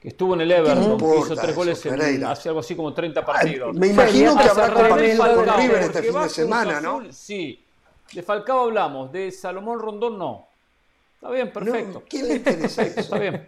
que 0.02 0.08
estuvo 0.08 0.34
en 0.34 0.40
el 0.40 0.50
Everton, 0.50 0.98
que 0.98 1.04
hizo 1.18 1.34
tres 1.36 1.50
eso, 1.50 1.54
goles 1.54 1.86
en 1.86 2.24
hace 2.24 2.48
algo 2.48 2.60
así 2.60 2.74
como 2.74 2.92
30 2.92 3.20
Ay, 3.20 3.24
partidos. 3.26 3.74
me 3.76 3.86
imagino 3.86 4.36
que 4.36 4.42
habrá 4.48 4.74
compartido 4.74 5.24
con 5.36 5.46
de 5.46 5.52
River 5.52 5.82
este 5.82 6.02
fin 6.02 6.20
de 6.20 6.28
semana, 6.28 6.80
¿no? 6.80 7.02
Sí. 7.12 7.64
De 8.12 8.22
Falcao 8.22 8.64
hablamos, 8.64 9.12
de 9.12 9.30
Salomón 9.30 9.78
Rondón 9.78 10.18
no. 10.18 10.48
Está 11.14 11.30
bien, 11.30 11.52
perfecto. 11.52 12.00
No, 12.00 12.02
¿Quién 12.08 12.28
le 12.28 12.34
interesa 12.34 12.82
eso? 12.86 12.98
Está 13.00 13.18
bien. 13.18 13.46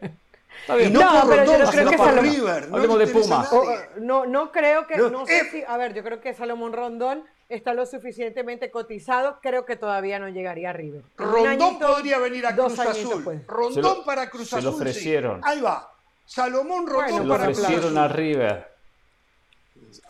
Está 0.61 0.77
Y 0.77 0.79
bien. 0.79 0.93
no, 0.93 1.01
No, 1.01 1.21
por 1.23 1.31
pero 1.31 1.45
yo 1.45 1.51
Rondón, 1.53 1.65
no 1.67 1.71
creo 1.73 1.91
que 1.91 1.97
Salomón- 1.99 2.23
River. 2.23 2.69
No 2.69 2.77
Hablemos 2.77 2.99
le 2.99 3.05
de 3.07 3.11
interesa 3.11 3.41
a 3.41 3.51
Pumas. 3.51 3.53
O, 3.53 3.65
nadie. 3.65 3.77
eh, 3.77 3.89
no, 4.01 4.27
no 4.27 4.53
creo 4.53 4.87
que, 4.87 4.97
No, 4.97 5.11
no, 5.11 5.27
sé 5.27 5.39
eh. 5.39 5.49
si, 5.51 5.63
a 5.67 5.77
ver, 5.77 5.93
yo 5.93 6.05
creo 6.05 6.21
que 6.21 6.33
Salomón 6.35 6.73
Rondón 6.73 7.25
está 7.49 7.75
lo 7.75 7.85
suficientemente 7.85 8.71
cotizado, 8.71 9.39
creo 9.43 9.67
que 9.67 9.75
todavía 9.77 10.21
no 10.21 10.29
llegaría 10.29 10.71
a 10.71 10.73
River. 10.73 11.03
Rondón 11.17 11.47
añito, 11.49 11.87
podría 11.95 12.19
venir 12.19 12.47
a 12.47 12.55
Cruz 12.55 12.79
Azul. 12.79 13.25
pues. 13.25 13.45
Rondón 13.49 13.75
Se 13.75 13.83
lo- 13.99 14.05
para 14.05 14.31
Cruz 14.31 14.49
se 14.49 14.57
Azul. 14.57 14.71
lo 14.71 14.77
sí. 14.77 14.77
ofrecieron. 14.83 15.41
Ahí 15.43 15.61
va. 15.61 15.91
Salomón 16.25 16.87
Rondón 16.87 17.11
Bueno, 17.11 17.25
lo 17.25 17.29
para 17.35 17.45
Cruz 17.47 17.59
ofrecieron 17.59 17.99
a 17.99 18.09
River. 18.09 18.75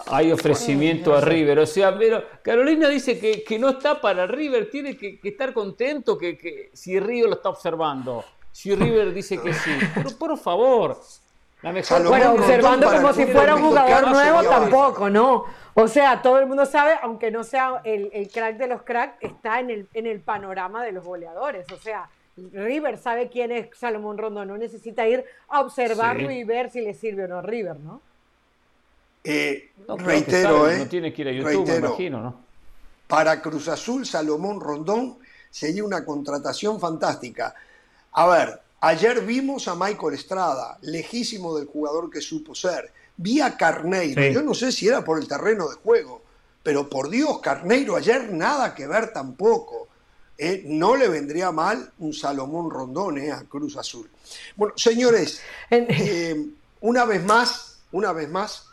Hay 0.07 0.33
ofrecimiento 0.33 1.15
a 1.15 1.21
River. 1.21 1.59
O 1.59 1.67
sea, 1.67 1.97
pero 1.97 2.25
Carolina 2.43 2.89
dice 2.89 3.19
que, 3.19 3.43
que 3.45 3.59
no 3.59 3.71
está 3.71 4.01
para 4.01 4.27
River, 4.27 4.71
tiene 4.71 4.97
que, 4.97 5.21
que 5.21 5.29
estar 5.29 5.53
contento 5.53 6.17
que, 6.17 6.39
que 6.39 6.71
si 6.73 6.99
Río 6.99 7.27
lo 7.27 7.35
está 7.35 7.51
observando. 7.51 8.25
Si 8.51 8.75
River 8.75 9.13
dice 9.13 9.41
que 9.41 9.53
sí. 9.53 9.71
Pero 9.95 10.11
por 10.17 10.39
favor, 10.39 11.01
la 11.63 11.73
mejor. 11.73 12.07
Bueno, 12.07 12.35
observando 12.35 12.91
como 12.91 13.13
si 13.13 13.27
fuera 13.27 13.57
un 13.57 13.63
jugador 13.63 14.11
nuevo, 14.11 14.43
tampoco, 14.45 15.11
¿no? 15.11 15.45
O 15.75 15.89
sea, 15.89 16.23
todo 16.23 16.39
el 16.39 16.47
mundo 16.47 16.65
sabe, 16.65 16.97
aunque 17.03 17.31
no 17.33 17.43
sea 17.43 17.81
el, 17.85 18.11
el 18.13 18.31
crack 18.31 18.57
de 18.57 18.69
los 18.69 18.83
cracks, 18.83 19.17
está 19.21 19.59
en 19.59 19.71
el, 19.71 19.89
en 19.93 20.07
el 20.07 20.21
panorama 20.21 20.85
de 20.85 20.93
los 20.93 21.05
goleadores. 21.05 21.67
O 21.73 21.77
sea, 21.77 22.09
River 22.37 22.99
sabe 22.99 23.29
quién 23.29 23.53
es 23.53 23.69
Salomón 23.79 24.19
Rondón, 24.19 24.49
no 24.49 24.59
necesita 24.59 25.07
ir 25.07 25.25
a 25.49 25.61
observarlo 25.61 26.29
Sí. 26.31 26.37
y 26.39 26.45
ver 26.45 26.71
si 26.71 26.81
le 26.81 26.93
sirve 26.95 27.25
o 27.25 27.29
no 27.29 27.39
a 27.39 27.43
River, 27.43 27.79
¿no? 27.79 28.01
Eh, 29.23 29.71
No, 29.89 29.97
reitero, 29.97 30.63
sabe, 30.65 30.75
¿eh? 30.75 30.79
No 30.81 30.87
tiene 30.89 31.13
que 31.13 31.23
ir 31.23 31.29
a 31.29 31.33
YouTube, 31.33 31.51
me 31.53 31.57
Reitero. 31.73 31.87
imagino, 31.89 32.21
¿no? 32.21 32.41
Para 33.07 33.41
Cruz 33.41 33.69
Azul, 33.69 34.05
Salomón 34.05 34.61
Rondón 34.61 35.19
sería 35.51 35.85
una 35.85 36.05
contratación 36.05 36.81
fantástica. 36.81 37.55
A 38.13 38.27
ver, 38.27 38.61
ayer 38.81 39.21
vimos 39.23 39.69
a 39.69 39.75
Michael 39.75 40.15
Estrada, 40.15 40.79
lejísimo 40.83 41.57
del 41.57 41.67
jugador 41.67 42.11
que 42.11 42.21
supo 42.21 42.55
ser. 42.55 42.91
Vi 43.17 43.41
a 43.41 43.57
Carneiro, 43.57 44.21
Sí. 44.23 44.33
yo 44.33 44.43
no 44.43 44.55
sé 44.55 44.73
si 44.73 44.89
era 44.89 45.05
por 45.05 45.19
el 45.19 45.29
terreno 45.29 45.69
de 45.69 45.77
juego, 45.77 46.23
pero 46.63 46.89
por 46.91 47.09
Dios, 47.09 47.39
Carneiro 47.41 47.95
ayer 47.97 48.33
nada 48.33 48.75
que 48.75 48.87
ver 48.87 49.13
tampoco. 49.13 49.89
Eh, 50.37 50.65
no 50.67 50.97
le 50.97 51.09
vendría 51.09 51.53
mal 51.53 51.93
un 51.99 52.13
Salomón 52.13 52.71
Rondón 52.71 53.19
eh, 53.19 53.31
a 53.31 53.45
Cruz 53.45 53.77
Azul. 53.77 54.11
Bueno, 54.57 54.75
señores, 54.77 55.41
En- 55.71 55.87
eh, 55.89 56.47
una 56.81 57.05
vez 57.05 57.23
más, 57.25 57.79
una 57.93 58.13
vez 58.13 58.29
más, 58.29 58.67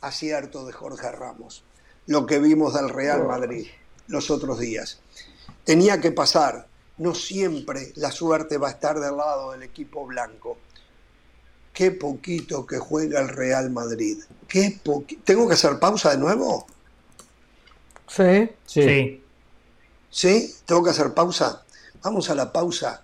acierto 0.00 0.64
de 0.66 0.72
Jorge 0.72 1.10
Ramos. 1.10 1.62
Lo 2.06 2.24
que 2.26 2.38
vimos 2.38 2.74
del 2.74 2.88
Real 2.88 3.26
Madrid 3.26 3.66
los 4.06 4.30
otros 4.30 4.58
días. 4.58 5.00
Tenía 5.64 6.00
que 6.00 6.12
pasar. 6.12 6.66
No 6.96 7.14
siempre 7.14 7.92
la 7.96 8.10
suerte 8.10 8.56
va 8.56 8.68
a 8.68 8.72
estar 8.72 8.98
del 8.98 9.16
lado 9.16 9.52
del 9.52 9.62
equipo 9.62 10.06
blanco. 10.06 10.58
Qué 11.72 11.90
poquito 11.92 12.66
que 12.66 12.78
juega 12.78 13.20
el 13.20 13.28
Real 13.28 13.70
Madrid. 13.70 14.18
Qué 14.48 14.80
¿Tengo 15.24 15.46
que 15.46 15.54
hacer 15.54 15.78
pausa 15.78 16.10
de 16.10 16.18
nuevo? 16.18 16.66
Sí. 18.08 18.48
Sí. 18.66 18.82
Sí. 18.82 19.24
¿Sí? 20.10 20.54
¿Tengo 20.66 20.82
que 20.82 20.90
hacer 20.90 21.12
pausa? 21.14 21.62
Vamos 22.02 22.28
a 22.30 22.34
la 22.34 22.52
pausa. 22.52 23.02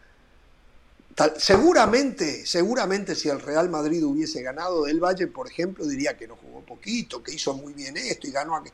Tal- 1.15 1.35
seguramente, 1.37 2.45
seguramente 2.47 3.15
si 3.15 3.29
el 3.29 3.41
Real 3.41 3.69
Madrid 3.69 4.05
hubiese 4.05 4.43
ganado 4.43 4.85
del 4.85 4.99
Valle, 5.01 5.27
por 5.29 5.47
ejemplo, 5.49 5.85
diría 5.87 6.17
que 6.17 6.27
no 6.27 6.37
jugó 6.37 6.61
poquito, 6.63 7.23
que 7.23 7.33
hizo 7.33 7.55
muy 7.55 7.73
bien 7.73 7.97
esto 7.97 8.27
y 8.27 8.31
ganó 8.33 8.57
a... 8.57 8.65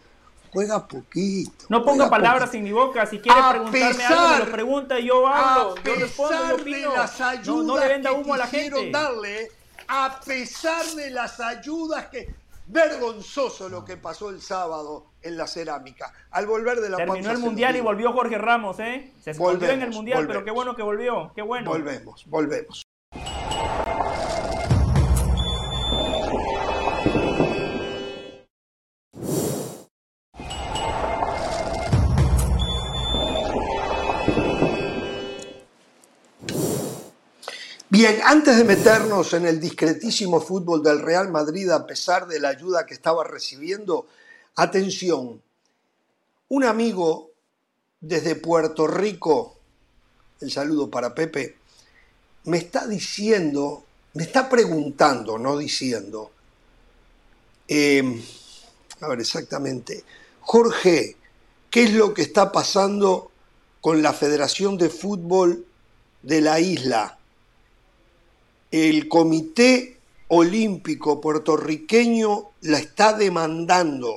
Juega 0.53 0.85
poquito. 0.89 1.67
No 1.69 1.85
ponga 1.85 2.11
palabras 2.11 2.49
poquito. 2.49 2.59
en 2.59 2.65
mi 2.65 2.73
boca. 2.73 3.07
Si 3.07 3.21
quiere 3.21 3.39
A 3.41 3.51
preguntarme 3.51 4.05
algo, 4.05 4.29
me 4.31 4.39
lo 4.47 4.51
pregunta 4.51 4.99
y 4.99 5.07
yo 5.07 5.27
hablo. 5.27 5.75
A 5.79 5.83
Yo 5.85 5.95
respondo, 5.95 6.49
yo 6.49 6.55
opino. 6.57 6.93
las 6.97 7.21
ayudas 7.21 7.47
No, 7.47 7.63
no 7.75 7.79
le 7.79 7.89
venda 7.89 8.11
que 8.11 8.17
humo 8.17 8.35
a 8.35 8.39
la 8.39 8.47
gente. 8.49 8.91
darle, 8.91 9.53
a 9.87 10.21
pesar 10.25 10.85
de 10.87 11.11
las 11.11 11.39
ayudas 11.39 12.07
que... 12.09 12.35
Vergonzoso 12.73 13.69
lo 13.69 13.85
que 13.85 13.97
pasó 13.97 14.31
el 14.31 14.41
sábado 14.41 15.07
en 15.23 15.37
la 15.37 15.49
cerámica. 15.49 16.13
Al 16.31 16.47
volver 16.47 16.81
de 16.81 16.89
la 16.89 16.99
Terminó 16.99 17.17
pausa 17.17 17.33
el 17.33 17.39
mundial 17.39 17.75
y 17.75 17.81
volvió 17.81 18.13
Jorge 18.13 18.39
Ramos, 18.39 18.79
¿eh? 18.79 19.13
Se 19.21 19.33
escondió 19.33 19.69
en 19.69 19.75
el 19.75 19.79
Volvemos, 19.79 19.97
mundial, 19.97 20.27
pero 20.29 20.45
qué 20.45 20.53
bueno 20.53 20.77
que 20.77 20.83
volvió. 20.83 21.33
Qué 21.35 21.43
bueno. 21.43 21.71
Volvemos, 21.71 22.25
volvemos. 22.27 22.83
Bien, 38.03 38.19
antes 38.25 38.57
de 38.57 38.65
meternos 38.65 39.35
en 39.35 39.45
el 39.45 39.61
discretísimo 39.61 40.41
fútbol 40.41 40.83
del 40.83 41.03
Real 41.03 41.31
Madrid, 41.31 41.69
a 41.69 41.87
pesar 41.87 42.27
de 42.27 42.41
la 42.41 42.49
ayuda 42.49 42.87
que 42.87 42.95
estaba 42.95 43.25
recibiendo, 43.25 44.07
atención, 44.57 45.43
un 46.49 46.65
amigo 46.65 47.33
desde 48.01 48.37
Puerto 48.37 48.87
Rico, 48.87 49.59
el 50.41 50.51
saludo 50.51 50.89
para 50.89 51.15
Pepe, 51.15 51.59
me 52.45 52.57
está 52.57 52.87
diciendo, 52.87 53.85
me 54.15 54.23
está 54.23 54.49
preguntando, 54.49 55.37
no 55.37 55.59
diciendo, 55.59 56.31
eh, 57.69 58.03
a 59.03 59.09
ver 59.09 59.21
exactamente, 59.21 60.05
Jorge, 60.41 61.19
¿qué 61.69 61.83
es 61.83 61.93
lo 61.93 62.15
que 62.15 62.23
está 62.23 62.51
pasando 62.51 63.31
con 63.83 64.01
la 64.01 64.15
Federación 64.15 64.79
de 64.79 64.89
Fútbol 64.89 65.67
de 66.23 66.41
la 66.41 66.61
isla? 66.61 67.19
El 68.71 69.09
Comité 69.09 69.99
Olímpico 70.29 71.21
puertorriqueño 71.21 72.51
la 72.63 72.79
está 72.79 73.13
demandando. 73.15 74.17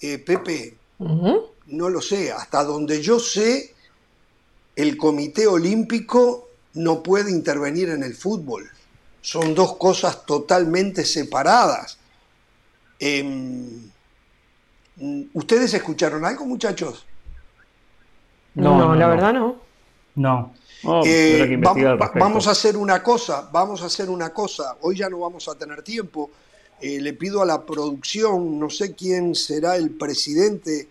Eh, 0.00 0.18
Pepe, 0.18 0.74
no 0.98 1.88
lo 1.88 2.00
sé, 2.00 2.30
hasta 2.30 2.62
donde 2.62 3.00
yo 3.02 3.18
sé, 3.18 3.74
el 4.76 4.96
Comité 4.96 5.46
Olímpico 5.46 6.48
no 6.74 7.02
puede 7.02 7.30
intervenir 7.30 7.88
en 7.88 8.02
el 8.02 8.14
fútbol. 8.14 8.70
Son 9.20 9.54
dos 9.54 9.76
cosas 9.76 10.24
totalmente 10.26 11.04
separadas. 11.04 11.98
Em, 12.98 13.90
¿Ustedes 15.32 15.74
escucharon 15.74 16.24
algo, 16.24 16.44
muchachos? 16.44 17.04
No, 18.54 18.76
No, 18.78 18.88
no, 18.88 18.94
la 18.94 19.06
no. 19.06 19.10
verdad 19.10 19.32
no. 19.32 19.56
No. 20.16 20.52
Oh, 20.86 21.02
Eh, 21.06 21.38
va- 21.66 21.72
va- 21.96 21.96
vamos 22.20 22.46
a 22.46 22.50
hacer 22.52 22.76
una 22.76 23.02
cosa, 23.02 23.48
vamos 23.52 23.82
a 23.82 23.86
hacer 23.86 24.10
una 24.10 24.30
cosa. 24.32 24.76
Hoy 24.82 24.96
ya 24.98 25.08
no 25.08 25.20
vamos 25.20 25.48
a 25.48 25.54
tener 25.54 25.82
tiempo. 25.82 26.30
Eh, 26.80 27.00
le 27.00 27.12
pido 27.14 27.40
a 27.42 27.46
la 27.46 27.64
producción, 27.64 28.58
no 28.58 28.68
sé 28.68 28.94
quién 28.94 29.34
será 29.34 29.76
el 29.76 29.90
presidente 29.90 30.88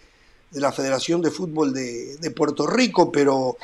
de 0.50 0.60
la 0.62 0.72
Federación 0.72 1.22
de 1.22 1.30
Fútbol 1.32 1.74
de, 1.74 2.18
de 2.18 2.32
Puerto 2.32 2.66
Rico, 2.68 3.12
pero 3.12 3.58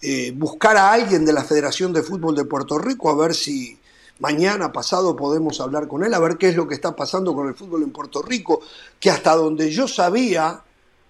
eh, 0.00 0.32
buscar 0.34 0.76
a 0.76 0.92
alguien 0.92 1.24
de 1.24 1.32
la 1.32 1.44
Federación 1.44 1.92
de 1.92 2.02
Fútbol 2.02 2.34
de 2.36 2.44
Puerto 2.44 2.78
Rico 2.78 3.10
a 3.10 3.16
ver 3.16 3.34
si 3.34 3.78
mañana, 4.20 4.72
pasado 4.72 5.14
podemos 5.14 5.60
hablar 5.60 5.86
con 5.88 6.02
él, 6.04 6.14
a 6.14 6.18
ver 6.18 6.38
qué 6.38 6.48
es 6.48 6.56
lo 6.56 6.66
que 6.66 6.74
está 6.74 6.96
pasando 6.96 7.34
con 7.34 7.48
el 7.48 7.54
fútbol 7.54 7.82
en 7.82 7.90
Puerto 7.90 8.22
Rico, 8.22 8.60
que 8.98 9.10
hasta 9.10 9.34
donde 9.36 9.70
yo 9.70 9.86
sabía 9.86 10.62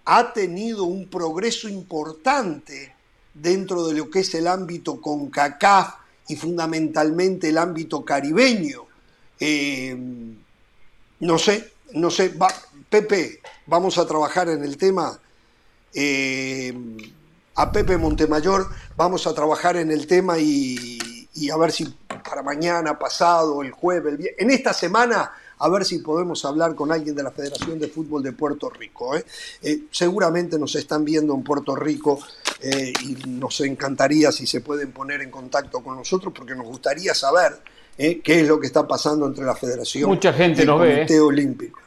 ha 0.05 0.33
tenido 0.33 0.85
un 0.85 1.07
progreso 1.09 1.69
importante 1.69 2.96
dentro 3.41 3.87
de 3.87 3.95
lo 3.95 4.11
que 4.11 4.21
es 4.21 4.35
el 4.35 4.47
ámbito 4.47 5.01
con 5.01 5.29
CACAF 5.29 5.95
y 6.29 6.37
fundamentalmente 6.37 7.49
el 7.49 7.59
ámbito 7.59 8.05
caribeño. 8.05 8.87
Eh, 9.39 9.97
no 11.21 11.39
sé, 11.39 11.73
no 11.93 12.11
sé, 12.11 12.35
Pepe, 12.89 13.41
vamos 13.67 13.99
a 13.99 14.07
trabajar 14.07 14.49
en 14.49 14.65
el 14.65 14.77
tema. 14.77 15.19
Eh, 15.95 16.75
a 17.55 17.73
Pepe 17.73 17.97
Montemayor 17.97 18.69
vamos 18.97 19.27
a 19.27 19.35
trabajar 19.35 19.77
en 19.77 19.91
el 19.91 20.07
tema 20.07 20.39
y, 20.39 20.99
a 21.51 21.57
ver 21.57 21.73
si 21.73 21.87
para 22.29 22.43
mañana, 22.43 22.99
pasado, 22.99 23.63
el 23.63 23.71
jueves, 23.71 24.15
el 24.19 24.31
en 24.39 24.51
esta 24.51 24.73
semana, 24.73 25.33
a 25.59 25.69
ver 25.69 25.85
si 25.85 25.99
podemos 25.99 26.45
hablar 26.45 26.75
con 26.75 26.93
alguien 26.93 27.15
de 27.15 27.23
la 27.23 27.31
Federación 27.31 27.79
de 27.79 27.89
Fútbol 27.89 28.23
de 28.23 28.33
Puerto 28.33 28.69
Rico. 28.71 29.17
¿eh? 29.17 29.25
Eh, 29.63 29.83
seguramente 29.91 30.59
nos 30.59 30.75
están 30.75 31.05
viendo 31.05 31.35
en 31.35 31.43
Puerto 31.43 31.75
Rico 31.75 32.19
y 33.03 33.29
nos 33.29 33.61
encantaría 33.61 34.33
si 34.33 34.47
se 34.47 34.63
pueden 34.63 34.91
poner 34.91 35.21
en 35.21 35.31
contacto 35.31 35.83
con 35.83 35.97
nosotros 35.97 36.33
porque 36.35 36.55
nos 36.55 36.67
gustaría 36.67 37.15
saber 37.15 37.61
qué 37.97 38.23
es 38.25 38.49
lo 38.49 38.59
que 38.59 38.67
está 38.67 38.87
pasando 38.89 39.27
entre 39.27 39.45
la 39.45 39.55
Federación 39.55 40.09
Mucha 40.09 40.33
gente 40.33 40.61
y 40.61 40.63
el 40.63 40.71
Comité 40.71 41.21
Olímpico. 41.21 41.79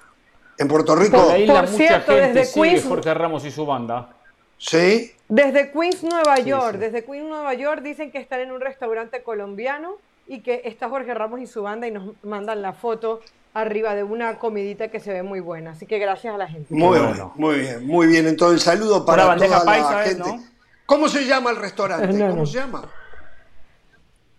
En 0.58 0.68
Puerto 0.68 0.96
Rico. 0.96 1.18
Por, 1.18 1.40
mucha 1.40 1.68
cierto, 1.68 2.12
gente 2.14 2.34
desde 2.34 2.46
sigue 2.46 2.82
Jorge 2.82 3.14
Ramos 3.14 3.46
y 3.46 3.52
su 3.52 3.66
banda. 3.66 4.10
Sí. 4.58 5.12
Desde 5.30 5.72
Queens, 5.72 6.04
Nueva 6.04 6.38
York. 6.40 6.78
Desde 6.78 7.04
Queens, 7.06 7.28
Nueva 7.28 7.54
York 7.54 7.82
dicen 7.82 8.12
que 8.12 8.20
están 8.20 8.42
en 8.42 8.52
un 8.52 8.60
restaurante 8.60 9.24
colombiano 9.24 9.98
y 10.28 10.42
que 10.42 10.62
está 10.66 10.90
Jorge 10.90 11.14
Ramos 11.14 11.40
y 11.40 11.48
su 11.48 11.64
banda 11.64 11.88
y 11.88 11.92
nos 11.92 12.14
mandan 12.24 12.62
la 12.62 12.74
foto 12.74 13.22
arriba 13.54 13.96
de 13.96 14.04
una 14.04 14.38
comidita 14.38 14.90
que 14.90 15.00
se 15.00 15.12
ve 15.12 15.24
muy 15.24 15.40
buena. 15.40 15.72
Así 15.72 15.86
que 15.86 16.00
gracias 16.00 16.34
a 16.34 16.38
la 16.38 16.48
gente. 16.48 16.74
Muy 16.74 17.00
bien, 17.00 17.32
muy 17.36 17.60
bien, 17.60 17.88
muy 17.88 18.08
bien. 18.08 18.28
Entonces, 18.28 18.64
saludo 18.64 19.06
para 19.06 19.36
toda 19.36 19.64
la 19.64 20.04
gente. 20.04 20.40
¿Cómo 20.86 21.08
se 21.08 21.26
llama 21.26 21.52
el 21.52 21.58
restaurante? 21.58 22.08
¿Cómo 22.30 22.46
se 22.46 22.60
llama? 22.60 22.90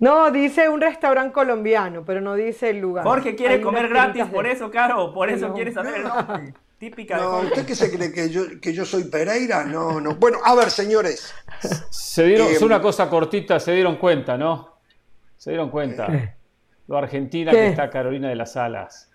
No, 0.00 0.30
dice 0.30 0.68
un 0.68 0.80
restaurante 0.80 1.32
colombiano, 1.32 2.04
pero 2.06 2.20
no 2.22 2.34
dice 2.34 2.70
el 2.70 2.78
lugar. 2.78 3.04
Jorge 3.04 3.36
quiere 3.36 3.60
comer 3.60 3.88
gratis, 3.88 4.24
por 4.26 4.46
eso, 4.46 4.70
Caro, 4.70 5.12
por 5.12 5.28
eso 5.28 5.52
quiere 5.52 5.72
saber 5.72 5.96
el 5.96 6.04
nombre. 6.04 6.54
Típica 6.78 7.18
no, 7.18 7.40
¿usted 7.40 7.66
qué 7.66 7.74
se 7.74 7.94
cree 7.94 8.10
que 8.10 8.30
yo, 8.30 8.58
que 8.58 8.72
yo 8.72 8.86
soy 8.86 9.04
Pereira? 9.04 9.64
No, 9.64 10.00
no. 10.00 10.14
Bueno, 10.14 10.38
a 10.42 10.54
ver, 10.54 10.70
señores. 10.70 11.34
Se 11.90 12.24
dieron, 12.24 12.48
es 12.48 12.62
una 12.62 12.80
cosa 12.80 13.10
cortita, 13.10 13.60
se 13.60 13.74
dieron 13.74 13.96
cuenta, 13.96 14.38
¿no? 14.38 14.78
Se 15.36 15.50
dieron 15.50 15.68
cuenta. 15.68 16.38
Lo 16.90 16.98
argentina 16.98 17.52
que 17.52 17.68
está 17.68 17.88
Carolina 17.88 18.28
de 18.28 18.34
las 18.34 18.56
Alas. 18.56 19.08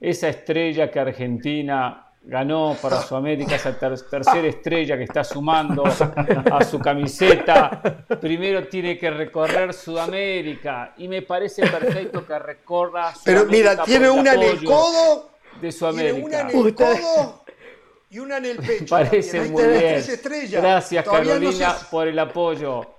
Esa 0.00 0.28
estrella 0.28 0.90
que 0.90 0.98
Argentina 0.98 2.08
ganó 2.24 2.76
para 2.82 3.00
Sudamérica 3.00 3.54
esa 3.54 3.78
tercera 3.78 4.48
estrella 4.48 4.96
que 4.96 5.04
está 5.04 5.22
sumando 5.22 5.84
a 5.84 6.64
su 6.64 6.80
camiseta. 6.80 7.80
Primero 8.20 8.66
tiene 8.66 8.98
que 8.98 9.08
recorrer 9.08 9.72
Sudamérica 9.72 10.94
y 10.96 11.06
me 11.06 11.22
parece 11.22 11.62
perfecto 11.62 12.26
que 12.26 12.36
recorra. 12.40 13.14
Pero 13.24 13.46
mira, 13.46 13.84
tiene 13.84 14.10
una 14.10 14.34
en 14.34 14.42
el 14.42 14.64
codo, 14.64 15.30
de 15.60 15.70
Sudamérica. 15.70 16.14
Tiene 16.14 16.26
una 16.26 16.40
en 16.40 16.66
el 16.66 16.74
codo 16.74 17.44
y 18.10 18.18
una 18.18 18.38
en 18.38 18.46
el 18.46 18.56
pecho. 18.56 18.86
Parece 18.88 19.42
muy 19.42 19.62
bien. 19.62 20.02
Gracias 20.50 21.04
Carolina 21.04 21.76
por 21.88 22.08
el 22.08 22.18
apoyo. 22.18 22.96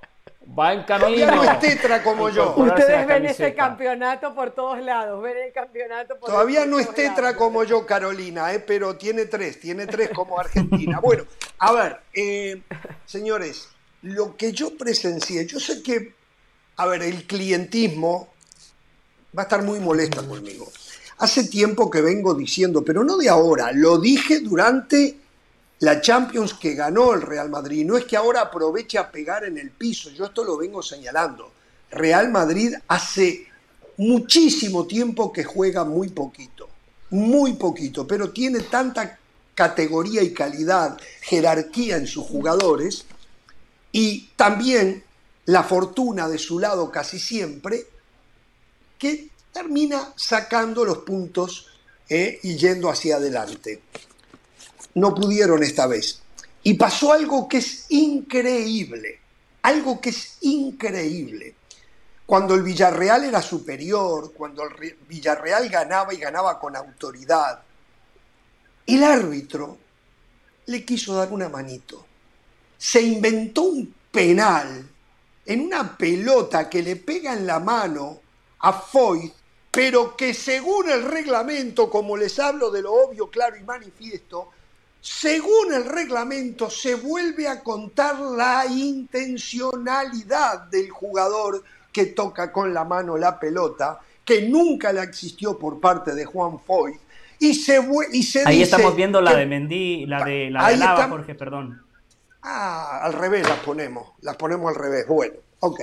Va 0.48 0.74
en 0.74 0.84
camino. 0.84 1.26
Todavía 1.26 1.32
no 1.32 1.44
es 1.44 1.60
tetra 1.60 2.04
como 2.04 2.30
yo. 2.30 2.54
Ustedes 2.58 3.08
ven 3.08 3.26
ese 3.26 3.54
campeonato 3.54 4.36
por 4.36 4.52
todos 4.52 4.80
lados. 4.82 5.24
Ven 5.24 5.38
el 5.38 5.54
campeonato 5.54 6.20
por 6.20 6.30
Todavía 6.30 6.66
no 6.66 6.80
es 6.80 6.94
tetra 6.94 7.36
como 7.36 7.64
yo, 7.64 7.86
Carolina, 7.86 8.54
eh, 8.54 8.60
pero 8.60 8.98
tiene 8.98 9.26
tres. 9.26 9.60
Tiene 9.60 9.88
tres 9.88 10.10
como 10.10 10.40
Argentina. 10.40 11.00
bueno, 11.02 11.24
a 11.60 11.72
ver, 11.72 12.00
eh, 12.14 12.62
señores, 13.06 13.70
lo 14.02 14.36
que 14.36 14.52
yo 14.52 14.78
presencié, 14.78 15.46
yo 15.46 15.60
sé 15.60 15.82
que, 15.82 16.14
a 16.76 16.88
ver, 16.88 17.04
el 17.04 17.26
clientismo 17.26 18.28
va 19.36 19.44
a 19.44 19.46
estar 19.46 19.64
muy 19.64 19.80
molesta 19.80 20.22
conmigo. 20.28 20.70
Hace 21.20 21.46
tiempo 21.46 21.90
que 21.90 22.02
vengo 22.02 22.34
diciendo, 22.34 22.84
pero 22.84 23.04
no 23.06 23.18
de 23.18 23.30
ahora, 23.30 23.72
lo 23.72 23.98
dije 23.98 24.42
durante 24.42 25.23
la 25.84 26.00
Champions 26.00 26.54
que 26.54 26.76
ganó 26.76 27.14
el 27.14 27.22
Real 27.22 27.50
Madrid. 27.50 27.86
No 27.86 27.98
es 27.98 28.06
que 28.06 28.16
ahora 28.16 28.40
aproveche 28.40 28.98
a 28.98 29.12
pegar 29.12 29.44
en 29.44 29.58
el 29.58 29.70
piso, 29.72 30.10
yo 30.12 30.24
esto 30.24 30.46
lo 30.46 30.56
vengo 30.56 30.82
señalando. 30.82 31.52
Real 31.92 32.32
Madrid 32.32 32.74
hace 32.88 33.48
muchísimo 33.98 34.88
tiempo 34.88 35.34
que 35.34 35.44
juega 35.44 35.84
muy 35.84 36.08
poquito, 36.08 36.70
muy 37.10 37.56
poquito, 37.56 38.08
pero 38.08 38.32
tiene 38.32 38.62
tanta 38.62 39.20
categoría 39.54 40.24
y 40.24 40.34
calidad, 40.34 40.98
jerarquía 41.20 41.98
en 41.98 42.08
sus 42.08 42.28
jugadores 42.28 43.04
y 43.92 44.30
también 44.38 45.04
la 45.48 45.64
fortuna 45.64 46.30
de 46.30 46.38
su 46.38 46.60
lado 46.60 46.92
casi 46.92 47.20
siempre, 47.20 47.88
que 48.98 49.28
termina 49.52 50.14
sacando 50.16 50.86
los 50.86 51.00
puntos 51.00 51.68
eh, 52.08 52.40
y 52.42 52.56
yendo 52.56 52.90
hacia 52.90 53.18
adelante 53.18 53.82
no 54.96 55.14
pudieron 55.14 55.64
esta 55.64 55.88
vez. 55.88 56.22
Y 56.64 56.76
pasó 56.76 57.14
algo 57.14 57.48
que 57.48 57.58
es 57.58 57.86
increíble, 57.90 59.20
algo 59.62 60.00
que 60.00 60.10
es 60.10 60.38
increíble. 60.42 61.56
Cuando 62.26 62.56
el 62.56 62.64
Villarreal 62.64 63.26
era 63.26 63.42
superior, 63.42 64.34
cuando 64.34 64.64
el 64.64 64.98
Villarreal 65.08 65.68
ganaba 65.70 66.14
y 66.14 66.18
ganaba 66.18 66.60
con 66.60 66.76
autoridad, 66.76 67.62
el 68.88 69.04
árbitro 69.04 69.78
le 70.68 70.86
quiso 70.86 71.16
dar 71.16 71.32
una 71.32 71.50
manito. 71.50 72.06
Se 72.78 73.02
inventó 73.02 73.64
un 73.64 73.94
penal 74.12 74.90
en 75.46 75.62
una 75.62 75.98
pelota 75.98 76.70
que 76.70 76.82
le 76.82 76.96
pega 76.96 77.34
en 77.34 77.46
la 77.46 77.60
mano 77.60 78.20
a 78.60 78.74
Foyt, 78.74 79.34
pero 79.70 80.16
que 80.16 80.34
según 80.34 80.90
el 80.90 81.04
reglamento, 81.04 81.90
como 81.90 82.16
les 82.16 82.40
hablo 82.40 82.70
de 82.72 82.82
lo 82.82 82.94
obvio, 82.94 83.30
claro 83.30 83.58
y 83.58 83.64
manifiesto, 83.64 84.50
según 85.04 85.74
el 85.74 85.86
reglamento, 85.86 86.70
se 86.70 86.96
vuelve 86.96 87.46
a 87.46 87.62
contar 87.62 88.18
la 88.22 88.66
intencionalidad 88.66 90.62
del 90.68 90.90
jugador 90.90 91.62
que 91.92 92.06
toca 92.06 92.54
con 92.54 92.74
la 92.74 92.86
mano 92.86 93.18
la 93.18 93.38
pelota, 93.38 94.00
que 94.24 94.44
nunca 94.48 94.94
la 94.94 95.04
existió 95.04 95.60
por 95.60 95.82
parte 95.82 96.16
de 96.16 96.24
Juan 96.24 96.58
Foy. 96.62 96.98
Y 97.38 97.54
se, 97.54 97.86
y 98.14 98.24
se 98.24 98.48
Ahí 98.48 98.62
estamos 98.64 98.96
viendo 98.96 99.20
la 99.20 99.36
de 99.36 99.46
Mendy, 99.46 100.06
la 100.06 100.24
de 100.24 100.50
la 100.50 100.70
de 100.70 100.78
Lava, 100.78 101.10
Jorge, 101.10 101.36
perdón. 101.36 101.82
Ah, 102.42 103.02
al 103.04 103.12
revés 103.12 103.46
las 103.46 103.60
ponemos, 103.60 104.14
las 104.22 104.38
ponemos 104.38 104.70
al 104.70 104.76
revés. 104.82 105.06
Bueno, 105.06 105.34
ok. 105.60 105.82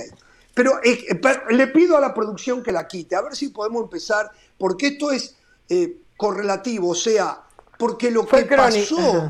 Pero, 0.55 0.79
eh, 0.83 1.05
le 1.51 1.67
pido 1.67 1.95
a 1.95 2.01
la 2.01 2.15
producción 2.15 2.63
que 2.63 2.71
la 2.71 2.87
quite, 2.87 3.15
a 3.15 3.21
ver 3.21 3.35
si 3.35 3.49
podemos 3.49 3.83
empezar, 3.83 4.31
porque 4.57 4.87
esto 4.87 5.11
es 5.11 5.37
eh, 5.69 5.97
correlativo, 6.17 6.89
o 6.89 6.95
sea, 6.95 7.43
porque 7.81 8.11
lo 8.11 8.27
que 8.27 8.45
pasó, 8.45 9.25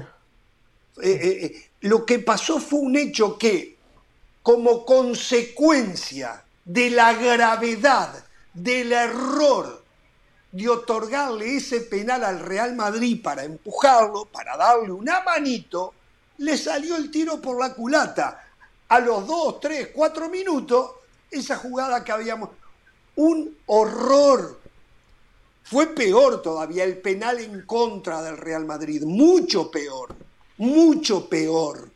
eh, 1.01 1.09
eh, 1.09 1.45
eh, 1.45 1.69
lo 1.79 2.05
que 2.05 2.19
pasó 2.19 2.59
fue 2.59 2.79
un 2.79 2.97
hecho 2.97 3.37
que, 3.37 3.77
como 4.43 4.85
consecuencia 4.85 6.43
de 6.65 6.89
la 6.89 7.13
gravedad 7.13 8.25
del 8.53 8.91
error 8.91 9.85
de 10.51 10.67
otorgarle 10.67 11.55
ese 11.55 11.79
penal 11.79 12.25
al 12.25 12.41
Real 12.41 12.75
Madrid 12.75 13.21
para 13.23 13.45
empujarlo, 13.45 14.25
para 14.25 14.57
darle 14.57 14.91
una 14.91 15.21
manito, 15.21 15.93
le 16.39 16.57
salió 16.57 16.97
el 16.97 17.09
tiro 17.09 17.39
por 17.39 17.57
la 17.57 17.73
culata. 17.73 18.49
A 18.89 18.99
los 18.99 19.25
dos, 19.27 19.61
tres, 19.61 19.91
cuatro 19.93 20.27
minutos, 20.27 20.91
esa 21.29 21.55
jugada 21.55 22.03
que 22.03 22.11
habíamos... 22.11 22.49
Un 23.15 23.57
horror, 23.67 24.59
fue 25.72 25.88
peor 25.95 26.41
todavía 26.41 26.84
el 26.84 26.97
penal 26.97 27.39
en 27.39 27.61
contra 27.61 28.22
del 28.22 28.36
Real 28.36 28.65
Madrid, 28.65 29.03
mucho 29.03 29.72
peor, 29.72 30.13
mucho 30.57 31.30
peor. 31.30 31.89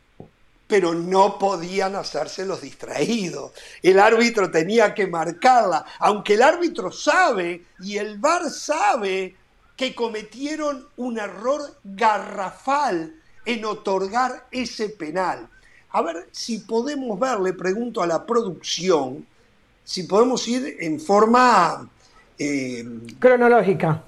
Pero 0.66 0.94
no 0.94 1.38
podían 1.38 1.94
hacerse 1.94 2.46
los 2.46 2.62
distraídos. 2.62 3.52
El 3.82 4.00
árbitro 4.00 4.50
tenía 4.50 4.94
que 4.94 5.06
marcarla, 5.06 5.84
aunque 5.98 6.34
el 6.34 6.42
árbitro 6.42 6.90
sabe 6.90 7.66
y 7.80 7.98
el 7.98 8.16
VAR 8.16 8.48
sabe 8.48 9.36
que 9.76 9.94
cometieron 9.94 10.88
un 10.96 11.18
error 11.18 11.78
garrafal 11.84 13.14
en 13.44 13.64
otorgar 13.66 14.46
ese 14.50 14.88
penal. 14.88 15.50
A 15.90 16.00
ver 16.00 16.30
si 16.32 16.60
podemos 16.60 17.20
ver, 17.20 17.40
le 17.40 17.52
pregunto 17.52 18.02
a 18.02 18.06
la 18.06 18.24
producción, 18.24 19.26
si 19.84 20.04
podemos 20.04 20.48
ir 20.48 20.78
en 20.80 20.98
forma 20.98 21.90
eh, 22.38 22.84
cronológica. 23.18 24.02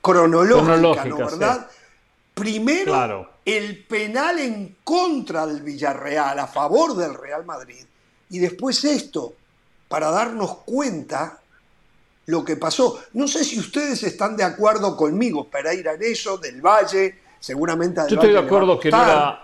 Cronológica, 0.00 1.04
¿no? 1.04 1.16
¿Verdad? 1.18 1.68
Primero, 2.34 3.30
el 3.44 3.84
penal 3.84 4.38
en 4.38 4.76
contra 4.82 5.46
del 5.46 5.62
Villarreal, 5.62 6.38
a 6.38 6.46
favor 6.46 6.96
del 6.96 7.14
Real 7.14 7.44
Madrid, 7.44 7.84
y 8.30 8.38
después 8.38 8.84
esto, 8.84 9.34
para 9.88 10.10
darnos 10.10 10.58
cuenta 10.64 11.38
lo 12.26 12.44
que 12.44 12.56
pasó. 12.56 13.00
No 13.12 13.28
sé 13.28 13.44
si 13.44 13.58
ustedes 13.58 14.02
están 14.02 14.36
de 14.36 14.44
acuerdo 14.44 14.96
conmigo, 14.96 15.48
Pereira, 15.48 15.92
en 15.92 16.02
eso, 16.02 16.38
del 16.38 16.60
Valle, 16.60 17.18
seguramente 17.38 18.00
Yo 18.08 18.14
estoy 18.14 18.32
de 18.32 18.38
acuerdo 18.38 18.78
que 18.80 18.90
no 18.90 19.02
era 19.02 19.42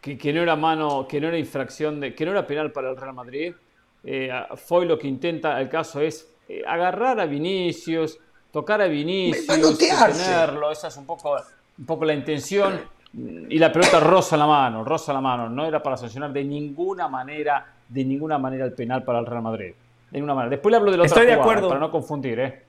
que, 0.00 0.32
no 0.34 0.42
era 0.42 0.54
mano, 0.54 1.08
que 1.08 1.18
no 1.18 1.28
era 1.28 1.38
infracción, 1.38 1.98
de, 1.98 2.14
que 2.14 2.26
no 2.26 2.32
era 2.32 2.46
penal 2.46 2.72
para 2.72 2.90
el 2.90 2.96
Real 2.96 3.14
Madrid. 3.14 3.54
Eh, 4.04 4.30
fue 4.56 4.84
lo 4.84 4.98
que 4.98 5.08
intenta, 5.08 5.58
el 5.60 5.70
caso 5.70 6.00
es 6.02 6.28
eh, 6.48 6.62
agarrar 6.66 7.20
a 7.20 7.26
Vinicius, 7.26 8.18
tocar 8.52 8.80
a 8.80 8.86
Vinicius, 8.86 9.78
tenerlo, 9.78 10.70
esa 10.70 10.88
es 10.88 10.96
un 10.96 11.06
poco, 11.06 11.36
un 11.78 11.86
poco 11.86 12.04
la 12.04 12.14
intención. 12.14 12.80
Y 13.48 13.58
la 13.58 13.70
pelota 13.70 14.00
roza 14.00 14.36
la 14.36 14.46
mano, 14.46 14.82
roza 14.82 15.12
la 15.12 15.20
mano. 15.20 15.48
No 15.48 15.64
era 15.64 15.80
para 15.82 15.96
sancionar 15.96 16.32
de 16.32 16.42
ninguna 16.42 17.06
manera, 17.06 17.64
de 17.88 18.04
ninguna 18.04 18.38
manera 18.38 18.64
el 18.64 18.72
penal 18.72 19.04
para 19.04 19.20
el 19.20 19.26
Real 19.26 19.42
Madrid. 19.42 19.72
De 20.10 20.18
ninguna 20.18 20.34
manera. 20.34 20.50
Después 20.50 20.72
le 20.72 20.76
hablo 20.78 20.90
de 20.90 20.98
la 20.98 21.04
Estoy 21.04 21.26
de 21.26 21.34
acuerdo. 21.34 21.68
para 21.68 21.78
no 21.78 21.92
confundir, 21.92 22.40
¿eh? 22.40 22.62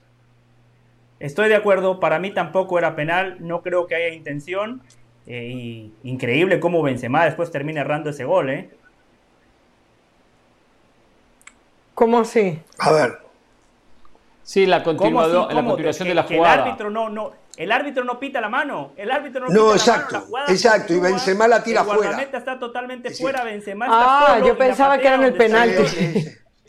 Estoy 1.20 1.50
de 1.50 1.56
acuerdo, 1.56 2.00
para 2.00 2.20
mí 2.20 2.32
tampoco 2.32 2.78
era 2.78 2.96
penal, 2.96 3.38
no 3.40 3.62
creo 3.62 3.88
que 3.88 3.96
haya 3.96 4.10
intención. 4.10 4.82
Eh, 5.28 5.90
increíble 6.04 6.60
cómo 6.60 6.84
Benzema 6.84 7.26
después 7.26 7.50
termina 7.50 7.82
errando 7.82 8.12
ese 8.12 8.26
gol, 8.26 8.50
¿eh? 8.52 8.70
¿Cómo 11.96 12.20
así? 12.20 12.60
A 12.78 12.92
ver. 12.92 13.25
Sí, 14.46 14.68
la, 14.68 14.78
la 14.78 14.84
continuación 14.84 16.08
de 16.08 16.14
la 16.14 16.24
jugada. 16.24 16.54
el 16.54 16.62
árbitro 16.62 16.90
no, 16.92 17.10
no, 17.10 17.34
el 17.58 17.72
árbitro 17.72 18.04
no 18.04 18.20
pita 18.20 18.40
la 18.40 18.48
mano. 18.48 18.92
El 18.96 19.10
árbitro 19.10 19.42
no, 19.42 19.50
no 19.50 19.74
pita 19.74 19.76
exacto, 19.76 20.20
la 20.20 20.26
mano. 20.32 20.46
exacto. 20.50 20.94
Y 20.94 21.00
Benzema 21.00 21.48
la 21.48 21.64
tira 21.64 21.84
fuera. 21.84 22.22
El 22.22 22.36
está 22.36 22.60
totalmente 22.60 23.10
fuera. 23.10 23.44
Benzema 23.44 23.86
está 23.86 24.36
Ah, 24.36 24.40
yo 24.46 24.56
pensaba 24.56 25.00
que 25.00 25.08
era 25.08 25.16
en 25.16 25.24
el 25.24 25.34
penalti. 25.34 25.84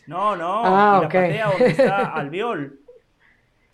No, 0.07 0.37
no. 0.37 0.63
Ah, 0.65 1.01
la 1.03 1.09
patea 1.09 1.51
donde 1.51 1.67
está 1.67 2.13
Albiol. 2.15 2.79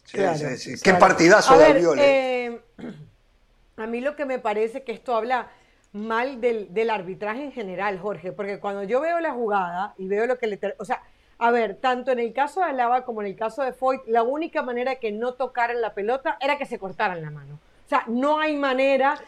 Sí, 0.05 0.18
sí, 0.34 0.57
sí. 0.57 0.82
Qué 0.82 0.94
partidazo 0.94 1.57
de 1.57 1.64
Albiol. 1.64 1.98
Eh. 1.98 2.46
eh 2.46 2.61
a 3.76 3.86
mí 3.86 4.00
lo 4.00 4.16
que 4.16 4.24
me 4.24 4.38
parece 4.38 4.82
que 4.82 4.92
esto 4.92 5.14
habla 5.14 5.48
mal 5.92 6.40
del, 6.40 6.90
arbitraje 6.90 7.44
en 7.44 7.53
general, 7.53 7.98
Jorge, 7.98 8.32
porque 8.32 8.59
cuando 8.59 8.82
yo 8.82 9.00
veo 9.00 9.20
la 9.20 9.32
jugada 9.32 9.94
y 9.98 10.09
veo 10.09 10.26
lo 10.26 10.38
que 10.38 10.46
le... 10.46 10.59
O 10.78 10.84
sea, 10.84 11.03
a 11.39 11.51
ver, 11.51 11.76
tanto 11.76 12.11
en 12.12 12.18
el 12.18 12.33
caso 12.33 12.61
de 12.61 12.66
Alaba 12.66 13.05
como 13.05 13.20
en 13.20 13.28
el 13.28 13.37
caso 13.37 13.62
de 13.62 13.72
Foyt, 13.72 14.03
la 14.07 14.22
única 14.22 14.62
manera 14.62 14.97
que 14.97 15.12
no 15.12 15.35
tocaran 15.35 15.80
la 15.80 15.95
pelota 15.95 16.39
era 16.41 16.59
que 16.59 16.66
se 16.66 16.78
cortaran 16.78 17.22
la 17.22 17.30
mano. 17.30 17.59
O 17.85 17.89
sea, 17.89 18.05
no 18.07 18.39
hay 18.39 18.57
manera 18.57 19.20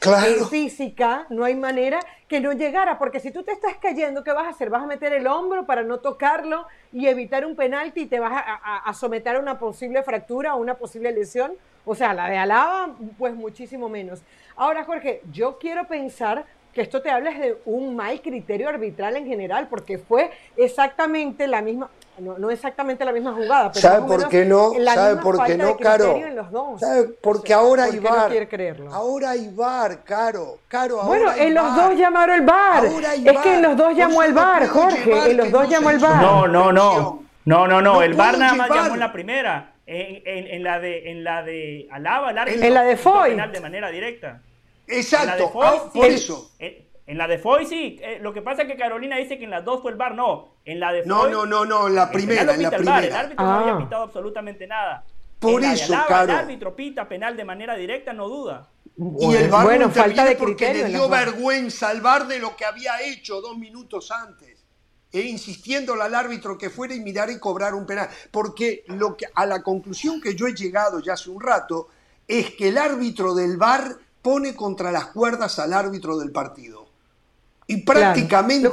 física, 0.49 1.27
no 1.29 1.45
hay 1.45 1.55
manera 1.55 2.01
que 2.29 2.41
no 2.41 2.53
llegara, 2.53 2.99
porque 2.99 3.21
si 3.21 3.31
tú 3.31 3.43
te 3.43 3.53
estás 3.53 3.77
cayendo, 3.77 4.25
¿qué 4.25 4.33
vas 4.33 4.47
a 4.47 4.51
hacer? 4.51 4.71
¿Vas 4.71 4.83
a 4.83 4.87
meter 4.87 5.13
el 5.13 5.27
hombro 5.27 5.67
para 5.67 5.83
no 5.83 5.99
tocarlo 5.99 6.67
y 6.91 7.07
evitar 7.09 7.45
un 7.45 7.57
penalti 7.57 8.03
y 8.03 8.07
te 8.07 8.21
vas 8.21 8.33
a, 8.33 8.79
a 8.79 8.95
someter 8.95 9.37
a 9.37 9.41
una 9.41 9.59
posible 9.59 10.03
fractura 10.03 10.55
o 10.55 10.61
una 10.61 10.77
posible 10.77 11.13
lesión? 11.13 11.53
O 11.85 11.95
sea, 11.95 12.15
la 12.15 12.29
de 12.29 12.39
Alaba, 12.39 12.95
pues 13.19 13.35
muchísimo 13.35 13.91
menos. 13.91 14.23
Ahora, 14.57 14.85
Jorge, 14.85 15.21
yo 15.31 15.59
quiero 15.59 15.87
pensar 15.87 16.47
que 16.75 16.83
esto 16.83 17.01
te 17.01 17.11
habla 17.11 17.31
de 17.31 17.57
un 17.65 17.95
mal 17.95 18.21
criterio 18.21 18.69
arbitral 18.69 19.17
en 19.17 19.27
general, 19.27 19.69
porque 19.69 19.97
fue 19.97 20.31
exactamente 20.57 21.47
la 21.47 21.63
misma, 21.63 21.89
no, 22.19 22.51
exactamente 22.51 23.05
la 23.05 23.13
misma 23.13 23.33
jugada, 23.33 23.71
pero 23.73 23.81
¿sabe 23.81 24.07
por 24.07 24.29
qué 24.29 24.45
no? 24.45 24.73
¿Sabe 24.93 25.23
por 25.23 25.45
qué 25.45 25.57
no, 25.57 25.77
Caro? 25.77 26.21
¿Sabe? 26.79 27.05
Porque 27.23 27.55
ahora 27.55 27.85
hay 27.85 27.99
VAR. 28.01 28.33
ahora 28.91 29.31
hay 29.31 29.49
VAR, 29.49 30.03
Caro. 30.03 30.59
Caro 30.69 31.03
bueno, 31.05 31.33
en 31.33 31.55
los 31.55 31.77
dos 31.77 31.97
llamaron 31.97 32.37
el 32.37 32.43
VAR. 32.43 32.85
Es 32.85 33.39
que 33.39 33.55
en 33.55 33.63
los 33.63 33.77
dos 33.77 33.97
llamó 33.97 34.23
el 34.23 34.35
VAR, 34.35 34.67
Jorge. 34.67 35.31
En 35.31 35.37
los 35.37 35.51
dos 35.51 35.69
llamó 35.69 35.91
el 35.91 35.99
VAR. 35.99 36.21
No, 36.21 36.49
no, 36.49 36.73
no. 36.73 37.23
No, 37.45 37.69
no, 37.69 37.81
no. 37.81 38.03
El 38.03 38.15
VAR 38.15 38.37
nada 38.37 38.55
más 38.55 38.69
llamó 38.69 38.95
en 38.95 39.01
la 39.01 39.13
primera. 39.13 39.71
En, 39.87 40.63
la 40.65 40.81
de 40.81 41.11
en 41.11 41.25
la 41.25 41.43
de 41.43 41.87
Alaba, 41.91 42.31
el 42.31 42.39
árbitro, 42.39 42.65
en 42.65 42.73
la 42.73 42.85
de 42.85 42.97
Foy 42.97 43.37
de 43.37 43.61
manera 43.61 43.91
directa. 43.91 44.41
Exacto, 44.87 45.51
ah, 45.63 45.91
por 45.93 46.07
eso. 46.07 46.51
En, 46.59 47.19
la 47.19 47.29
de 47.29 47.39
Foy 47.39 47.67
sí, 47.67 47.99
eh, 48.03 48.19
lo 48.21 48.33
que 48.33 48.41
pasa 48.41 48.63
es 48.63 48.69
que 48.69 48.77
Carolina 48.77 49.17
dice 49.17 49.39
que 49.39 49.45
en 49.45 49.51
las 49.51 49.65
dos 49.65 49.83
fue 49.83 49.91
el 49.91 49.97
bar, 49.97 50.15
no. 50.15 50.57
En 50.65 50.81
la 50.81 50.93
de 50.93 51.03
Foy, 51.03 51.09
No, 51.09 51.29
no, 51.29 51.47
no, 51.47 51.65
no, 51.65 51.89
en 51.89 51.95
la 51.95 52.11
primera, 52.11 52.55
en 52.55 52.63
la 52.63 52.71
primera. 52.71 52.99
El, 52.99 53.13
árbitro 53.13 53.45
no 53.45 53.53
había 53.53 53.73
ah. 53.75 53.79
pitado 53.79 54.03
absolutamente 54.05 54.67
nada. 54.67 55.05
Por 55.39 55.63
eso, 55.63 55.95
Alaba, 55.95 56.23
El 56.25 56.31
árbitro 56.31 56.75
pita 56.75 57.07
penal 57.07 57.37
de 57.37 57.45
manera 57.45 57.77
directa, 57.77 58.13
no 58.13 58.29
duda. 58.29 58.71
Y 58.97 59.35
el 59.35 59.51
bar 59.51 59.65
bueno, 59.65 59.91
falta 59.91 60.25
de 60.25 60.37
porque 60.37 60.73
le 60.73 60.85
dio 60.85 61.09
vergüenza 61.09 61.89
al 61.89 62.01
bar 62.01 62.27
de 62.27 62.39
lo 62.39 62.57
que 62.57 62.65
había 62.65 63.03
hecho 63.03 63.41
dos 63.41 63.59
minutos 63.59 64.11
antes 64.11 64.65
e 65.15 65.21
insistiéndole 65.21 66.03
al 66.03 66.15
árbitro 66.15 66.59
que 66.59 66.71
fuera 66.71 66.93
y 66.93 67.01
mirar 67.01 67.31
y 67.31 67.39
cobrar 67.39 67.75
un 67.75 67.87
penal. 67.87 68.09
Porque 68.33 68.85
lo 68.89 69.17
que, 69.17 69.27
a 69.33 69.47
la 69.47 69.63
conclusión 69.63 70.21
que 70.21 70.35
yo 70.35 70.49
he 70.49 70.55
llegado 70.55 70.99
ya 70.99 71.13
hace 71.13 71.31
un 71.31 71.41
rato 71.41 71.89
es 72.27 72.51
que 72.57 72.69
el 72.69 72.79
árbitro 72.79 73.33
del 73.33 73.57
VAR 73.57 73.97
pone 74.25 74.57
contra 74.57 74.91
las 74.91 75.09
cuerdas 75.09 75.59
al 75.59 75.75
árbitro 75.75 76.17
del 76.17 76.33
partido. 76.33 76.87
Y 77.67 77.83
prácticamente 77.83 78.71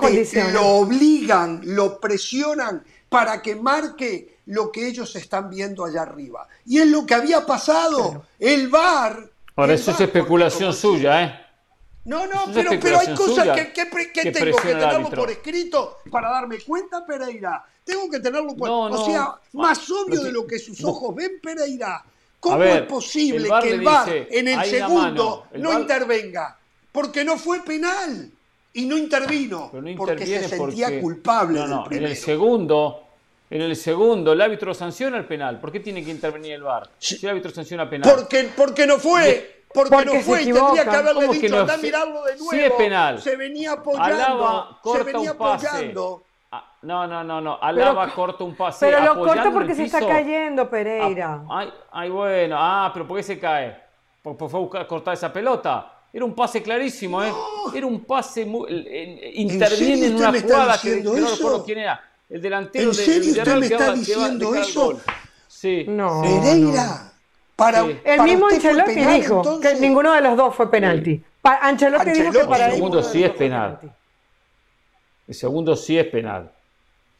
lo, 0.53 0.65
obligan, 0.65 1.59
lo 1.63 1.99
presionan 1.99 2.85
para 3.09 3.41
que 3.41 3.57
marque 3.57 4.39
lo 4.45 4.71
que 4.71 4.87
ellos 4.87 5.13
están 5.17 5.49
viendo 5.49 5.83
allá 5.83 6.03
arriba. 6.03 6.47
Y 6.65 6.79
es 6.79 6.87
lo 6.87 7.05
que 7.05 7.15
había 7.15 7.45
pasado. 7.45 8.25
El 8.39 8.69
VAR... 8.69 9.29
Ahora, 9.57 9.73
eso 9.73 9.91
es 9.91 9.99
especulación 9.99 10.73
suya, 10.73 11.23
¿eh? 11.23 11.45
No, 12.05 12.25
no, 12.25 12.45
pero, 12.53 12.71
pero 12.81 12.99
hay 12.99 13.13
cosas 13.13 13.49
que, 13.55 13.73
que, 13.73 14.31
tengo 14.31 14.57
que 14.57 14.73
tenerlo 14.73 15.09
por 15.09 15.29
escrito 15.29 15.97
para 16.09 16.31
darme 16.31 16.59
cuenta, 16.61 17.05
Pereira. 17.05 17.63
Tengo 17.83 18.09
que 18.09 18.21
tenerlo 18.21 18.55
por 18.55 18.69
O 18.69 19.05
sea, 19.05 19.35
más 19.51 19.89
obvio 19.91 20.23
de 20.23 20.31
lo 20.31 20.47
que 20.47 20.57
sus 20.57 20.81
ojos 20.83 21.13
ven, 21.13 21.39
Pereira. 21.43 22.03
¿Cómo 22.41 22.63
es 22.63 22.81
posible 22.81 23.49
que 23.61 23.69
el 23.69 23.81
VAR 23.81 24.09
en 24.29 24.47
el 24.47 24.65
segundo 24.65 25.45
no 25.53 25.79
intervenga? 25.79 26.57
Porque 26.91 27.23
no 27.23 27.37
fue 27.37 27.63
penal 27.63 28.29
y 28.73 28.85
no 28.85 28.97
intervino. 28.97 29.71
porque 29.95 30.25
se 30.25 30.49
sentía 30.49 30.99
culpable. 30.99 31.65
No, 31.65 31.85
en 31.89 32.03
el 32.03 32.17
segundo. 32.17 33.07
En 33.49 33.61
el 33.61 33.75
segundo, 33.75 34.31
el 34.31 34.39
árbitro 34.39 34.73
sanciona 34.73 35.17
el 35.17 35.25
penal. 35.25 35.59
¿Por 35.59 35.73
qué 35.73 35.81
tiene 35.81 36.05
que 36.05 36.09
intervenir 36.09 36.53
el 36.53 36.63
VAR? 36.63 36.89
Si 36.97 37.19
el 37.21 37.31
árbitro 37.31 37.51
sanciona 37.51 37.89
penal. 37.89 38.09
Porque, 38.09 38.49
porque 38.55 38.87
no 38.87 38.97
fue. 38.97 39.65
Porque, 39.73 40.05
no 40.05 40.19
fue 40.21 40.43
y 40.43 40.53
tendría 40.53 40.85
que 40.85 40.95
haberle 40.95 41.27
dicho, 41.27 41.59
anda 41.59 41.73
a 41.73 41.77
mirarlo 41.77 42.23
de 42.23 42.37
nuevo. 42.37 42.51
Sí 42.51 42.59
es 42.59 42.71
penal. 42.71 43.21
Se 43.21 43.35
venía 43.35 43.73
apoyando. 43.73 44.79
se 44.93 45.03
venía 45.03 45.31
apoyando. 45.31 46.23
Ah, 46.53 46.65
no, 46.81 47.07
no, 47.07 47.23
no, 47.23 47.39
no. 47.39 47.57
Alaba 47.61 48.13
corta 48.13 48.43
un 48.43 48.55
pase. 48.55 48.85
Pero 48.85 49.05
lo 49.05 49.23
corta 49.23 49.51
porque 49.51 49.73
se 49.73 49.85
está 49.85 50.05
cayendo, 50.05 50.69
Pereira. 50.69 51.43
Ah, 51.49 51.59
ay, 51.59 51.73
ay, 51.91 52.09
bueno. 52.09 52.57
Ah, 52.59 52.91
pero 52.93 53.07
¿por 53.07 53.17
qué 53.17 53.23
se 53.23 53.39
cae? 53.39 53.77
Porque 54.21 54.49
fue 54.49 54.59
a 54.59 54.61
buscar 54.61 54.87
cortar 54.87 55.13
esa 55.13 55.31
pelota. 55.31 55.93
Era 56.11 56.25
un 56.25 56.35
pase 56.35 56.61
clarísimo, 56.61 57.23
¿eh? 57.23 57.31
Era 57.73 57.85
un 57.85 58.03
pase 58.03 58.45
muy. 58.45 58.69
interviene 59.35 60.07
en, 60.07 60.15
una 60.15 60.33
jugada 60.41 60.77
que, 60.81 61.01
no 61.01 61.13
recuerdo 61.13 61.63
quién 61.63 61.79
era. 61.79 62.03
El 62.29 62.41
delantero 62.41 62.89
¿En 62.89 62.95
serio 62.95 63.31
usted 63.31 63.55
me 63.55 63.65
está 63.65 63.93
diciendo 63.93 64.55
eso? 64.55 64.99
Sí. 65.47 65.85
No. 65.87 66.21
Pereira. 66.21 67.11
El 68.03 68.21
mismo 68.23 68.47
Ancelotti 68.47 69.05
dijo 69.05 69.59
que 69.59 69.75
ninguno 69.75 70.13
de 70.13 70.21
los 70.21 70.35
dos 70.35 70.55
fue 70.55 70.69
penalti. 70.69 71.23
Ancelotti, 71.43 72.11
dijo 72.11 72.31
que 72.31 72.45
para 72.45 72.67
El 72.67 72.73
segundo 72.73 73.03
sí 73.03 73.23
es 73.23 73.31
penal. 73.31 73.79
El 75.31 75.35
segundo 75.35 75.77
sí 75.77 75.97
es 75.97 76.07
penal. 76.07 76.51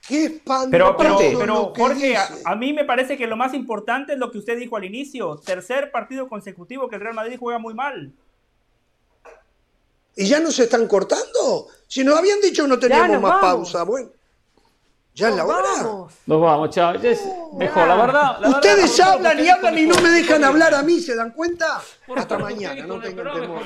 Qué 0.05 0.41
pero, 0.69 0.97
pero, 0.97 1.17
pero 1.17 1.73
Jorge, 1.73 2.17
a, 2.17 2.55
mí 2.57 2.73
me 2.73 2.83
parece 2.83 3.15
que 3.15 3.25
lo 3.25 3.37
más 3.37 3.53
importante 3.53 4.11
es 4.11 4.19
lo 4.19 4.29
que 4.29 4.39
usted 4.39 4.57
dijo 4.57 4.75
al 4.75 4.83
inicio. 4.83 5.37
Tercer 5.37 5.91
partido 5.91 6.27
consecutivo 6.27 6.89
que 6.89 6.95
el 6.95 7.01
Real 7.03 7.15
Madrid 7.15 7.37
juega 7.39 7.57
muy 7.57 7.73
mal. 7.73 8.11
¿Y 10.17 10.27
ya 10.27 10.41
no 10.41 10.51
se 10.51 10.63
están 10.63 10.89
cortando? 10.89 11.67
Si 11.87 12.03
nos 12.03 12.19
habían 12.19 12.41
dicho 12.41 12.67
no 12.67 12.77
teníamos 12.77 13.21
más 13.21 13.39
pausa. 13.39 13.83
Bueno. 13.83 14.09
¿Ya 15.15 15.29
es 15.29 15.35
la 15.37 15.45
hora? 15.45 16.09
Nos 16.25 16.41
vamos, 16.41 16.69
chao. 16.71 16.93
mejor, 17.53 17.87
la 17.87 17.95
verdad. 17.95 18.49
Ustedes 18.49 18.99
hablan 18.99 19.39
y 19.39 19.47
hablan 19.47 19.77
y 19.77 19.85
no 19.85 19.95
me 20.01 20.09
dejan 20.09 20.43
hablar 20.43 20.73
a 20.73 20.83
mí, 20.83 20.99
¿se 20.99 21.15
dan 21.15 21.31
cuenta? 21.31 21.81
Hasta 22.13 22.37
mañana, 22.37 22.85
no 22.85 22.99
tengan 22.99 23.31
temor. 23.39 23.63